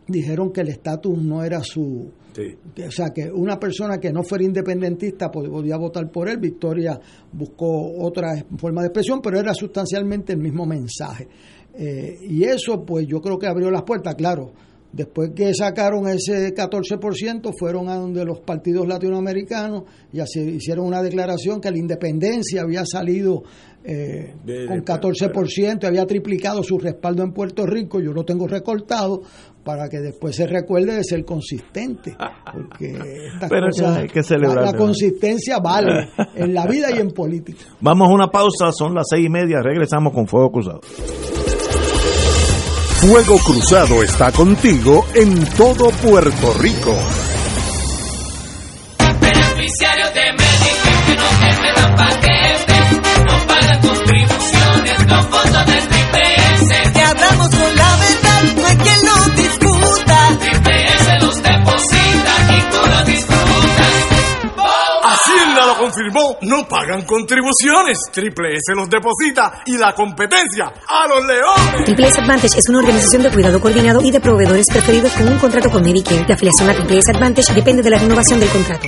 [0.08, 2.56] dijeron que el estatus no era su, Sí.
[2.86, 6.38] o sea, que una persona que no fuera independentista pod- podía votar por él.
[6.38, 7.00] Victoria
[7.34, 11.28] buscó otra forma de expresión, pero era sustancialmente el mismo mensaje.
[11.74, 14.52] Eh, y eso, pues yo creo que abrió las puertas, claro.
[14.92, 21.04] Después que sacaron ese 14%, fueron a donde los partidos latinoamericanos y así hicieron una
[21.04, 23.44] declaración que la independencia había salido
[23.84, 28.00] eh, De- con de- 14%, había triplicado su respaldo en Puerto Rico.
[28.02, 29.22] Yo lo tengo recortado
[29.64, 32.16] para que después se recuerde de ser consistente.
[32.54, 32.94] Porque
[33.34, 34.72] estas Pero cosas, hay que la, celebrarlo.
[34.72, 37.66] la consistencia vale en la vida y en política.
[37.82, 40.82] Vamos a una pausa, son las seis y media, regresamos con Fuego Cruzado.
[43.02, 46.94] Fuego Cruzado está contigo en todo Puerto Rico.
[66.42, 67.98] No pagan contribuciones.
[68.12, 71.86] Triple S los deposita y la competencia a los leones.
[71.86, 75.38] Triple S Advantage es una organización de cuidado coordinado y de proveedores preferidos con un
[75.40, 76.26] contrato con Medicare.
[76.28, 78.88] La afiliación a Triple S Advantage depende de la renovación del contrato.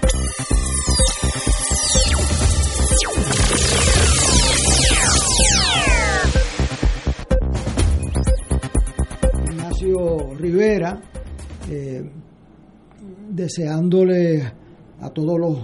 [10.51, 10.99] Rivera,
[11.69, 12.03] eh,
[13.29, 14.43] deseándole
[14.99, 15.57] a todos los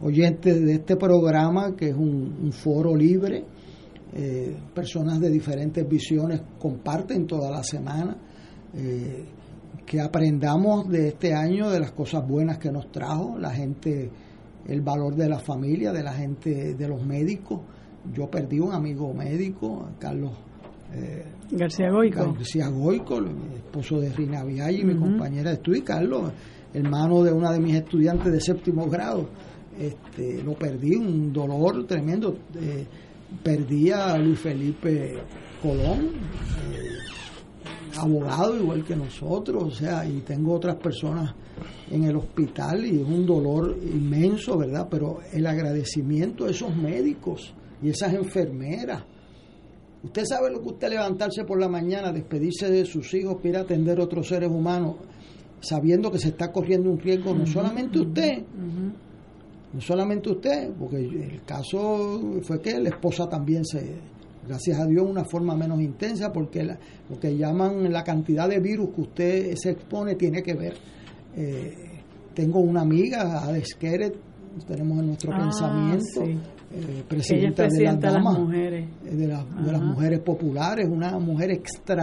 [0.00, 3.44] oyentes de este programa, que es un, foro libre,
[4.12, 8.16] eh, personas de diferentes visiones comparten toda la semana,
[8.74, 9.26] eh,
[9.86, 14.10] que aprendamos de este año de las cosas buenas que nos trajo, la gente,
[14.66, 17.60] el valor de la familia, de la gente, de los médicos.
[18.12, 20.32] Yo perdí un amigo médico, Carlos
[20.94, 22.32] eh, García Goico.
[22.32, 26.32] García Goico, el esposo de Rina Viaggi, mi compañera de estudio, y Carlos,
[26.72, 29.28] hermano de una de mis estudiantes de séptimo grado.
[29.78, 32.36] Este, lo perdí, un dolor tremendo.
[32.54, 32.86] Eh,
[33.42, 35.14] perdí a Luis Felipe
[35.60, 36.10] Colón,
[36.72, 41.34] eh, abogado igual que nosotros, o sea, y tengo otras personas
[41.90, 44.86] en el hospital y es un dolor inmenso, ¿verdad?
[44.90, 49.04] Pero el agradecimiento a esos médicos y esas enfermeras.
[50.04, 53.56] Usted sabe lo que usted levantarse por la mañana, despedirse de sus hijos para ir
[53.56, 54.96] a atender a otros seres humanos,
[55.60, 58.42] sabiendo que se está corriendo un riesgo, no solamente usted,
[59.72, 63.96] no solamente usted, porque el caso fue que la esposa también se,
[64.46, 66.78] gracias a Dios, una forma menos intensa, porque la-
[67.08, 70.74] lo que llaman la cantidad de virus que usted se expone tiene que ver.
[71.36, 71.72] Eh,
[72.34, 74.14] tengo una amiga, Ades Keret,
[74.66, 76.38] tenemos en nuestro Ah, pensamiento, sí.
[76.74, 78.88] Eh, presidenta, de las las damas, mujeres.
[79.06, 81.50] eh, de, la- de las mujeres populares, una mujer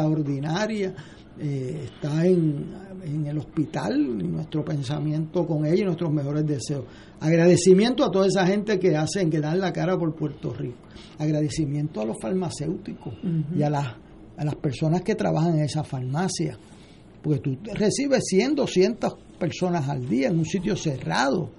[0.01, 0.93] extraordinaria,
[1.39, 2.65] eh, está en,
[3.03, 6.85] en el hospital, nuestro pensamiento con ella y nuestros mejores deseos.
[7.19, 10.77] Agradecimiento a toda esa gente que hacen, que dan la cara por Puerto Rico.
[11.17, 13.13] Agradecimiento a los farmacéuticos
[13.55, 13.87] y a las,
[14.37, 16.57] a las personas que trabajan en esa farmacia.
[17.21, 21.49] Porque tú recibes 100, 200 personas al día en un sitio cerrado.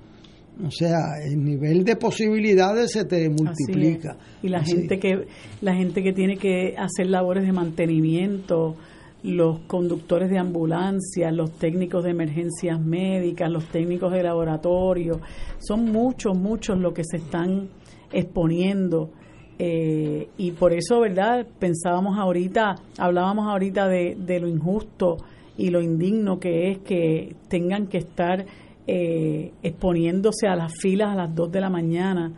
[0.64, 4.16] O sea, el nivel de posibilidades se te multiplica.
[4.42, 4.76] Y la Así.
[4.76, 5.26] gente que
[5.60, 8.76] la gente que tiene que hacer labores de mantenimiento,
[9.22, 15.20] los conductores de ambulancia, los técnicos de emergencias médicas, los técnicos de laboratorio,
[15.58, 17.68] son muchos, muchos los que se están
[18.12, 19.10] exponiendo.
[19.58, 21.46] eh, y por eso, ¿verdad?
[21.58, 25.18] Pensábamos ahorita, hablábamos ahorita de, de lo injusto
[25.56, 28.44] y lo indigno que es que tengan que estar
[28.94, 32.32] eh, exponiéndose a las filas a las 2 de la mañana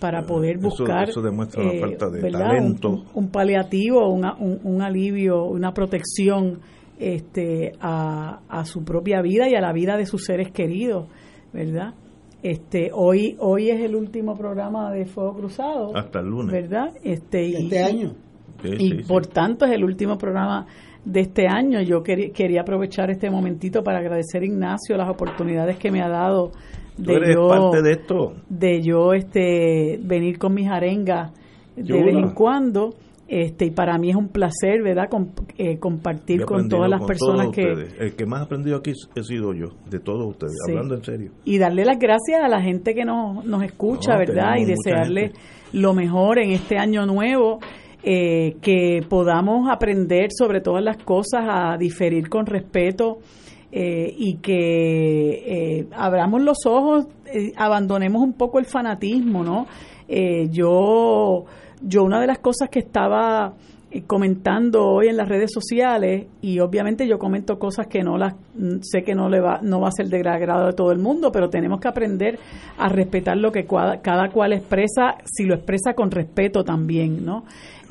[0.00, 2.40] para poder Eso- buscar eso demuestra una eh, falta de ¿verdad?
[2.48, 2.88] talento.
[2.90, 6.58] un, un paliativo una- un, un alivio una protección
[6.98, 11.06] este a, a su propia vida y a la vida de sus seres queridos
[11.52, 11.94] verdad
[12.42, 16.52] este hoy hoy es el último programa de Fuego Cruzado Hasta el lunes.
[16.52, 18.12] verdad este y- Este año.
[18.62, 19.04] Sí, y sí, sí.
[19.08, 20.66] por tanto es el último programa
[21.04, 21.80] de este año.
[21.80, 26.08] Yo quería, quería aprovechar este momentito para agradecer a Ignacio las oportunidades que me ha
[26.08, 26.52] dado
[26.96, 28.34] de eres yo, parte de esto.
[28.48, 31.32] de yo este venir con mis arengas
[31.76, 32.94] de vez en cuando.
[33.28, 37.06] Este, y para mí es un placer, ¿verdad?, Com- eh, compartir con todas las con
[37.08, 37.62] personas que.
[37.98, 40.72] El que más ha aprendido aquí he sido yo, de todos ustedes, Sí.
[40.72, 41.30] hablando en serio.
[41.46, 44.56] y darle las gracias a la gente que nos, nos escucha, No, ¿verdad?
[44.58, 45.38] Y desearle gente.
[45.72, 47.58] lo mejor en este año nuevo,
[48.02, 53.18] eh, que podamos aprender sobre todas las cosas, a diferir con respeto
[53.74, 59.66] eh, y que eh, abramos los ojos, eh, abandonemos un poco el fanatismo, ¿no?
[60.50, 61.46] Yo,
[61.80, 63.54] yo una de las cosas que estaba
[64.00, 68.34] comentando hoy en las redes sociales y obviamente yo comento cosas que no las
[68.80, 71.30] sé que no le va no va a ser de agrado de todo el mundo
[71.30, 72.38] pero tenemos que aprender
[72.78, 77.44] a respetar lo que cada, cada cual expresa si lo expresa con respeto también no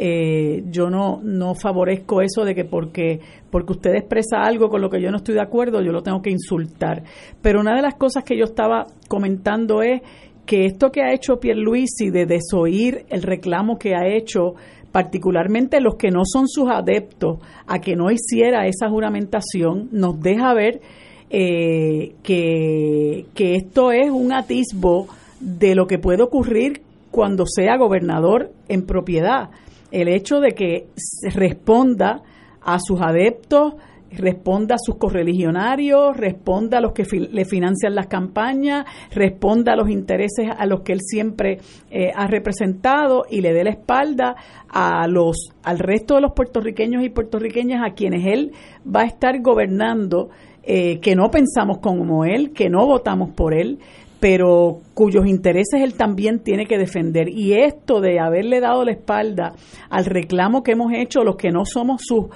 [0.04, 3.20] Eh, yo no no favorezco eso de que porque
[3.52, 6.22] porque usted expresa algo con lo que yo no estoy de acuerdo yo lo tengo
[6.24, 7.04] que insultar.
[7.44, 10.02] Pero una de las cosas que yo estaba comentando es
[10.46, 14.56] que esto que ha hecho Pierluisi de desoír el reclamo que ha hecho
[14.92, 20.54] particularmente los que no son sus adeptos a que no hiciera esa juramentación, nos deja
[20.54, 20.82] ver
[21.30, 25.08] eh, que, que esto es un atisbo
[25.40, 29.50] de lo que puede ocurrir cuando sea gobernador en propiedad.
[29.92, 30.88] El hecho de que
[31.34, 32.22] responda
[32.62, 33.74] a sus adeptos,
[34.18, 39.90] responda a sus correligionarios, responda a los que le financian las campañas, responda a los
[39.90, 41.60] intereses a los que él siempre
[41.90, 44.36] eh, ha representado y le dé la espalda
[44.70, 48.52] a los al resto de los puertorriqueños y puertorriqueñas a quienes él
[48.84, 50.30] va a estar gobernando,
[50.64, 53.80] eh, que no pensamos como él, que no votamos por él,
[54.22, 57.28] pero cuyos intereses él también tiene que defender.
[57.28, 59.56] Y esto de haberle dado la espalda
[59.90, 62.28] al reclamo que hemos hecho los que no somos sus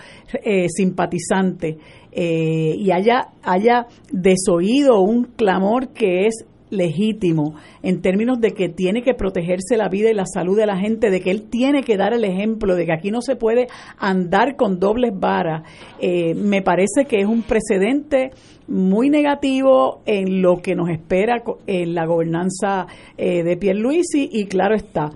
[0.43, 1.77] eh, simpatizantes
[2.11, 6.45] eh, y haya, haya desoído un clamor que es
[6.75, 10.77] legítimo en términos de que tiene que protegerse la vida y la salud de la
[10.77, 13.67] gente, de que él tiene que dar el ejemplo de que aquí no se puede
[13.97, 15.63] andar con dobles varas,
[15.99, 18.31] eh, me parece que es un precedente
[18.67, 22.87] muy negativo en lo que nos espera en la gobernanza
[23.17, 25.11] eh, de Pierluisi y claro está,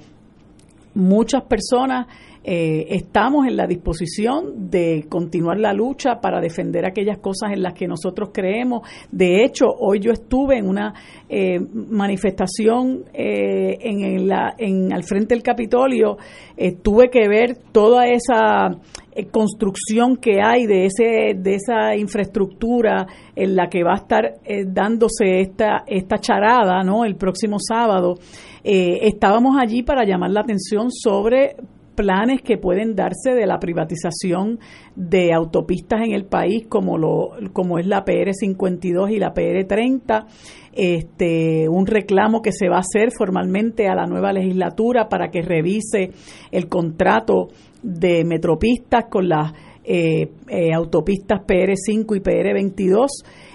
[0.94, 2.08] muchas personas
[2.52, 7.76] eh, estamos en la disposición de continuar la lucha para defender aquellas cosas en las
[7.76, 8.82] que nosotros creemos.
[9.12, 10.96] De hecho, hoy yo estuve en una
[11.30, 16.18] eh, manifestación eh, en, la, en al frente del Capitolio,
[16.58, 18.70] eh, tuve que ver toda esa
[19.12, 23.06] eh, construcción que hay de ese de esa infraestructura
[23.36, 28.16] en la que va a estar eh, dándose esta esta charada no el próximo sábado.
[28.64, 31.56] Eh, estábamos allí para llamar la atención sobre
[32.00, 34.58] planes que pueden darse de la privatización
[34.96, 39.66] de autopistas en el país como lo como es la PR 52 y la PR
[39.68, 40.26] 30
[40.72, 45.42] este un reclamo que se va a hacer formalmente a la nueva legislatura para que
[45.42, 46.12] revise
[46.52, 47.50] el contrato
[47.84, 49.52] de Metropistas con las
[49.84, 53.08] eh, eh, autopistas PR5 y PR22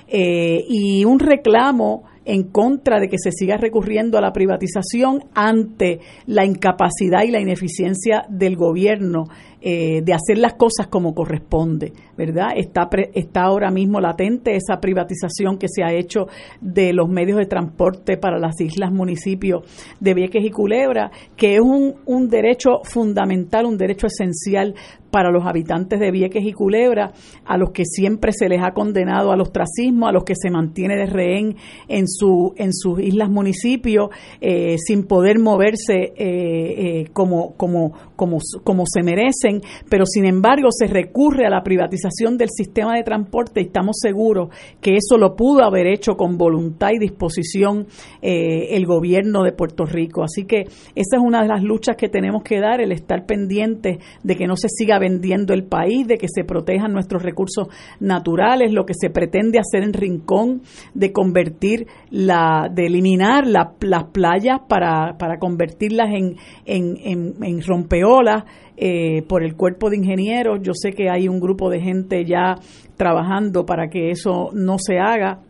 [0.07, 6.01] eh, y un reclamo en contra de que se siga recurriendo a la privatización ante
[6.27, 9.29] la incapacidad y la ineficiencia del gobierno
[9.67, 12.49] eh, de hacer las cosas como corresponde, ¿verdad?
[12.55, 16.27] Está, está ahora mismo latente esa privatización que se ha hecho
[16.61, 19.65] de los medios de transporte para las islas, municipios
[20.01, 24.75] de Vieques y Culebra, que es un, un derecho fundamental, un derecho esencial
[25.15, 27.13] para los habitantes de Vieques y Culebra,
[27.47, 30.97] a los que siempre se les ha condenado al ostracismo, a los que se mantiene
[30.97, 34.09] de rehén en, su, en sus islas, municipios,
[34.41, 39.54] eh, sin poder moverse eh, como, como, como, como se merecen,
[39.89, 44.49] pero sin embargo se recurre a la privatización del sistema de transporte y estamos seguros
[44.81, 47.87] que eso lo pudo haber hecho con voluntad y disposición
[48.23, 50.23] el gobierno de Puerto Rico.
[50.23, 50.63] Así que
[50.95, 54.47] esa es una de las luchas que tenemos que dar, el estar pendiente de que
[54.47, 57.69] no se siga vendiendo el país, de que se protejan nuestros recursos
[58.01, 60.63] naturales, lo que se pretende hacer en Rincón,
[60.95, 66.37] de convertir la, de eliminar las playas para, para convertirlas en,
[66.67, 68.45] en, en, rompeolas
[68.77, 70.61] eh, por el cuerpo de ingenieros.
[70.63, 72.57] Yo sé que hay un grupo de gente ya
[72.97, 75.41] trabajando para que eso no se haga.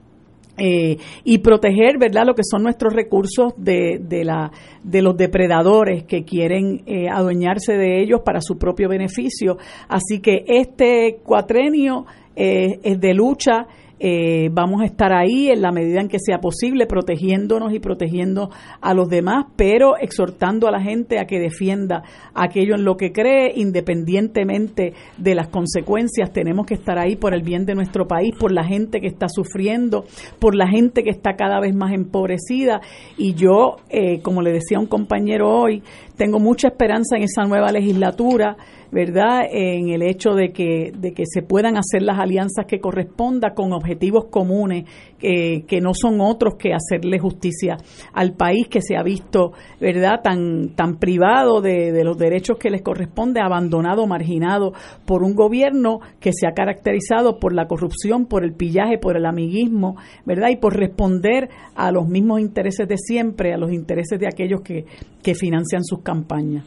[0.56, 4.52] Eh, y proteger verdad lo que son nuestros recursos de, de, la,
[4.84, 9.58] de los depredadores que quieren eh, adueñarse de ellos para su propio beneficio.
[9.88, 12.06] Así que este cuatrenio
[12.36, 13.66] eh, es de lucha
[14.06, 18.50] eh, vamos a estar ahí en la medida en que sea posible, protegiéndonos y protegiendo
[18.82, 22.02] a los demás, pero exhortando a la gente a que defienda
[22.34, 26.34] aquello en lo que cree, independientemente de las consecuencias.
[26.34, 29.26] Tenemos que estar ahí por el bien de nuestro país, por la gente que está
[29.30, 30.04] sufriendo,
[30.38, 32.82] por la gente que está cada vez más empobrecida.
[33.16, 35.82] Y yo, eh, como le decía un compañero hoy,
[36.18, 38.58] tengo mucha esperanza en esa nueva legislatura.
[38.94, 39.40] ¿Verdad?
[39.50, 43.72] En el hecho de que, de que se puedan hacer las alianzas que corresponda con
[43.72, 44.84] objetivos comunes,
[45.18, 47.76] que no son otros que hacerle justicia
[48.12, 52.70] al país que se ha visto, ¿verdad?, tan, tan privado de, de los derechos que
[52.70, 58.44] les corresponde, abandonado, marginado por un gobierno que se ha caracterizado por la corrupción, por
[58.44, 60.50] el pillaje, por el amiguismo, ¿verdad?
[60.50, 64.84] Y por responder a los mismos intereses de siempre, a los intereses de aquellos que,
[65.20, 66.64] que financian sus campañas.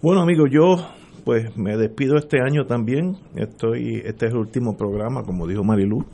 [0.00, 3.16] Bueno, amigos, yo pues me despido este año también.
[3.36, 6.04] Estoy, este es el último programa, como dijo Marilu.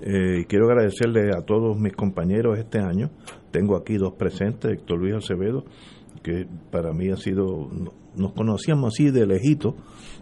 [0.00, 3.10] Eh, quiero agradecerle a todos mis compañeros este año.
[3.50, 5.64] Tengo aquí dos presentes, Héctor Luis Acevedo,
[6.22, 7.68] que para mí ha sido,
[8.16, 9.76] nos conocíamos así de lejito,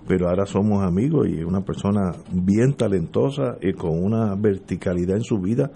[0.07, 5.39] pero ahora somos amigos y una persona bien talentosa y con una verticalidad en su
[5.39, 5.71] vida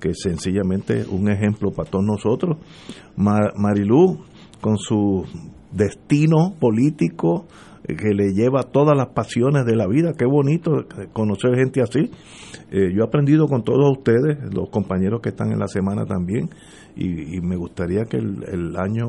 [0.00, 2.58] que es sencillamente un ejemplo para todos nosotros.
[3.16, 4.18] Marilu,
[4.60, 5.24] con su
[5.72, 7.46] destino político,
[7.86, 10.12] que le lleva todas las pasiones de la vida.
[10.16, 12.10] Qué bonito conocer gente así.
[12.70, 16.48] Eh, yo he aprendido con todos ustedes, los compañeros que están en la semana también,
[16.96, 19.06] y, me gustaría que el, el, año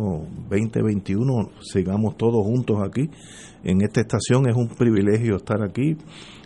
[0.50, 3.10] 2021 sigamos todos juntos aquí.
[3.64, 5.96] En esta estación es un privilegio estar aquí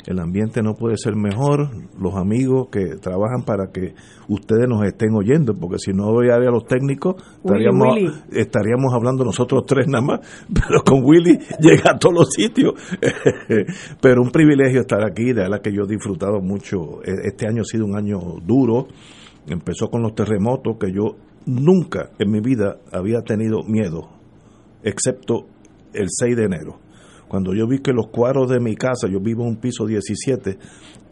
[0.06, 1.70] el ambiente no puede ser mejor,
[2.00, 3.94] los amigos que trabajan para que
[4.28, 9.64] ustedes nos estén oyendo, porque si no voy a los técnicos, estaríamos, estaríamos hablando nosotros
[9.66, 10.20] tres nada más,
[10.54, 12.74] pero con Willy llega a todos los sitios.
[14.02, 17.02] pero un privilegio estar aquí, de verdad que yo he disfrutado mucho.
[17.04, 18.88] E, este año ha sido un año duro,
[19.48, 24.10] empezó con los terremotos que yo nunca en mi vida había tenido miedo,
[24.84, 25.48] excepto
[25.94, 26.89] el 6 de enero
[27.30, 30.58] cuando yo vi que los cuadros de mi casa, yo vivo en un piso 17,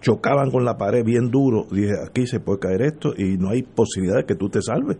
[0.01, 3.61] chocaban con la pared bien duro, dije, aquí se puede caer esto y no hay
[3.61, 4.97] posibilidad de que tú te salves.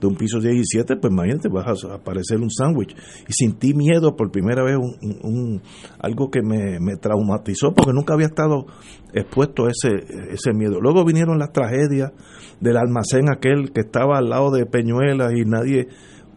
[0.00, 2.94] De un piso 17, pues imagínate, vas a aparecer un sándwich.
[3.28, 5.62] Y sentí miedo por primera vez, un,
[5.98, 8.66] algo que me, me, traumatizó, porque nunca había estado
[9.14, 10.80] expuesto a ese, ese miedo.
[10.82, 12.12] Luego vinieron las tragedias
[12.60, 15.88] del almacén aquel que estaba al lado de Peñuelas y nadie,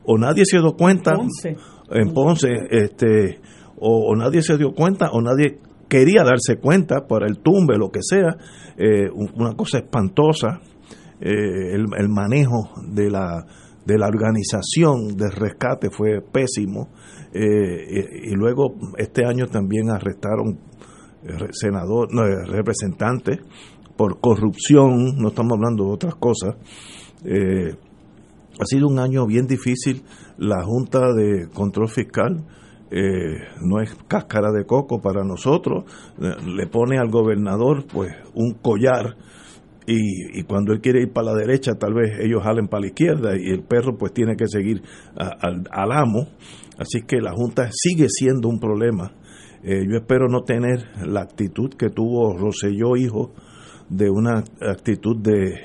[0.06, 1.16] o nadie se dio cuenta.
[1.16, 1.58] Ponce.
[1.92, 3.40] En Ponce, este
[3.80, 8.02] o, nadie se dio cuenta o nadie quería darse cuenta por el tumbe, lo que
[8.02, 8.38] sea,
[8.78, 10.62] eh, una cosa espantosa,
[11.20, 13.46] eh, el, manejo de la,
[13.86, 16.90] de la organización de rescate fue pésimo,
[17.34, 20.60] eh, y, luego este año también arrestaron
[21.52, 22.08] senador,
[22.48, 23.40] representantes
[23.98, 26.56] por corrupción, no estamos hablando de otras cosas.
[27.26, 30.04] ha sido un año bien difícil.
[30.38, 32.46] La Junta de Control Fiscal
[32.92, 35.84] eh, no es cáscara de coco para nosotros,
[36.22, 39.16] eh, le pone al gobernador pues un collar
[39.86, 42.88] y, y, cuando él quiere ir para la derecha tal vez ellos jalen para la
[42.88, 44.84] izquierda y el perro pues tiene que seguir
[45.16, 46.28] al, al, amo,
[46.78, 49.14] así que la Junta sigue siendo un problema.
[49.64, 53.34] Eh, yo espero no tener la actitud que tuvo Roselló hijo
[53.90, 55.56] de una actitud de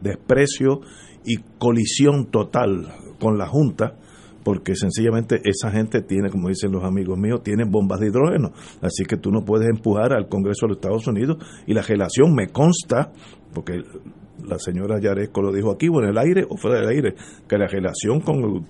[0.00, 0.80] desprecio
[1.24, 2.88] y colisión total
[3.20, 3.96] con la Junta,
[4.42, 8.52] porque sencillamente esa gente tiene, como dicen los amigos míos, tiene bombas de hidrógeno.
[8.80, 12.34] Así que tú no puedes empujar al Congreso de los Estados Unidos y la relación
[12.34, 13.12] me consta,
[13.52, 13.82] porque
[14.46, 17.14] la señora Yaresco lo dijo aquí, o en el aire o fuera del aire,
[17.48, 18.66] que la relación con el,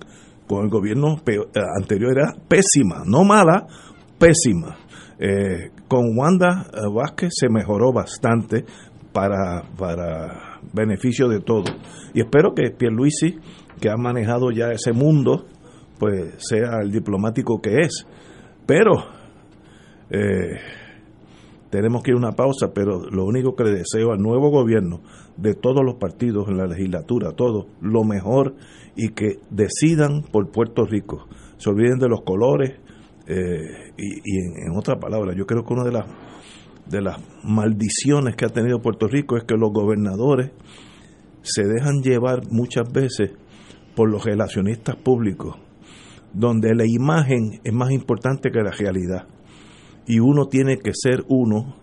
[0.47, 1.17] con el gobierno
[1.79, 3.67] anterior era pésima, no mala,
[4.19, 4.77] pésima.
[5.23, 8.65] Eh, con Wanda Vázquez se mejoró bastante
[9.13, 11.65] para, para beneficio de todo.
[12.13, 13.37] Y espero que Pierluisi,
[13.79, 15.45] que ha manejado ya ese mundo,
[16.01, 18.07] pues sea el diplomático que es.
[18.65, 18.93] Pero
[20.09, 20.57] eh,
[21.69, 25.01] tenemos que ir a una pausa, pero lo único que le deseo al nuevo gobierno,
[25.37, 28.55] de todos los partidos en la legislatura, todos, lo mejor
[28.95, 31.27] y que decidan por Puerto Rico.
[31.57, 32.79] Se olviden de los colores
[33.27, 36.05] eh, y, en, en otra palabra, yo creo que una de las
[36.87, 40.49] de las maldiciones que ha tenido Puerto Rico es que los gobernadores
[41.43, 43.33] se dejan llevar muchas veces
[43.95, 45.57] por los relacionistas públicos,
[46.33, 49.27] donde la imagen es más importante que la realidad.
[50.05, 51.77] Y uno tiene que ser uno,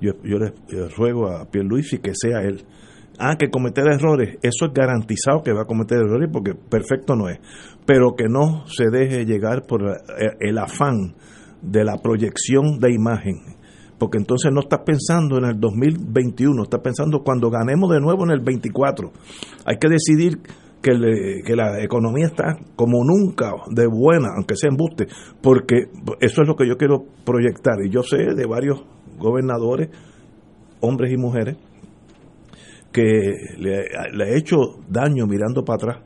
[0.00, 0.52] yo, yo le,
[0.96, 2.64] ruego a Pierluisi que sea él.
[3.18, 7.28] Ah, que cometer errores, eso es garantizado que va a cometer errores porque perfecto no
[7.28, 7.38] es,
[7.86, 9.82] pero que no se deje llegar por
[10.40, 11.14] el afán
[11.62, 13.54] de la proyección de imagen
[13.98, 18.32] porque entonces no estás pensando en el 2021, estás pensando cuando ganemos de nuevo en
[18.32, 19.12] el 24.
[19.64, 20.40] Hay que decidir
[20.84, 25.06] que, le, que la economía está como nunca de buena, aunque sea embuste,
[25.40, 25.86] porque
[26.20, 27.76] eso es lo que yo quiero proyectar.
[27.82, 28.84] Y yo sé de varios
[29.18, 29.88] gobernadores,
[30.80, 31.56] hombres y mujeres,
[32.92, 34.56] que le, ha hecho
[34.86, 35.96] daño mirando para atrás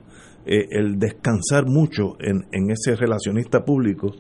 [0.47, 4.13] eh, el descansar mucho en, en ese relacionista público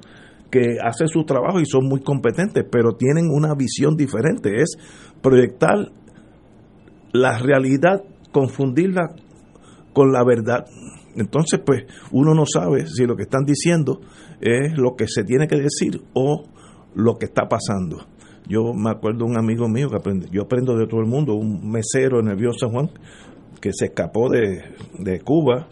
[0.50, 4.76] que hace su trabajo y son muy competentes, pero tienen una visión diferente, es
[5.22, 5.92] proyectar
[7.12, 8.02] la realidad,
[8.32, 9.14] confundirla
[9.98, 10.64] con la verdad.
[11.16, 14.00] Entonces, pues uno no sabe si lo que están diciendo
[14.40, 16.44] es lo que se tiene que decir o
[16.94, 18.06] lo que está pasando.
[18.48, 21.34] Yo me acuerdo de un amigo mío que aprende, yo aprendo de todo el mundo,
[21.34, 22.90] un mesero Río San Juan,
[23.60, 24.62] que se escapó de,
[25.00, 25.68] de Cuba,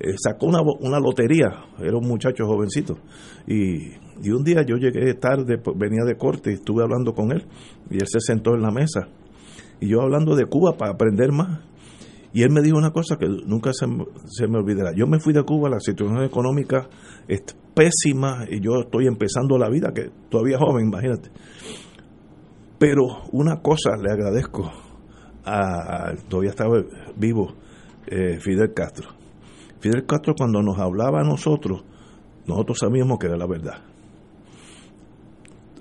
[0.00, 1.48] eh, sacó una, una lotería,
[1.78, 2.98] era un muchacho jovencito,
[3.46, 3.92] y
[4.22, 7.44] y un día yo llegué tarde, venía de corte, y estuve hablando con él
[7.90, 9.08] y él se sentó en la mesa.
[9.80, 11.60] Y yo hablando de Cuba para aprender más.
[12.32, 13.86] Y él me dijo una cosa que nunca se,
[14.26, 14.92] se me olvidará.
[14.94, 16.88] Yo me fui de Cuba, la situación económica
[17.26, 17.42] es
[17.74, 21.30] pésima y yo estoy empezando la vida, que todavía joven, imagínate.
[22.78, 24.70] Pero una cosa le agradezco
[25.44, 26.82] a, todavía estaba
[27.16, 27.54] vivo
[28.06, 29.08] eh, Fidel Castro.
[29.80, 31.82] Fidel Castro cuando nos hablaba a nosotros,
[32.46, 33.82] nosotros sabíamos que era la verdad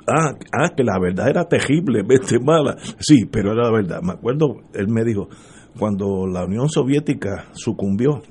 [0.07, 2.77] ah, ah, que la verdad era terriblemente mala.
[2.99, 4.01] Sí, pero era la verdad.
[4.01, 5.29] Me acuerdo, él me dijo,
[5.77, 8.21] cuando la Unión Soviética sucumbió,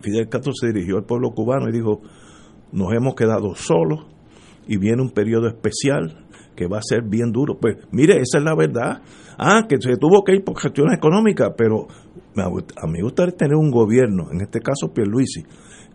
[0.00, 2.02] Fidel Castro se dirigió al pueblo cubano y dijo,
[2.72, 4.06] nos hemos quedado solos
[4.66, 7.58] y viene un periodo especial que va a ser bien duro.
[7.58, 9.02] Pues mire, esa es la verdad.
[9.38, 11.88] Ah, que se tuvo que ir por cuestiones económicas, pero
[12.36, 15.44] a mí me gustaría tener un gobierno, en este caso Pierluisi,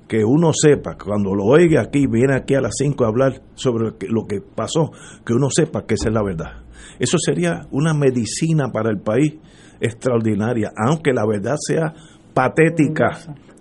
[0.07, 3.93] que uno sepa, cuando lo oiga aquí, viene aquí a las 5 a hablar sobre
[4.09, 4.91] lo que pasó,
[5.25, 6.63] que uno sepa que esa es la verdad.
[6.97, 9.35] Eso sería una medicina para el país
[9.79, 11.93] extraordinaria, aunque la verdad sea
[12.33, 13.17] patética,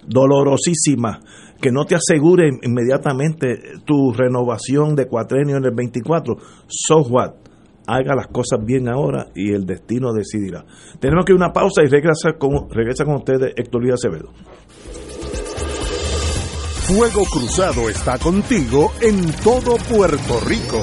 [0.06, 1.20] dolorosísima,
[1.60, 6.36] que no te asegure inmediatamente tu renovación de cuatrenio en el 24.
[6.68, 7.34] So what?
[7.86, 10.64] Haga las cosas bien ahora y el destino decidirá.
[11.00, 14.30] Tenemos que ir a una pausa y regresa con, regresa con ustedes Héctor Luis Acevedo.
[16.88, 20.82] Fuego Cruzado está contigo en todo Puerto Rico.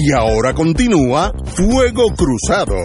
[0.00, 2.76] Y ahora continúa Fuego Cruzado.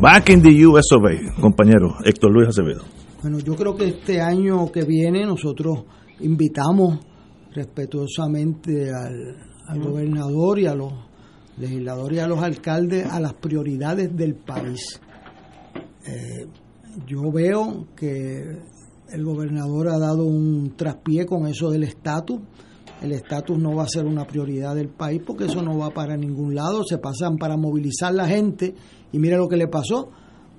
[0.00, 2.82] Back in the US of A, compañero Héctor Luis Acevedo.
[3.22, 5.84] Bueno, yo creo que este año que viene nosotros
[6.18, 6.98] invitamos
[7.54, 9.36] respetuosamente al,
[9.68, 10.92] al gobernador y a los
[11.58, 15.00] legisladores y a los alcaldes a las prioridades del país.
[16.04, 16.46] Eh,
[17.06, 18.77] yo veo que
[19.10, 22.40] el gobernador ha dado un traspié con eso del estatus.
[23.02, 26.16] El estatus no va a ser una prioridad del país porque eso no va para
[26.16, 26.82] ningún lado.
[26.84, 28.74] Se pasan para movilizar la gente
[29.12, 30.08] y mire lo que le pasó.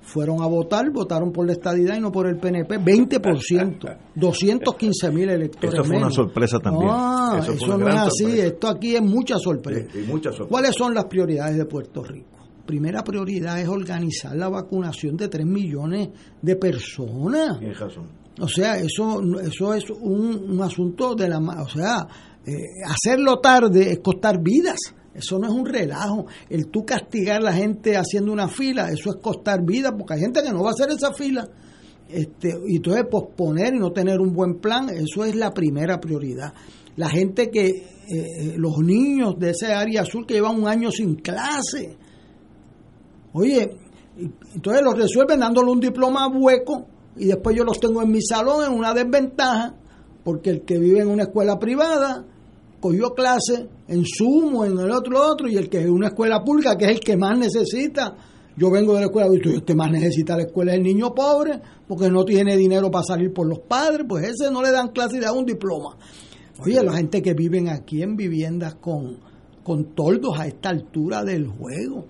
[0.02, 2.78] Fueron a votar, votaron por la estadidad y no por el PNP.
[2.80, 5.74] 20%, 215 mil electores.
[5.74, 6.90] Eso fue una sorpresa también.
[6.90, 8.24] Ah, Eso no es así.
[8.24, 8.46] sorpresa.
[8.46, 9.98] Esto aquí es mucha sorpresa.
[9.98, 10.48] Y mucha sorpresa.
[10.48, 12.28] ¿Cuáles son las prioridades de Puerto Rico?
[12.64, 16.08] Primera prioridad es organizar la vacunación de 3 millones
[16.40, 17.58] de personas.
[17.58, 18.06] Tienes razón.
[18.38, 21.38] O sea, eso, eso es un, un asunto de la...
[21.38, 22.06] O sea,
[22.46, 22.52] eh,
[22.86, 24.78] hacerlo tarde es costar vidas.
[25.14, 26.26] Eso no es un relajo.
[26.48, 30.20] El tú castigar a la gente haciendo una fila, eso es costar vidas, porque hay
[30.20, 31.48] gente que no va a hacer esa fila.
[32.08, 36.52] Este, y entonces posponer y no tener un buen plan, eso es la primera prioridad.
[36.96, 40.90] La gente que, eh, eh, los niños de ese área azul que llevan un año
[40.90, 41.96] sin clase,
[43.32, 43.70] Oye,
[44.54, 46.86] entonces los resuelven dándole un diploma hueco
[47.16, 49.74] y después yo los tengo en mi salón en una desventaja
[50.24, 52.24] porque el que vive en una escuela privada
[52.80, 56.42] cogió clase en Zoom o en el otro otro y el que en una escuela
[56.42, 58.16] pública que es el que más necesita.
[58.56, 61.14] Yo vengo de la escuela y el que más necesita la escuela es el niño
[61.14, 64.88] pobre porque no tiene dinero para salir por los padres pues ese no le dan
[64.88, 65.96] clase y le dan un diploma
[66.62, 69.30] oye la gente que viven aquí en viviendas con
[69.62, 72.06] con toldos a esta altura del juego.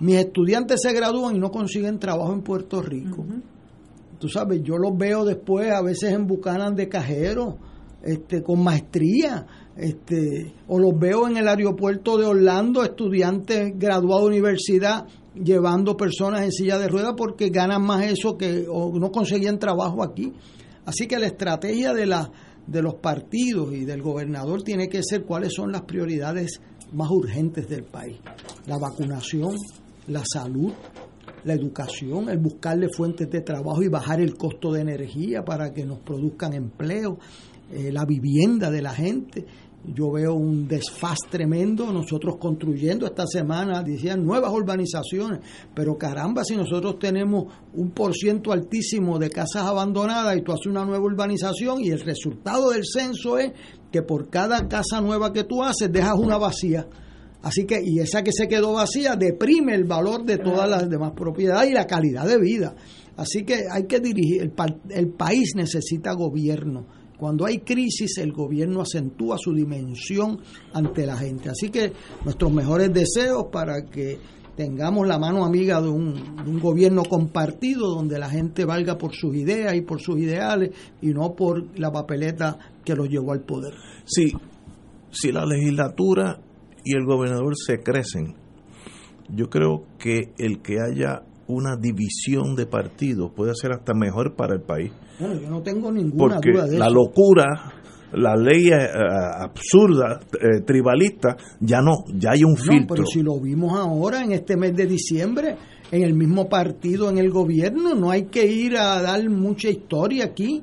[0.00, 3.24] Mis estudiantes se gradúan y no consiguen trabajo en Puerto Rico.
[4.22, 7.58] Tú sabes, yo los veo después a veces en Bucanan de cajero,
[8.04, 9.44] este, con maestría,
[9.76, 16.42] este, o los veo en el aeropuerto de Orlando, estudiantes graduados de universidad llevando personas
[16.42, 20.32] en silla de ruedas porque ganan más eso que o no conseguían trabajo aquí.
[20.86, 22.30] Así que la estrategia de la
[22.64, 26.60] de los partidos y del gobernador tiene que ser cuáles son las prioridades
[26.92, 28.18] más urgentes del país.
[28.68, 29.56] La vacunación,
[30.06, 30.72] la salud,
[31.44, 35.84] la educación, el buscarle fuentes de trabajo y bajar el costo de energía para que
[35.84, 37.18] nos produzcan empleo,
[37.70, 39.46] eh, la vivienda de la gente.
[39.84, 45.40] Yo veo un desfaz tremendo, nosotros construyendo esta semana, decían nuevas urbanizaciones,
[45.74, 50.66] pero caramba, si nosotros tenemos un por ciento altísimo de casas abandonadas y tú haces
[50.66, 53.52] una nueva urbanización y el resultado del censo es
[53.90, 56.86] que por cada casa nueva que tú haces dejas una vacía.
[57.42, 61.12] Así que, y esa que se quedó vacía deprime el valor de todas las demás
[61.16, 62.74] propiedades y la calidad de vida.
[63.16, 66.86] Así que hay que dirigir, el, pa- el país necesita gobierno.
[67.18, 70.38] Cuando hay crisis, el gobierno acentúa su dimensión
[70.72, 71.50] ante la gente.
[71.50, 71.92] Así que
[72.24, 74.18] nuestros mejores deseos para que
[74.56, 79.14] tengamos la mano amiga de un, de un gobierno compartido donde la gente valga por
[79.14, 80.70] sus ideas y por sus ideales
[81.00, 83.74] y no por la papeleta que los llevó al poder.
[84.04, 84.32] Sí,
[85.10, 86.38] si la legislatura
[86.84, 88.34] y el gobernador se crecen,
[89.34, 94.54] yo creo que el que haya una división de partidos puede ser hasta mejor para
[94.54, 94.92] el país.
[95.18, 96.94] Bueno, yo no tengo ninguna Porque duda de la eso.
[96.94, 97.44] locura,
[98.12, 98.88] la ley eh,
[99.40, 102.94] absurda, eh, tribalista, ya no, ya hay un No, filtro.
[102.94, 105.56] pero si lo vimos ahora en este mes de diciembre,
[105.90, 110.24] en el mismo partido, en el gobierno, no hay que ir a dar mucha historia
[110.26, 110.62] aquí.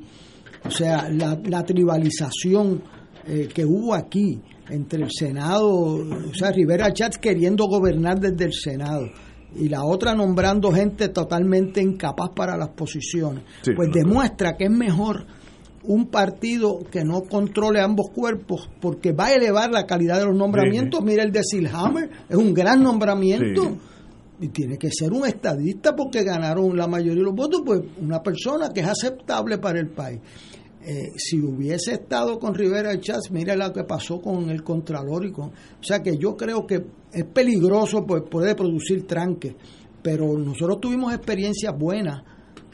[0.66, 2.82] O sea, la, la tribalización
[3.28, 8.54] eh, que hubo aquí entre el Senado, o sea, Rivera Chats queriendo gobernar desde el
[8.54, 9.10] Senado
[9.56, 14.72] y la otra nombrando gente totalmente incapaz para las posiciones, Sí, pues demuestra que es
[14.72, 15.26] mejor
[15.84, 20.36] un partido que no controle ambos cuerpos porque va a elevar la calidad de los
[20.36, 21.02] nombramientos.
[21.04, 23.78] Mira el de Silhammer, es un gran nombramiento.
[24.42, 28.24] Y tiene que ser un estadista porque ganaron la mayoría de los votos, pues una
[28.24, 30.20] persona que es aceptable para el país.
[30.92, 35.28] Eh, si hubiese estado con Rivera Chávez, mira lo que pasó con el Contralor.
[35.38, 35.52] O
[35.84, 36.84] sea que yo creo que
[37.14, 39.56] es peligroso, pues puede producir tranque,
[40.02, 42.24] pero nosotros tuvimos experiencias buenas.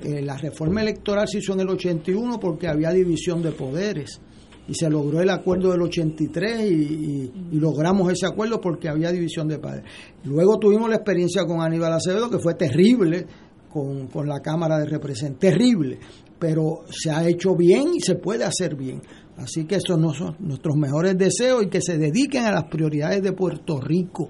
[0.01, 4.21] Eh, la reforma electoral se hizo en el 81 porque había división de poderes
[4.67, 9.11] y se logró el acuerdo del 83 y, y- y logramos ese acuerdo porque había
[9.11, 9.83] división de poderes.
[10.23, 13.25] Luego tuvimos la experiencia con Aníbal Acevedo que fue terrible
[13.69, 15.99] con, con la Cámara de Representantes, terrible,
[16.39, 19.01] pero se ha hecho bien y se puede hacer bien.
[19.37, 23.21] Así que esos no son nuestros mejores deseos y que se dediquen a las prioridades
[23.21, 24.29] de Puerto Rico,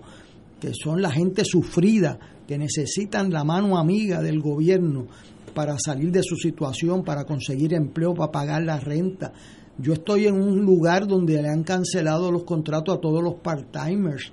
[0.60, 2.18] que son la gente sufrida,
[2.48, 5.08] que necesitan la mano amiga del gobierno
[5.54, 9.32] para salir de su situación, para conseguir empleo, para pagar la renta.
[9.78, 14.32] Yo estoy en un lugar donde le han cancelado los contratos a todos los part-timers.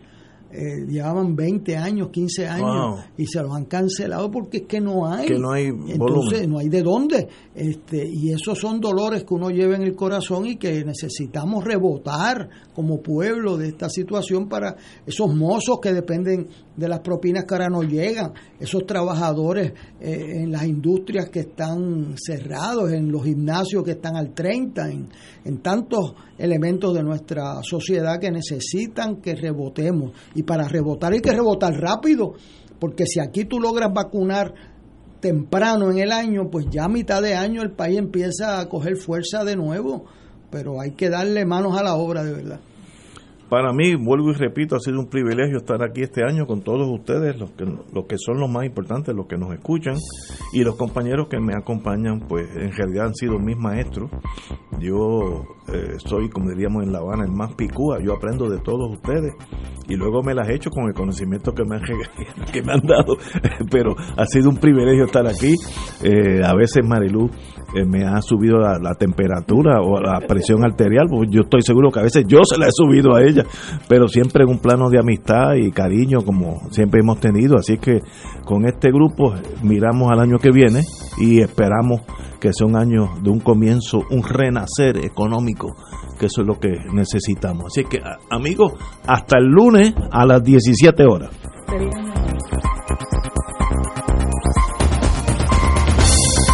[0.55, 2.63] Eh, llevaban 20 años, 15 años
[2.97, 3.05] Wow.
[3.17, 5.27] y se los han cancelado porque es que no hay.
[5.27, 6.51] Que no hay Entonces, volumen.
[6.51, 7.29] no hay de dónde.
[7.55, 12.51] Este, y esos son dolores que uno lleva en el corazón y que necesitamos rebotar
[12.75, 14.77] como pueblo de esta situación para
[15.07, 20.53] esos mozos que dependen de las propinas que ahora no llegan, esos trabajadores eh, en
[20.53, 25.09] las industrias que están cerrados, en los gimnasios que están al 30, en,
[25.45, 30.13] en tantos elementos de nuestra sociedad que necesitan que rebotemos.
[30.35, 32.35] Y para rebotar hay que rebotar rápido,
[32.81, 34.53] porque si aquí tú logras vacunar
[35.21, 38.97] temprano en el año, pues ya a mitad de año el país empieza a coger
[38.97, 40.05] fuerza de nuevo,
[40.51, 42.61] pero hay que darle manos a la obra de verdad.
[43.53, 46.89] Para mí, vuelvo y repito, ha sido un privilegio estar aquí este año con todos
[46.89, 49.95] ustedes, los que, los que son los más importantes, los que nos escuchan,
[50.55, 54.11] y los compañeros que me acompañan, pues en realidad han sido mis maestros.
[54.81, 58.91] Yo eh, soy, como diríamos en La Habana, el más picúa, yo aprendo de todos
[58.91, 59.35] ustedes,
[59.87, 61.83] y luego me las he hecho con el conocimiento que me han,
[62.55, 63.19] que me han dado,
[63.71, 65.57] pero ha sido un privilegio estar aquí.
[66.03, 67.29] Eh, a veces Marilú
[67.87, 72.03] me ha subido la, temperatura o la presión arterial, pues yo estoy seguro que a
[72.03, 73.45] veces yo se la he subido a ella,
[73.89, 78.01] pero siempre en un plano de amistad y cariño como siempre hemos tenido, así que
[78.45, 80.83] con este grupo miramos al año que viene
[81.19, 82.03] y esperamos
[82.41, 85.77] que sea un año de un comienzo, un renacer económico,
[86.19, 87.67] que eso es lo que necesitamos.
[87.67, 88.73] Así que amigos,
[89.07, 91.31] hasta el lunes a las 17 horas.